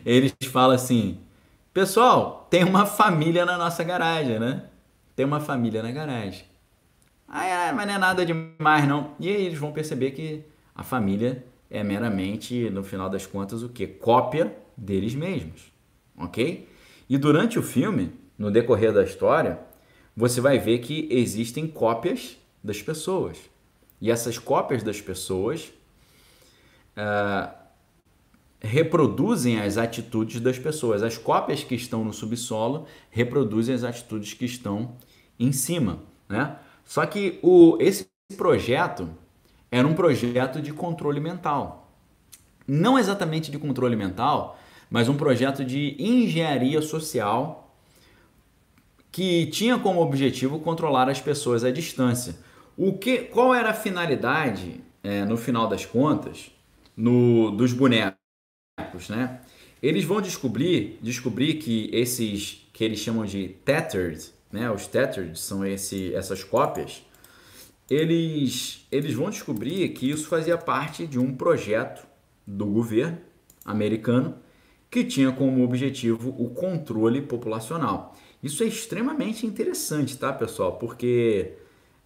[0.06, 1.20] eles falam assim:
[1.74, 4.64] Pessoal, tem uma família na nossa garagem, né?
[5.16, 6.46] Tem uma família na garagem.
[7.28, 9.12] Ah, é, mas não é nada demais, não.
[9.20, 10.44] E aí eles vão perceber que
[10.74, 13.88] a família é meramente, no final das contas, o que?
[13.88, 15.74] Cópia deles mesmos.
[16.18, 16.70] Ok?
[17.10, 19.60] E durante o filme, no decorrer da história,
[20.16, 23.38] você vai ver que existem cópias das pessoas.
[24.00, 25.74] E essas cópias das pessoas
[26.98, 27.54] uh,
[28.60, 31.04] reproduzem as atitudes das pessoas.
[31.04, 34.96] As cópias que estão no subsolo reproduzem as atitudes que estão
[35.40, 36.58] em cima, né?
[36.84, 38.08] Só que o, esse
[38.38, 39.10] projeto
[39.72, 41.92] era um projeto de controle mental.
[42.68, 44.58] Não exatamente de controle mental,
[44.90, 47.76] mas um projeto de engenharia social
[49.12, 52.36] que tinha como objetivo controlar as pessoas à distância.
[52.78, 56.52] O que, qual era a finalidade, é, no final das contas,
[56.96, 58.18] no, dos bonecos?
[59.10, 59.42] né?
[59.82, 64.70] Eles vão descobrir, descobrir que esses que eles chamam de tethered, né?
[64.70, 67.06] Os tethered são esse, essas cópias.
[67.90, 72.06] Eles, eles vão descobrir que isso fazia parte de um projeto
[72.46, 73.20] do governo
[73.64, 74.38] americano
[74.90, 78.16] que tinha como objetivo o controle populacional.
[78.44, 80.78] Isso é extremamente interessante, tá, pessoal?
[80.78, 81.54] Porque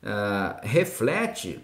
[0.04, 1.60] uh, reflete,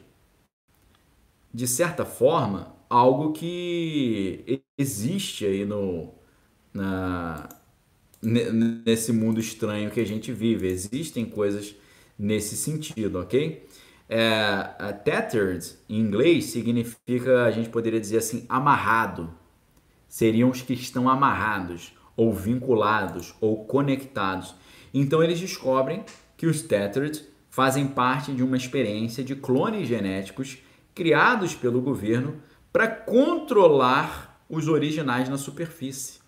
[1.53, 6.13] de certa forma, algo que existe aí no,
[6.73, 7.49] na,
[8.21, 10.67] nesse mundo estranho que a gente vive.
[10.67, 11.75] Existem coisas
[12.17, 13.67] nesse sentido, ok?
[14.07, 19.33] É, tethered, em inglês, significa, a gente poderia dizer assim, amarrado.
[20.07, 24.55] Seriam os que estão amarrados, ou vinculados, ou conectados.
[24.93, 26.03] Então eles descobrem
[26.37, 30.57] que os tethered fazem parte de uma experiência de clones genéticos
[30.93, 32.41] criados pelo governo
[32.75, 36.19] para controlar os originais na superfície.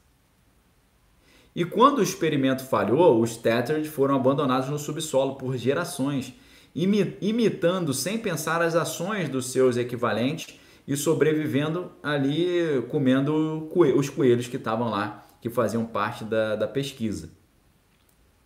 [1.54, 6.34] E quando o experimento falhou, os Tethered foram abandonados no subsolo por gerações,
[6.74, 10.58] imitando sem pensar as ações dos seus equivalentes
[10.88, 17.30] e sobrevivendo ali comendo os coelhos que estavam lá, que faziam parte da, da pesquisa.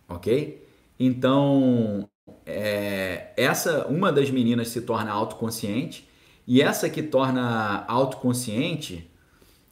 [0.08, 0.66] Ok?
[0.98, 2.10] Então,
[2.44, 6.10] é, essa uma das meninas se torna autoconsciente
[6.52, 9.10] e essa que torna autoconsciente,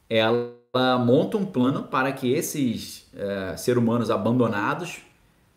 [0.09, 5.02] ela monta um plano para que esses é, seres humanos abandonados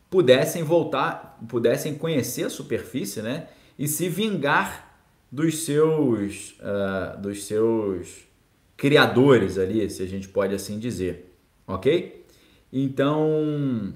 [0.09, 3.47] pudessem voltar, pudessem conhecer a superfície, né?
[3.79, 4.99] E se vingar
[5.31, 8.27] dos seus, uh, dos seus
[8.75, 11.33] criadores ali, se a gente pode assim dizer,
[11.65, 12.25] ok?
[12.69, 13.93] Então,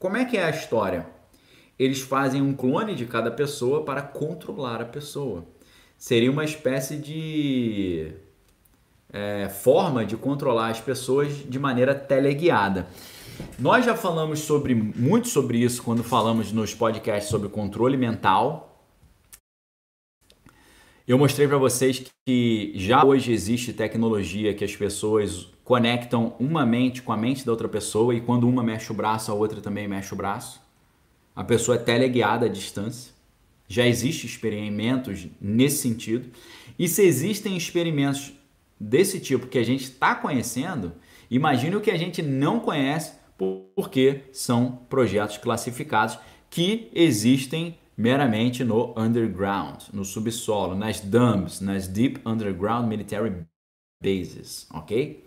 [0.00, 1.06] como é que é a história?
[1.78, 5.53] Eles fazem um clone de cada pessoa para controlar a pessoa
[5.96, 8.12] seria uma espécie de
[9.12, 12.88] é, forma de controlar as pessoas de maneira teleguiada.
[13.58, 18.74] Nós já falamos sobre muito sobre isso quando falamos nos podcasts sobre controle mental.
[21.06, 27.02] Eu mostrei para vocês que já hoje existe tecnologia que as pessoas conectam uma mente
[27.02, 29.86] com a mente da outra pessoa e quando uma mexe o braço, a outra também
[29.86, 30.60] mexe o braço.
[31.36, 33.13] A pessoa é teleguiada à distância.
[33.68, 36.30] Já existem experimentos nesse sentido.
[36.78, 38.32] E se existem experimentos
[38.78, 40.92] desse tipo que a gente está conhecendo,
[41.30, 43.12] imagine o que a gente não conhece
[43.74, 46.18] porque são projetos classificados
[46.50, 53.44] que existem meramente no underground, no subsolo, nas dumps, nas deep underground military
[54.02, 55.24] bases, ok?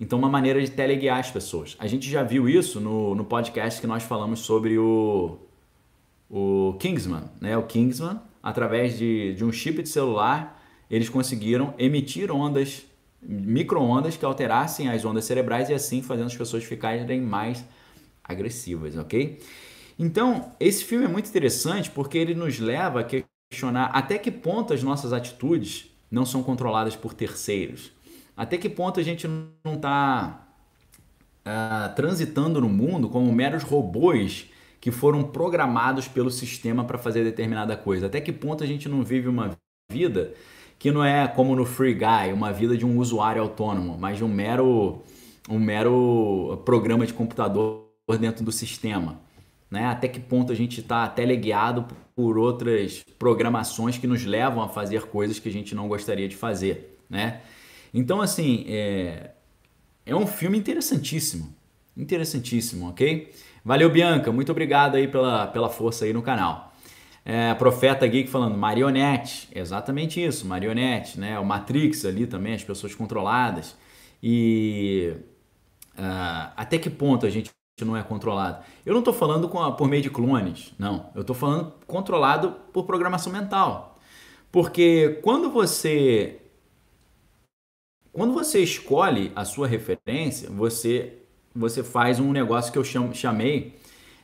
[0.00, 1.76] Então, uma maneira de teleguiar as pessoas.
[1.78, 5.38] A gente já viu isso no, no podcast que nós falamos sobre o
[6.36, 7.56] o Kingsman, né?
[7.56, 12.84] O Kingsman, através de, de um chip de celular, eles conseguiram emitir ondas,
[13.22, 17.64] microondas que alterassem as ondas cerebrais e assim fazendo as pessoas ficarem mais
[18.24, 19.40] agressivas, ok?
[19.96, 24.74] Então, esse filme é muito interessante porque ele nos leva a questionar até que ponto
[24.74, 27.92] as nossas atitudes não são controladas por terceiros.
[28.36, 34.46] Até que ponto a gente não está uh, ah, transitando no mundo como meros robôs
[34.84, 38.04] que foram programados pelo sistema para fazer determinada coisa?
[38.04, 39.56] Até que ponto a gente não vive uma
[39.90, 40.34] vida
[40.78, 44.24] que não é como no Free Guy, uma vida de um usuário autônomo, mas de
[44.24, 45.02] um mero,
[45.48, 47.86] um mero programa de computador
[48.20, 49.18] dentro do sistema?
[49.70, 49.86] Né?
[49.86, 55.06] Até que ponto a gente está teleguiado por outras programações que nos levam a fazer
[55.06, 57.40] coisas que a gente não gostaria de fazer, né?
[57.94, 59.30] Então, assim, é,
[60.04, 61.54] é um filme interessantíssimo,
[61.96, 63.32] interessantíssimo, ok?
[63.64, 66.74] Valeu, Bianca, muito obrigado aí pela, pela força aí no canal.
[67.24, 71.38] É, Profeta Geek falando, marionete, exatamente isso, marionete, né?
[71.38, 73.74] O Matrix ali também, as pessoas controladas.
[74.22, 75.14] E
[75.96, 77.50] uh, até que ponto a gente
[77.80, 78.62] não é controlado.
[78.84, 81.10] Eu não estou falando a, por meio de clones, não.
[81.14, 83.98] Eu estou falando controlado por programação mental.
[84.52, 86.38] Porque quando você
[88.12, 91.23] quando você escolhe a sua referência, você
[91.54, 93.78] você faz um negócio que eu chamei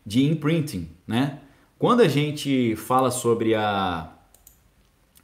[0.05, 1.40] de imprinting, né?
[1.78, 4.12] Quando a gente fala sobre a,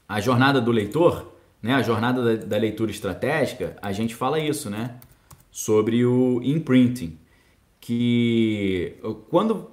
[0.09, 4.71] a jornada do leitor, né, a jornada da, da leitura estratégica, a gente fala isso,
[4.71, 4.97] né?
[5.51, 7.19] Sobre o imprinting
[7.81, 8.97] que
[9.31, 9.71] quando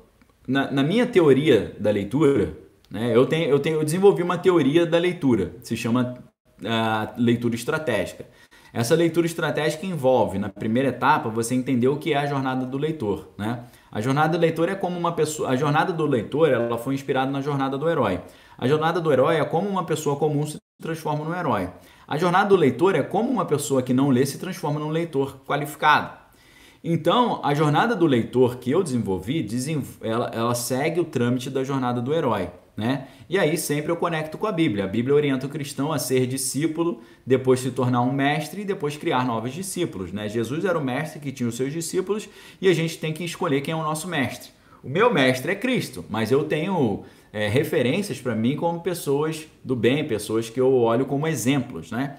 [0.47, 2.55] na, na, minha teoria da leitura,
[2.89, 6.23] né, eu, tenho, eu, tenho, eu desenvolvi uma teoria da leitura, se chama
[6.59, 8.27] uh, leitura estratégica.
[8.73, 12.75] Essa leitura estratégica envolve, na primeira etapa, você entender o que é a jornada do
[12.75, 13.29] leitor.
[13.37, 13.65] Né?
[13.91, 15.49] A jornada do leitor é como uma pessoa.
[15.49, 18.19] A jornada do leitor ela foi inspirada na jornada do herói.
[18.57, 21.69] A jornada do herói é como uma pessoa comum se transforma num herói.
[22.07, 25.41] A jornada do leitor é como uma pessoa que não lê se transforma num leitor
[25.45, 26.17] qualificado.
[26.83, 29.47] Então, a jornada do leitor que eu desenvolvi,
[30.01, 32.49] ela, ela segue o trâmite da jornada do herói.
[32.75, 33.07] Né?
[33.29, 34.85] E aí sempre eu conecto com a Bíblia.
[34.85, 38.97] A Bíblia orienta o cristão a ser discípulo, depois se tornar um mestre e depois
[38.97, 40.11] criar novos discípulos.
[40.11, 40.27] Né?
[40.27, 42.27] Jesus era o mestre que tinha os seus discípulos
[42.59, 44.49] e a gente tem que escolher quem é o nosso mestre.
[44.83, 49.75] O meu mestre é Cristo, mas eu tenho é, referências para mim como pessoas do
[49.75, 51.91] bem, pessoas que eu olho como exemplos.
[51.91, 52.17] Né?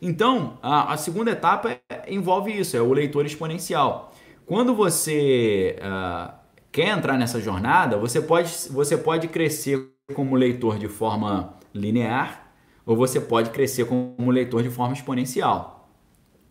[0.00, 4.14] Então, a, a segunda etapa é, envolve isso, é o leitor exponencial.
[4.46, 6.34] Quando você uh,
[6.70, 12.52] quer entrar nessa jornada, você pode, você pode crescer como leitor de forma linear
[12.84, 15.88] ou você pode crescer como leitor de forma exponencial.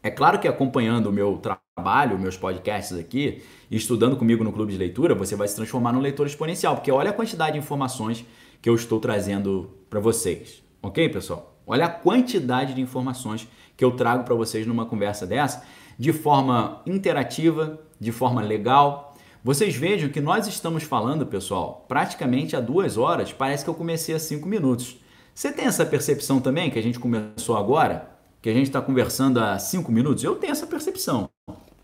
[0.02, 4.72] É claro que acompanhando o meu trabalho, meus podcasts aqui, e estudando comigo no clube
[4.72, 8.26] de leitura, você vai se transformar num leitor exponencial, porque olha a quantidade de informações
[8.60, 10.64] que eu estou trazendo para vocês.
[10.82, 11.56] Ok, pessoal?
[11.66, 13.48] Olha a quantidade de informações
[13.78, 15.64] que eu trago para vocês numa conversa dessa,
[15.98, 19.12] de forma interativa, de forma legal.
[19.44, 24.15] Vocês vejam que nós estamos falando, pessoal, praticamente há duas horas, parece que eu comecei
[24.15, 24.95] há cinco minutos.
[25.36, 28.10] Você tem essa percepção também que a gente começou agora?
[28.41, 30.24] Que a gente está conversando há cinco minutos?
[30.24, 31.30] Eu tenho essa percepção,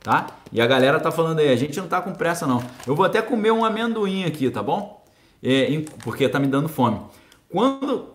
[0.01, 0.27] tá?
[0.53, 2.63] E a galera tá falando aí, a gente não tá com pressa não.
[2.87, 5.03] Eu vou até comer um amendoim aqui, tá bom?
[5.43, 7.01] É, porque tá me dando fome.
[7.49, 8.07] Quando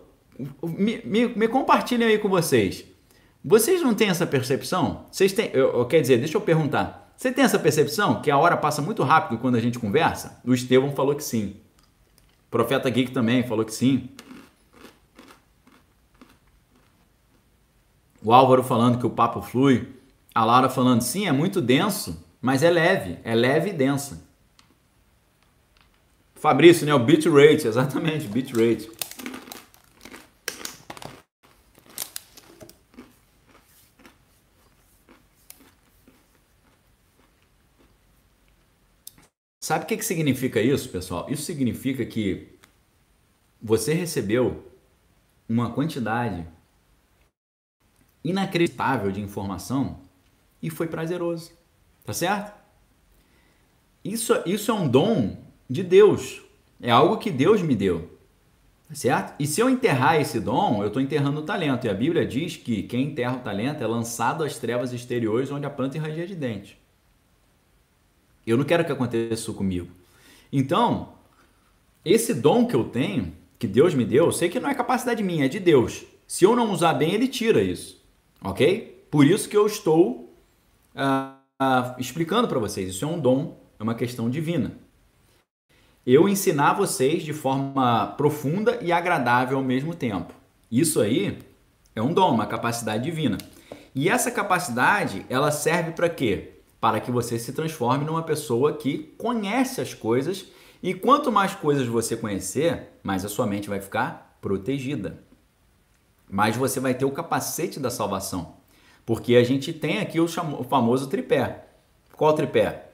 [0.63, 2.83] me, me, me compartilhem aí com vocês.
[3.43, 5.05] Vocês não têm essa percepção?
[5.11, 7.04] Vocês têm, eu, eu, quer dizer, deixa eu perguntar.
[7.17, 10.39] Você tem essa percepção que a hora passa muito rápido quando a gente conversa?
[10.43, 11.55] O Estevão falou que sim.
[12.47, 14.09] O Profeta Geek também falou que sim.
[18.23, 19.87] O Álvaro falando que o papo flui.
[20.33, 23.19] A Laura falando, sim, é muito denso, mas é leve.
[23.23, 24.21] É leve e denso.
[26.33, 26.93] Fabrício, né?
[26.93, 28.89] O bitrate, exatamente, bitrate.
[39.65, 41.25] Sabe o que, que significa isso, pessoal?
[41.27, 42.49] Isso significa que
[43.59, 44.63] você recebeu
[45.49, 46.45] uma quantidade
[48.23, 50.01] inacreditável de informação
[50.61, 51.51] e foi prazeroso.
[52.05, 52.53] Tá certo?
[54.03, 55.35] Isso, isso é um dom
[55.67, 56.43] de Deus.
[56.79, 58.19] É algo que Deus me deu.
[58.87, 59.33] Tá certo?
[59.39, 61.87] E se eu enterrar esse dom, eu estou enterrando o talento.
[61.87, 65.65] E a Bíblia diz que quem enterra o talento é lançado às trevas exteriores onde
[65.65, 66.84] a planta e de dente.
[68.45, 69.87] Eu não quero que aconteça isso comigo.
[70.51, 71.13] Então,
[72.03, 75.23] esse dom que eu tenho, que Deus me deu, eu sei que não é capacidade
[75.23, 76.05] minha, é de Deus.
[76.27, 78.01] Se eu não usar bem, ele tira isso.
[78.43, 79.05] Ok?
[79.09, 80.33] Por isso que eu estou
[80.95, 82.89] uh, uh, explicando para vocês.
[82.89, 84.77] Isso é um dom, é uma questão divina.
[86.05, 90.33] Eu ensinar vocês de forma profunda e agradável ao mesmo tempo.
[90.71, 91.39] Isso aí
[91.95, 93.37] É um dom, uma capacidade divina.
[93.95, 96.54] E essa capacidade, ela serve para quê?
[96.85, 100.45] Para que você se transforme numa pessoa que conhece as coisas
[100.83, 105.23] e quanto mais coisas você conhecer, mais a sua mente vai ficar protegida.
[106.29, 108.57] Mais você vai ter o capacete da salvação.
[109.03, 111.65] Porque a gente tem aqui o, famoso tripé.
[112.13, 112.91] Qual tripé?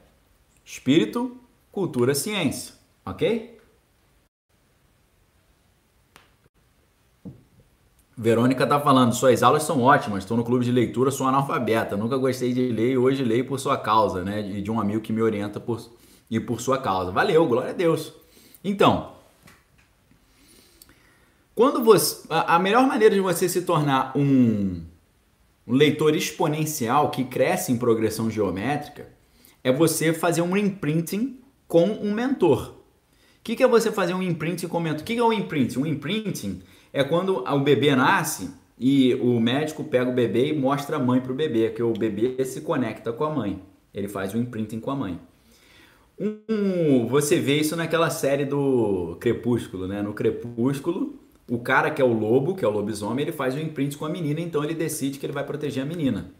[0.63, 1.35] Espírito,
[1.69, 2.75] cultura, ciência.
[3.05, 3.59] Ok?
[8.17, 12.17] Verônica tá falando, suas aulas são ótimas, estou no clube de leitura, sou analfabeta, nunca
[12.17, 14.41] gostei de ler e hoje leio por sua causa, né?
[14.41, 15.81] E de um amigo que me orienta por,
[16.29, 17.11] e por sua causa.
[17.11, 18.13] Valeu, glória a Deus.
[18.63, 19.13] Então,
[21.55, 22.25] quando você.
[22.29, 24.83] A melhor maneira de você se tornar um,
[25.65, 29.07] um leitor exponencial que cresce em progressão geométrica
[29.63, 32.69] é você fazer um imprinting com um mentor.
[32.69, 35.01] O que, que é você fazer um imprinting com um mentor?
[35.01, 35.79] O que, que é um imprinting?
[35.79, 36.61] Um imprinting
[36.93, 41.21] é quando o bebê nasce e o médico pega o bebê e mostra a mãe
[41.21, 43.61] para o bebê, que o bebê se conecta com a mãe.
[43.93, 45.19] Ele faz o imprinting com a mãe.
[46.19, 50.01] Um, você vê isso naquela série do Crepúsculo, né?
[50.01, 51.19] No Crepúsculo,
[51.49, 54.05] o cara que é o lobo, que é o lobisomem, ele faz o imprint com
[54.05, 56.31] a menina, então ele decide que ele vai proteger a menina.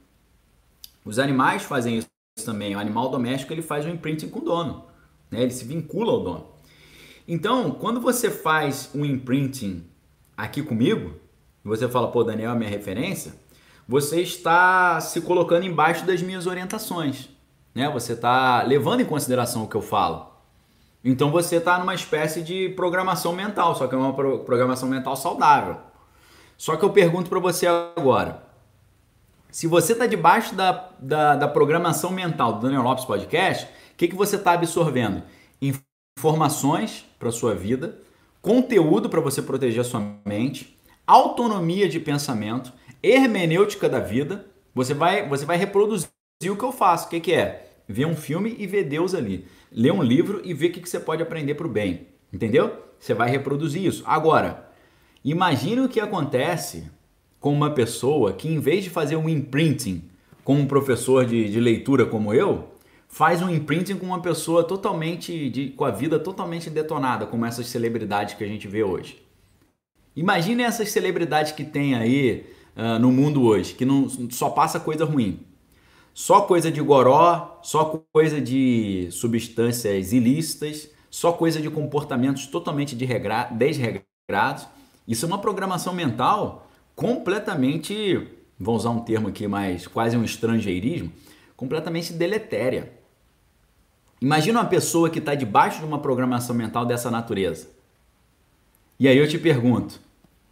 [1.04, 2.08] Os animais fazem isso
[2.46, 2.76] também.
[2.76, 4.86] O animal doméstico ele faz o imprinting com o dono,
[5.30, 5.42] né?
[5.42, 6.48] Ele se vincula ao dono.
[7.28, 9.84] Então, quando você faz um imprinting
[10.42, 11.14] aqui comigo,
[11.64, 13.34] você fala, pô, Daniel é minha referência,
[13.88, 17.30] você está se colocando embaixo das minhas orientações.
[17.76, 17.90] Né?
[17.92, 20.32] Você está levando em consideração o que eu falo.
[21.04, 25.78] Então você está numa espécie de programação mental, só que é uma programação mental saudável.
[26.58, 28.44] Só que eu pergunto para você agora:
[29.52, 34.08] se você está debaixo da, da, da, programação mental do Daniel Lopes Podcast, o que,
[34.08, 35.24] que você está absorvendo?
[35.60, 37.98] Informações para sua vida,
[38.42, 42.74] conteúdo para você proteger a sua mente, autonomia de pensamento,
[43.04, 44.46] hermenêutica da vida.
[44.74, 46.10] Você vai, você vai reproduzir
[46.50, 47.08] o que eu faço.
[47.08, 47.70] O que, que é?
[47.88, 49.46] Ver um filme e ver Deus ali.
[49.72, 52.08] Ler um livro e ver o que, que você pode aprender para o bem.
[52.34, 52.78] Entendeu?
[52.98, 54.04] Você vai reproduzir isso.
[54.06, 54.70] Agora,
[55.24, 56.90] imagine o que acontece
[57.40, 60.04] com uma pessoa que, em vez de fazer um imprinting
[60.44, 62.71] com um professor de, de leitura como eu,
[63.12, 67.68] faz um imprinting com uma pessoa totalmente de, com a vida totalmente detonada, como essas
[67.68, 69.22] celebridades que a gente vê hoje.
[70.16, 75.04] Imagine essas celebridades que tem aí uh, no mundo hoje, que não só passa coisa
[75.04, 75.42] ruim.
[76.14, 83.04] Só coisa de goró, só coisa de substâncias ilícitas, só coisa de comportamentos totalmente de
[83.04, 84.68] regra, desregrados.
[85.06, 88.28] Isso é uma programação mental completamente,
[88.58, 91.12] vou usar um termo aqui mais quase um estrangeirismo,
[91.58, 93.01] completamente deletéria.
[94.22, 97.68] Imagina uma pessoa que está debaixo de uma programação mental dessa natureza.
[99.00, 100.00] E aí eu te pergunto,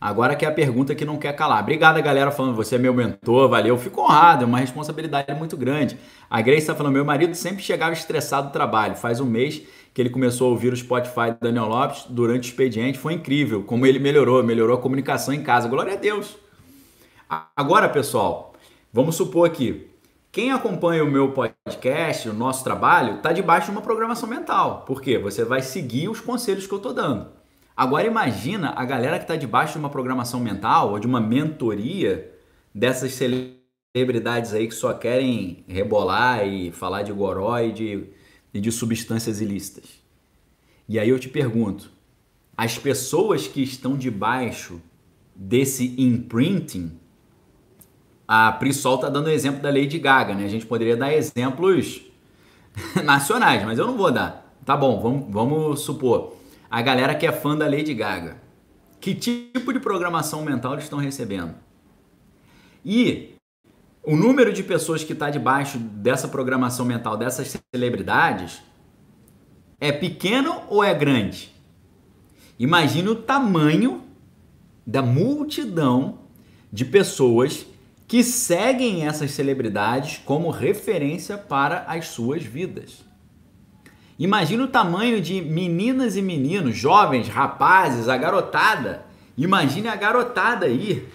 [0.02, 1.62] agora que é a pergunta que não quer calar.
[1.62, 3.78] Obrigado, galera, falando você é meu mentor, valeu.
[3.78, 6.00] Fico honrado, é uma responsabilidade muito grande.
[6.28, 8.96] A Grace está falando, meu marido sempre chegava estressado do trabalho.
[8.96, 9.62] Faz um mês
[9.94, 12.98] que ele começou a ouvir o Spotify do Daniel Lopes durante o expediente.
[12.98, 15.68] Foi incrível como ele melhorou, melhorou a comunicação em casa.
[15.68, 16.36] Glória a Deus.
[17.56, 18.56] Agora, pessoal,
[18.92, 19.89] vamos supor aqui,
[20.32, 24.84] quem acompanha o meu podcast, o nosso trabalho, está debaixo de uma programação mental.
[24.86, 25.18] Por quê?
[25.18, 27.32] Você vai seguir os conselhos que eu estou dando.
[27.76, 32.32] Agora imagina a galera que está debaixo de uma programação mental ou de uma mentoria
[32.76, 38.04] dessas celebridades aí que só querem rebolar e falar de goró e de,
[38.54, 39.86] e de substâncias ilícitas.
[40.88, 41.90] E aí eu te pergunto,
[42.56, 44.80] as pessoas que estão debaixo
[45.34, 46.99] desse imprinting
[48.32, 50.46] a Prisol está dando o exemplo da Lady Gaga, né?
[50.46, 52.00] A gente poderia dar exemplos
[53.04, 54.54] nacionais, mas eu não vou dar.
[54.64, 56.36] Tá bom, vamos, vamos supor.
[56.70, 58.38] A galera que é fã da Lady Gaga.
[59.02, 61.56] Que tipo de programação mental eles estão recebendo?
[62.86, 63.34] E
[64.04, 68.62] o número de pessoas que está debaixo dessa programação mental dessas celebridades
[69.80, 71.52] é pequeno ou é grande?
[72.60, 74.04] Imagina o tamanho
[74.86, 76.20] da multidão
[76.72, 77.66] de pessoas
[78.10, 83.06] que seguem essas celebridades como referência para as suas vidas.
[84.18, 89.06] Imagina o tamanho de meninas e meninos, jovens, rapazes, a garotada.
[89.38, 91.08] Imagine a garotada aí.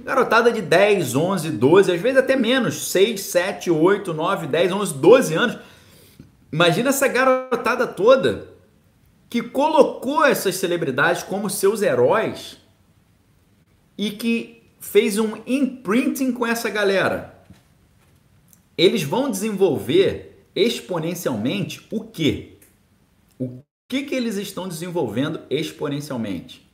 [0.00, 4.94] Garotada de 10, 11, 12, às vezes até menos, 6, 7, 8, 9, 10, 11,
[4.94, 5.58] 12 anos.
[6.52, 8.48] Imagina essa garotada toda
[9.30, 12.58] que colocou essas celebridades como seus heróis
[13.96, 17.42] e que fez um imprinting com essa galera.
[18.76, 22.58] Eles vão desenvolver exponencialmente o quê?
[23.38, 26.68] O que, que eles estão desenvolvendo exponencialmente?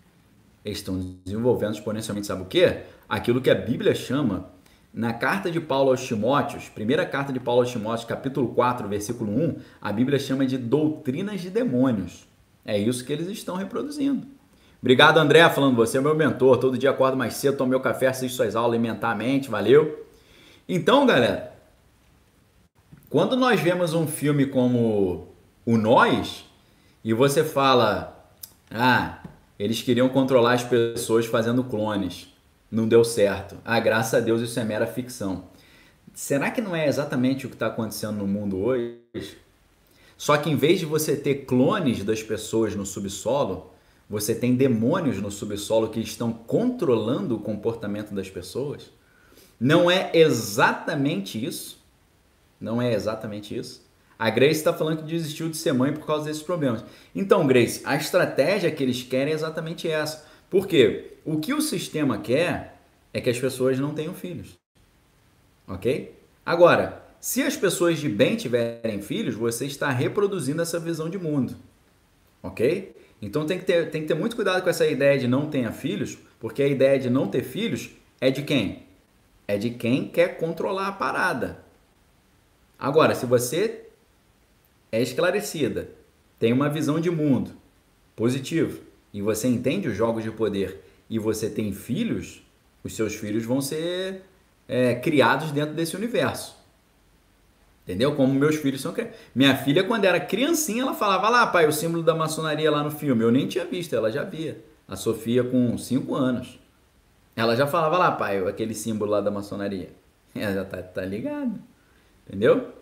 [0.65, 2.83] Eles estão desenvolvendo exponencialmente, sabe o quê?
[3.09, 4.51] aquilo que a Bíblia chama,
[4.93, 9.31] na carta de Paulo aos Timóteos, primeira carta de Paulo aos Timóteos, capítulo 4, versículo
[9.31, 12.27] 1, a Bíblia chama de doutrinas de demônios.
[12.65, 14.27] É isso que eles estão reproduzindo.
[14.81, 16.57] Obrigado, André, falando você é meu mentor.
[16.59, 20.07] Todo dia acordo mais cedo, tomo meu café, assisto suas aulas, alimentar a mente, valeu?
[20.69, 21.53] Então, galera,
[23.11, 25.29] quando nós vemos um filme como
[25.67, 26.45] O Nós,
[27.03, 28.31] e você fala,
[28.71, 29.23] ah,
[29.59, 32.29] eles queriam controlar as pessoas fazendo clones,
[32.71, 33.57] não deu certo.
[33.65, 35.45] Ah, graças a Deus isso é mera ficção.
[36.15, 38.99] Será que não é exatamente o que está acontecendo no mundo hoje?
[40.17, 43.73] Só que em vez de você ter clones das pessoas no subsolo,
[44.09, 48.91] você tem demônios no subsolo que estão controlando o comportamento das pessoas.
[49.61, 51.79] Não é exatamente isso.
[52.61, 53.87] Não é exatamente isso.
[54.19, 56.85] A Grace está falando que desistiu de ser mãe por causa desses problemas.
[57.15, 60.27] Então, Grace, a estratégia que eles querem é exatamente essa.
[60.51, 61.19] Por quê?
[61.25, 62.81] O que o sistema quer
[63.13, 64.59] é que as pessoas não tenham filhos.
[65.69, 66.17] Ok?
[66.45, 71.57] Agora, se as pessoas de bem tiverem filhos, você está reproduzindo essa visão de mundo.
[72.43, 72.97] Ok?
[73.21, 75.73] Então tem que, ter, tem que ter muito cuidado com essa ideia de não tenha
[75.73, 77.91] filhos, porque a ideia de não ter filhos
[78.21, 78.85] é de quem?
[79.47, 81.65] É de quem quer controlar a parada.
[82.79, 83.87] Agora, se você
[84.93, 85.91] é esclarecida,
[86.39, 87.53] tem uma visão de mundo
[88.15, 88.81] positivo
[89.13, 90.81] e você entende os jogos de poder
[91.11, 92.43] e você tem filhos,
[92.85, 94.23] os seus filhos vão ser
[94.69, 96.58] é, criados dentro desse universo.
[97.89, 98.15] Entendeu?
[98.15, 98.95] Como meus filhos são.
[99.35, 102.91] Minha filha, quando era criancinha, ela falava lá, pai, o símbolo da maçonaria lá no
[102.91, 103.25] filme.
[103.25, 104.63] Eu nem tinha visto, ela já via.
[104.87, 106.61] A Sofia com 5 anos.
[107.35, 109.89] Ela já falava lá, pai, aquele símbolo lá da maçonaria.
[110.37, 111.59] Ela já tá, tá ligado.
[112.27, 112.75] Entendeu?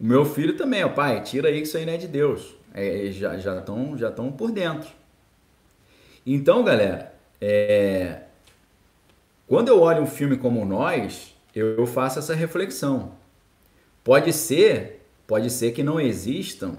[0.00, 2.56] O meu filho também, ó, pai, tira aí que isso aí não é de Deus.
[2.74, 4.90] É, já estão já já por dentro.
[6.26, 8.22] Então, galera, é...
[9.46, 13.19] quando eu olho um filme como Nós, eu faço essa reflexão.
[14.10, 16.78] Pode ser, pode ser que não existam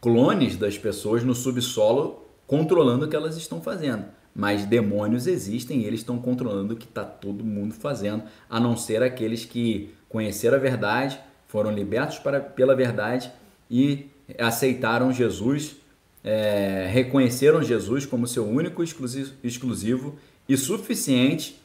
[0.00, 4.04] clones das pessoas no subsolo controlando o que elas estão fazendo.
[4.32, 8.76] Mas demônios existem e eles estão controlando o que está todo mundo fazendo, a não
[8.76, 13.32] ser aqueles que conheceram a verdade, foram libertos para, pela verdade
[13.68, 14.06] e
[14.38, 15.74] aceitaram Jesus,
[16.22, 20.14] é, reconheceram Jesus como seu único, exclusivo, exclusivo
[20.48, 21.60] e suficiente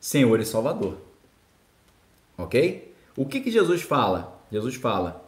[0.00, 0.98] Senhor e Salvador.
[2.36, 2.91] Ok?
[3.16, 4.40] O que, que Jesus fala?
[4.50, 5.24] Jesus fala: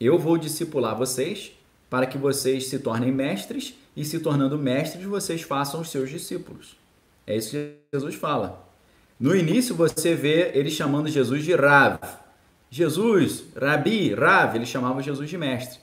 [0.00, 1.52] Eu vou discipular vocês
[1.88, 6.76] para que vocês se tornem mestres e, se tornando mestres, vocês façam os seus discípulos.
[7.26, 8.64] É isso que Jesus fala.
[9.18, 11.98] No início você vê ele chamando Jesus de Rav.
[12.70, 15.80] Jesus, Rabi, Rav, ele chamava Jesus de mestre.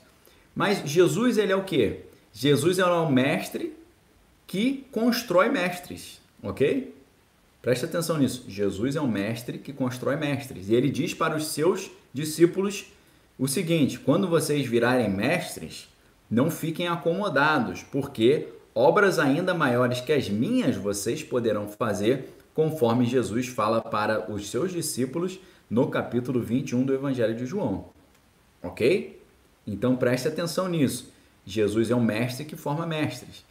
[0.54, 2.02] Mas Jesus ele é o quê?
[2.32, 3.76] Jesus é um mestre
[4.46, 6.93] que constrói mestres, ok?
[7.64, 8.44] Preste atenção nisso.
[8.46, 10.68] Jesus é um mestre que constrói mestres.
[10.68, 12.92] E ele diz para os seus discípulos
[13.38, 15.88] o seguinte: quando vocês virarem mestres,
[16.30, 23.46] não fiquem acomodados, porque obras ainda maiores que as minhas vocês poderão fazer, conforme Jesus
[23.46, 27.86] fala para os seus discípulos no capítulo 21 do Evangelho de João.
[28.62, 29.18] Ok?
[29.66, 31.10] Então preste atenção nisso.
[31.46, 33.42] Jesus é um mestre que forma mestres.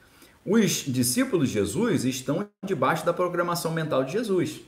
[0.45, 4.59] Os discípulos de Jesus estão debaixo da programação mental de Jesus.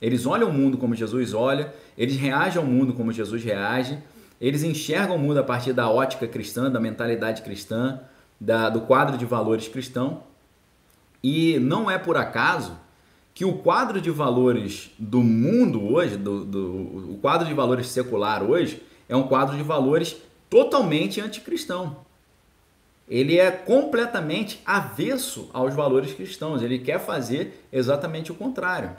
[0.00, 3.98] Eles olham o mundo como Jesus olha, eles reagem ao mundo como Jesus reage,
[4.40, 8.00] eles enxergam o mundo a partir da ótica cristã, da mentalidade cristã,
[8.40, 10.22] da, do quadro de valores cristão.
[11.22, 12.76] E não é por acaso
[13.32, 18.42] que o quadro de valores do mundo hoje, do, do, o quadro de valores secular
[18.42, 20.16] hoje, é um quadro de valores
[20.48, 22.03] totalmente anticristão
[23.08, 26.62] ele é completamente avesso aos valores cristãos.
[26.62, 28.90] Ele quer fazer exatamente o contrário.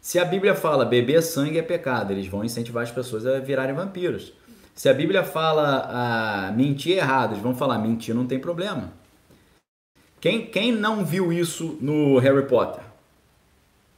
[0.00, 3.74] Se a Bíblia fala beber sangue é pecado, eles vão incentivar as pessoas a virarem
[3.74, 4.32] vampiros.
[4.74, 8.92] Se a Bíblia fala ah, mentir é errado, eles vão falar mentir não tem problema.
[10.20, 12.82] Quem, quem não viu isso no Harry Potter?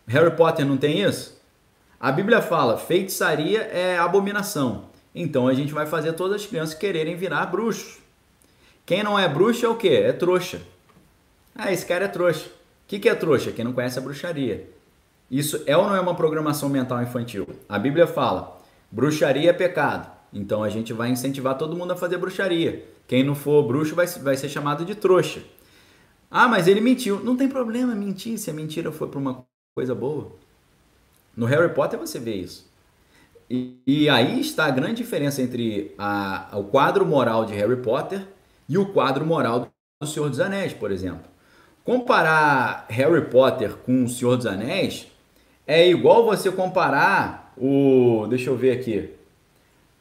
[0.07, 1.39] Harry Potter não tem isso?
[1.99, 4.87] A Bíblia fala feitiçaria é abominação.
[5.15, 8.00] Então a gente vai fazer todas as crianças quererem virar bruxos.
[8.85, 9.89] Quem não é bruxo é o quê?
[9.89, 10.63] É trouxa.
[11.55, 12.47] Ah, esse cara é trouxa.
[12.47, 12.51] O
[12.89, 13.53] que, que é trouxa?
[13.53, 14.69] Quem não conhece a bruxaria.
[15.31, 17.47] Isso é ou não é uma programação mental infantil?
[17.69, 20.11] A Bíblia fala: bruxaria é pecado.
[20.33, 22.85] Então a gente vai incentivar todo mundo a fazer bruxaria.
[23.07, 25.43] Quem não for bruxo vai, vai ser chamado de trouxa.
[26.31, 27.23] Ah, mas ele mentiu.
[27.23, 29.45] Não tem problema mentir se a mentira for para uma
[29.75, 30.33] coisa boa.
[31.37, 32.69] No Harry Potter você vê isso.
[33.49, 38.27] E, e aí está a grande diferença entre a, o quadro moral de Harry Potter
[38.71, 39.69] e o quadro moral
[40.01, 41.25] do Senhor dos Anéis, por exemplo.
[41.85, 45.09] Comparar Harry Potter com o Senhor dos Anéis
[45.67, 48.27] É igual você comparar o.
[48.29, 49.11] Deixa eu ver aqui.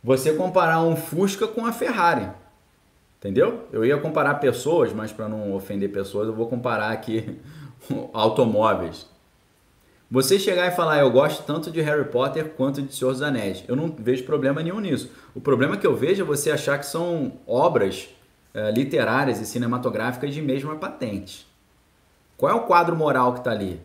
[0.03, 2.29] Você comparar um Fusca com a Ferrari.
[3.17, 3.67] Entendeu?
[3.73, 7.39] Eu ia comparar pessoas, mas para não ofender pessoas, eu vou comparar aqui
[8.13, 9.07] automóveis.
[10.11, 13.63] Você chegar e falar, eu gosto tanto de Harry Potter quanto de Senhor dos Anéis.
[13.67, 15.11] Eu não vejo problema nenhum nisso.
[15.35, 18.09] O problema que eu vejo é você achar que são obras
[18.73, 21.47] literárias e cinematográficas de mesma patente.
[22.37, 23.81] Qual é o quadro moral que está ali?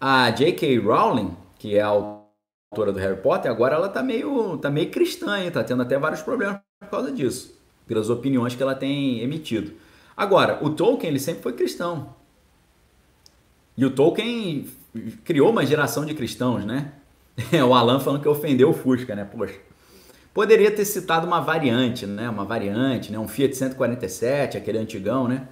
[0.00, 0.78] A J.K.
[0.78, 5.38] Rowling, que é a autora do Harry Potter, agora ela está meio, tá meio cristã,
[5.44, 7.56] está tendo até vários problemas por causa disso,
[7.86, 9.72] pelas opiniões que ela tem emitido.
[10.16, 12.14] Agora, o Tolkien ele sempre foi cristão.
[13.76, 14.68] E o Tolkien
[15.24, 16.92] criou uma geração de cristãos, né?
[17.50, 19.24] É o Alan falando que ofendeu o Fusca, né?
[19.24, 19.58] Poxa.
[20.34, 22.28] Poderia ter citado uma variante, né?
[22.28, 23.18] Uma variante, né?
[23.18, 25.48] Um Fiat 147, aquele antigão, né?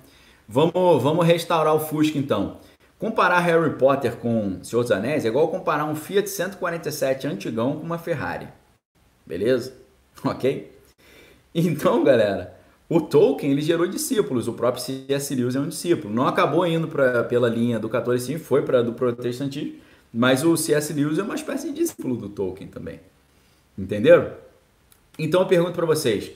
[0.48, 2.58] Vamos, vamos restaurar o Fusca então.
[2.98, 7.82] Comparar Harry Potter com Senhor dos Anéis é igual comparar um Fiat 147 antigão com
[7.84, 8.48] uma Ferrari.
[9.26, 9.72] Beleza?
[10.22, 10.70] Ok?
[11.54, 12.54] Então, galera,
[12.88, 15.34] o Tolkien ele gerou discípulos, o próprio C.S.
[15.34, 16.12] Lewis é um discípulo.
[16.12, 19.76] Não acabou indo pra, pela linha do catolicismo, foi para do protestantismo,
[20.12, 20.92] mas o C.S.
[20.92, 23.00] Lewis é uma espécie de discípulo do Tolkien também.
[23.78, 24.30] Entenderam?
[25.22, 26.32] Então eu pergunto para vocês: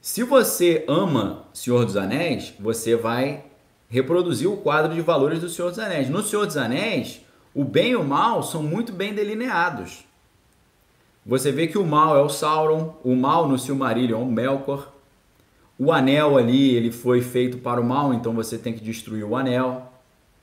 [0.00, 3.44] se você ama Senhor dos Anéis, você vai
[3.88, 6.08] reproduzir o quadro de valores do Senhor dos Anéis.
[6.08, 7.20] No Senhor dos Anéis,
[7.54, 10.04] o bem e o mal são muito bem delineados.
[11.24, 14.90] Você vê que o mal é o Sauron, o mal no Silmarillion é o Melkor,
[15.78, 19.36] o anel ali, ele foi feito para o mal, então você tem que destruir o
[19.36, 19.92] anel.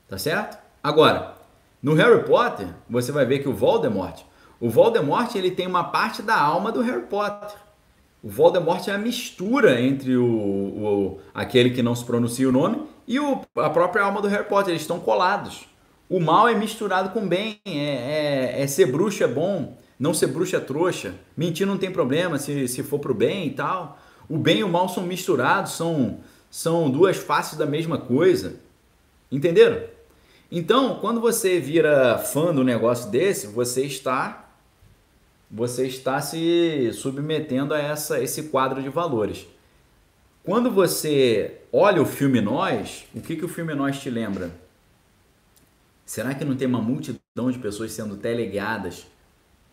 [0.08, 0.58] Tá certo?
[0.82, 1.36] Agora,
[1.84, 4.22] no Harry Potter, você vai ver que o Voldemort,
[4.60, 7.58] o Voldemort, ele tem uma parte da alma do Harry Potter.
[8.22, 12.84] O Voldemort é a mistura entre o, o aquele que não se pronuncia o nome
[13.08, 14.72] e o, a própria alma do Harry Potter.
[14.72, 15.66] Eles estão colados.
[16.10, 17.62] O mal é misturado com bem.
[17.66, 21.16] É, é, é ser bruxo é bom, não ser bruxo é trouxa.
[21.38, 23.98] Mentir não tem problema se, se for pro bem e tal.
[24.28, 26.20] O bem e o mal são misturados, são,
[26.52, 28.58] são duas faces da mesma coisa.
[29.32, 29.82] Entenderam?
[30.52, 34.49] Então, quando você vira fã do negócio desse, você está
[35.50, 39.48] você está se submetendo a essa, esse quadro de valores.
[40.44, 44.52] Quando você olha o filme Nós, o que, que o filme Nós te lembra?
[46.06, 49.06] Será que não tem uma multidão de pessoas sendo teleguiadas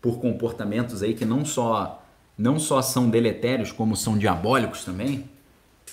[0.01, 2.03] por comportamentos aí que não só
[2.37, 5.27] não só são deletérios, como são diabólicos também,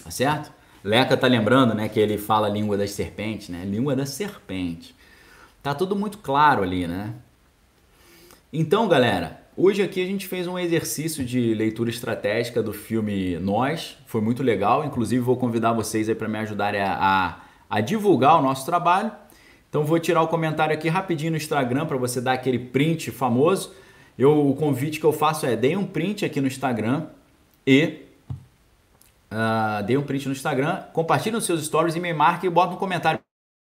[0.04, 0.52] tá certo?
[0.84, 3.64] Leca tá lembrando, né, que ele fala a língua das serpentes, né?
[3.64, 4.94] Língua da serpente.
[5.62, 7.14] Tá tudo muito claro ali, né?
[8.52, 13.98] Então, galera, hoje aqui a gente fez um exercício de leitura estratégica do filme Nós.
[14.06, 14.84] Foi muito legal.
[14.86, 19.12] Inclusive, vou convidar vocês aí para me ajudarem a, a, a divulgar o nosso trabalho.
[19.70, 23.74] Então, vou tirar o comentário aqui rapidinho no Instagram para você dar aquele print famoso.
[24.18, 27.08] Eu, o convite que eu faço é deem um print aqui no Instagram
[27.66, 28.02] e
[29.32, 32.76] uh, deem um print no Instagram, compartilhem os seus stories e me marquem e botem
[32.76, 33.20] um comentário.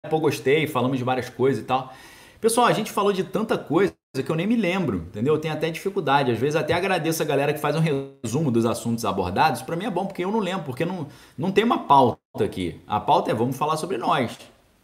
[0.08, 1.94] Pô, gostei, falamos de várias coisas e tal.
[2.40, 5.34] Pessoal, a gente falou de tanta coisa que eu nem me lembro, entendeu?
[5.34, 6.32] Eu tenho até dificuldade.
[6.32, 9.62] Às vezes até agradeço a galera que faz um resumo dos assuntos abordados.
[9.62, 11.06] Para mim é bom porque eu não lembro, porque não,
[11.38, 12.80] não tem uma pauta aqui.
[12.88, 14.36] A pauta é vamos falar sobre nós,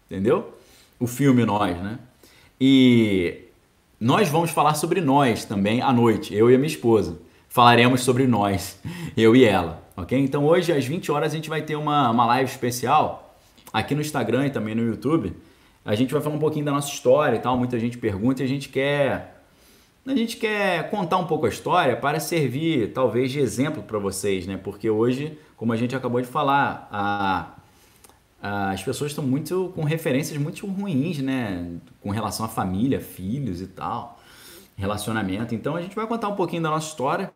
[0.09, 0.55] entendeu?
[1.01, 1.99] O filme Nós, né?
[2.59, 3.43] E
[4.01, 7.19] nós vamos falar sobre nós também à noite, eu e a minha esposa.
[7.49, 8.79] Falaremos sobre nós,
[9.17, 10.17] eu e ela, ok?
[10.19, 13.37] Então hoje às 20 horas a gente vai ter uma, uma live especial
[13.73, 15.35] aqui no Instagram e também no YouTube.
[15.87, 18.45] A gente vai falar um pouquinho da nossa história e tal, muita gente pergunta e
[18.45, 19.35] a gente quer
[20.05, 24.47] a gente quer contar um pouco a história para servir talvez de exemplo para vocês,
[24.47, 24.57] né?
[24.57, 27.53] Porque hoje, como a gente acabou de falar, a
[28.41, 31.79] as pessoas estão muito com referências muito ruins, né?
[32.01, 34.21] Com relação à família, filhos e tal,
[34.77, 35.55] relacionamento.
[35.55, 37.33] Então a gente vai contar um pouquinho da nossa história.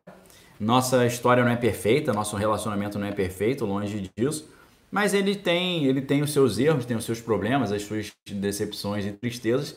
[0.59, 4.49] Nossa história não é perfeita, nosso relacionamento não é perfeito, longe disso.
[4.91, 9.07] Mas ele tem, ele tem os seus erros, tem os seus problemas, as suas decepções
[9.07, 9.77] e tristezas,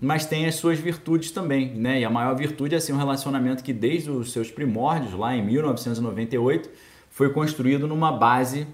[0.00, 2.00] mas tem as suas virtudes também, né?
[2.00, 5.44] E a maior virtude é assim, um relacionamento que desde os seus primórdios, lá em
[5.44, 6.68] 1998,
[7.10, 8.66] foi construído numa base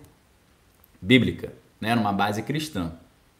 [1.00, 2.92] bíblica, né, numa base cristã.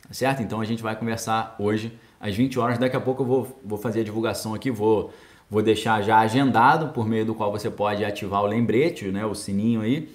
[0.07, 0.43] Tá certo?
[0.43, 2.79] Então a gente vai conversar hoje às 20 horas.
[2.79, 5.13] Daqui a pouco eu vou, vou fazer a divulgação aqui, vou,
[5.51, 9.35] vou deixar já agendado, por meio do qual você pode ativar o lembrete, né, o
[9.35, 10.09] sininho aí.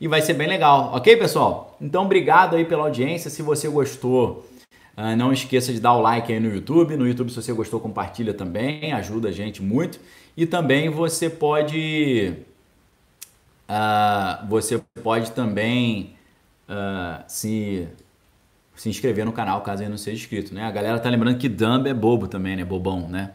[0.00, 1.76] E vai ser bem legal, ok, pessoal?
[1.80, 3.30] Então, obrigado aí pela audiência.
[3.30, 4.46] Se você gostou,
[4.96, 6.96] ah, não esqueça de dar o like aí no YouTube.
[6.96, 10.00] No YouTube, se você gostou, compartilha também, ajuda a gente muito.
[10.36, 12.34] E também você pode.
[13.68, 16.14] Uh, você pode também
[16.68, 17.88] uh, se
[18.76, 20.62] se inscrever no canal caso ainda não seja inscrito, né?
[20.62, 22.64] A galera tá lembrando que Dumb é bobo também, né?
[22.64, 23.32] Bobão, né?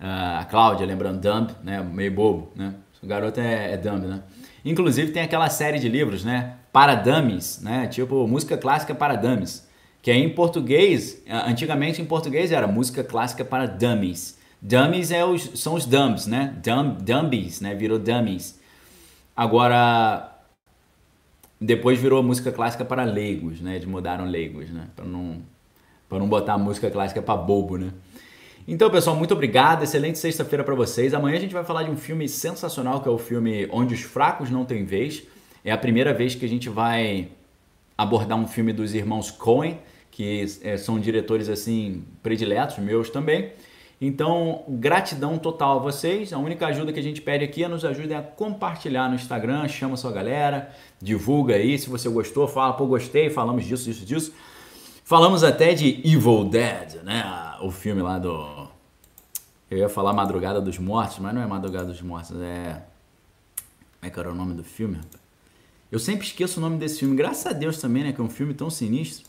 [0.00, 1.82] Uh, a Cláudia lembrando Dumb, né?
[1.82, 2.74] Meio bobo, né?
[3.02, 4.22] O garoto é, é Dumb, né?
[4.64, 6.54] Inclusive tem aquela série de livros, né?
[6.72, 7.86] Para dummies, né?
[7.86, 9.66] Tipo música clássica para dummies,
[10.02, 14.38] que aí em português, antigamente em português era música clássica para dummies.
[14.60, 16.54] Dummies é os, são os dumbs, né?
[16.62, 17.74] Dumb, dumbies, né?
[17.74, 18.58] Virou dummies.
[19.36, 20.34] Agora
[21.60, 23.76] depois virou música clássica para leigos, né?
[23.76, 24.88] Eles mudaram leigos, né?
[24.94, 25.42] Para não
[26.08, 27.90] para não botar música clássica para bobo, né?
[28.70, 29.82] Então, pessoal, muito obrigado.
[29.82, 31.14] Excelente sexta-feira para vocês.
[31.14, 34.02] Amanhã a gente vai falar de um filme sensacional que é o filme Onde os
[34.02, 35.22] Fracos Não Têm Vez.
[35.64, 37.28] É a primeira vez que a gente vai
[37.96, 39.78] abordar um filme dos irmãos Coen,
[40.10, 43.52] que é, são diretores assim prediletos meus também.
[43.98, 46.34] Então, gratidão total a vocês.
[46.34, 49.66] A única ajuda que a gente pede aqui é nos ajudem a compartilhar no Instagram,
[49.66, 50.70] chama sua galera,
[51.00, 51.78] divulga aí.
[51.78, 54.34] Se você gostou, fala, pô, gostei, falamos disso, disso, disso.
[55.08, 57.24] Falamos até de Evil Dead, né?
[57.62, 58.68] O filme lá do.
[59.70, 62.82] Eu ia falar Madrugada dos Mortos, mas não é Madrugada dos Mortos, é.
[63.98, 64.98] Como é que era o nome do filme?
[65.90, 68.12] Eu sempre esqueço o nome desse filme, graças a Deus também, né?
[68.12, 69.24] Que é um filme tão sinistro.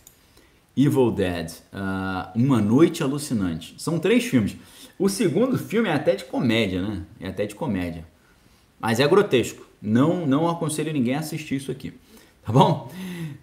[0.76, 3.74] Evil Dead, uh, Uma Noite Alucinante.
[3.78, 4.58] São três filmes.
[5.00, 7.04] O segundo filme é até de comédia, né?
[7.22, 8.06] É até de comédia.
[8.82, 9.66] Mas é grotesco.
[9.82, 11.94] Não, não aconselho ninguém a assistir isso aqui.
[12.44, 12.92] Tá bom?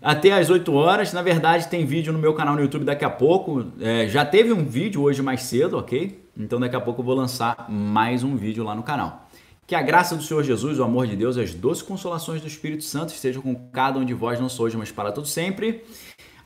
[0.01, 1.13] Até às 8 horas.
[1.13, 3.67] Na verdade, tem vídeo no meu canal no YouTube daqui a pouco.
[3.81, 6.25] É, já teve um vídeo hoje mais cedo, ok?
[6.39, 9.29] Então daqui a pouco eu vou lançar mais um vídeo lá no canal.
[9.67, 12.85] Que a graça do Senhor Jesus, o amor de Deus as doces consolações do Espírito
[12.85, 15.83] Santo estejam com cada um de vós, não só hoje, mas para todo sempre.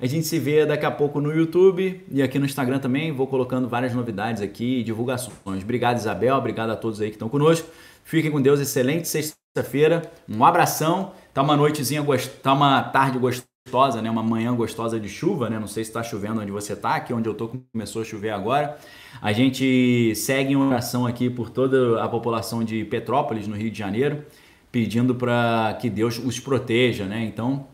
[0.01, 3.13] A gente se vê daqui a pouco no YouTube e aqui no Instagram também.
[3.13, 5.63] Vou colocando várias novidades aqui e divulgações.
[5.63, 6.35] Obrigado, Isabel.
[6.37, 7.69] Obrigado a todos aí que estão conosco.
[8.03, 8.59] Fiquem com Deus.
[8.59, 10.11] Excelente sexta-feira.
[10.27, 11.13] Um abração.
[11.33, 12.05] Tá uma noitezinha,
[12.43, 14.11] tá uma tarde gostosa, né?
[14.11, 15.61] Uma manhã gostosa de chuva, né?
[15.61, 18.31] Não sei se está chovendo onde você está, aqui onde eu tô começou a chover
[18.31, 18.77] agora.
[19.23, 23.79] A gente segue em oração aqui por toda a população de Petrópolis, no Rio de
[23.79, 24.25] Janeiro,
[24.73, 27.25] pedindo para que Deus os proteja, né?
[27.25, 27.67] Então,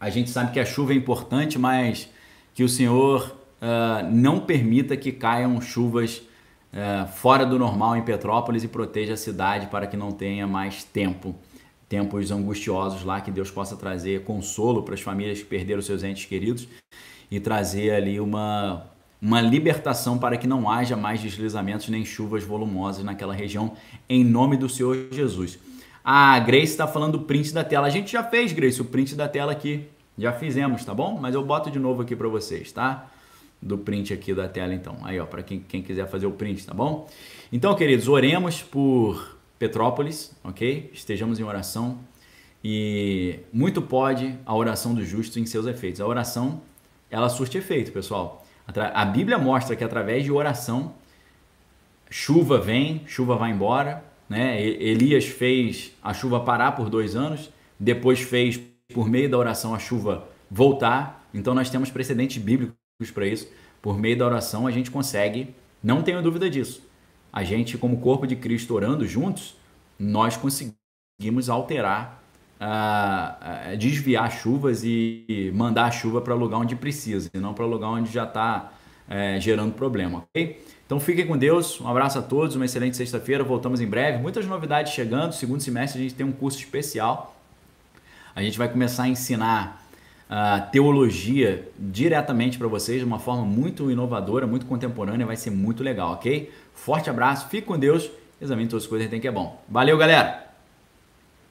[0.00, 2.08] a gente sabe que a chuva é importante, mas
[2.52, 6.20] que o Senhor uh, não permita que caiam chuvas
[6.72, 10.82] uh, fora do normal em Petrópolis e proteja a cidade para que não tenha mais
[10.82, 11.36] tempo
[11.92, 16.24] tempos angustiosos lá, que Deus possa trazer consolo para as famílias que perderam seus entes
[16.24, 16.66] queridos
[17.30, 18.86] e trazer ali uma,
[19.20, 23.74] uma libertação para que não haja mais deslizamentos nem chuvas volumosas naquela região,
[24.08, 25.58] em nome do Senhor Jesus.
[26.02, 27.88] A Grace está falando do print da tela.
[27.88, 29.86] A gente já fez, Grace, o print da tela aqui.
[30.16, 31.18] Já fizemos, tá bom?
[31.20, 33.10] Mas eu boto de novo aqui para vocês, tá?
[33.60, 34.96] Do print aqui da tela, então.
[35.02, 37.06] Aí, ó, para quem, quem quiser fazer o print, tá bom?
[37.52, 40.90] Então, queridos, oremos por Petrópolis, ok?
[40.92, 42.00] Estejamos em oração
[42.64, 46.00] e muito pode a oração do justo em seus efeitos.
[46.00, 46.60] A oração,
[47.08, 48.44] ela surte efeito, pessoal.
[48.92, 50.94] A Bíblia mostra que através de oração,
[52.10, 54.60] chuva vem, chuva vai embora, né?
[54.60, 57.48] Elias fez a chuva parar por dois anos,
[57.78, 58.60] depois fez
[58.92, 61.24] por meio da oração a chuva voltar.
[61.32, 62.74] Então nós temos precedentes bíblicos
[63.14, 63.48] para isso.
[63.80, 66.82] Por meio da oração a gente consegue, não tenho dúvida disso
[67.32, 69.56] a gente, como corpo de Cristo, orando juntos,
[69.98, 72.22] nós conseguimos alterar,
[72.60, 77.54] uh, uh, desviar chuvas e mandar a chuva para o lugar onde precisa, e não
[77.54, 78.72] para o lugar onde já está
[79.08, 80.62] uh, eh, gerando problema, ok?
[80.84, 84.18] Então fiquem com Deus, um abraço a todos, uma excelente sexta-feira, voltamos em breve.
[84.18, 87.34] Muitas novidades chegando, segundo semestre a gente tem um curso especial.
[88.34, 89.82] A gente vai começar a ensinar
[90.28, 95.82] uh, teologia diretamente para vocês de uma forma muito inovadora, muito contemporânea, vai ser muito
[95.82, 96.50] legal, ok?
[96.74, 99.62] Forte abraço, fique com Deus, examine todas as coisas que tem que é bom.
[99.68, 100.41] Valeu, galera!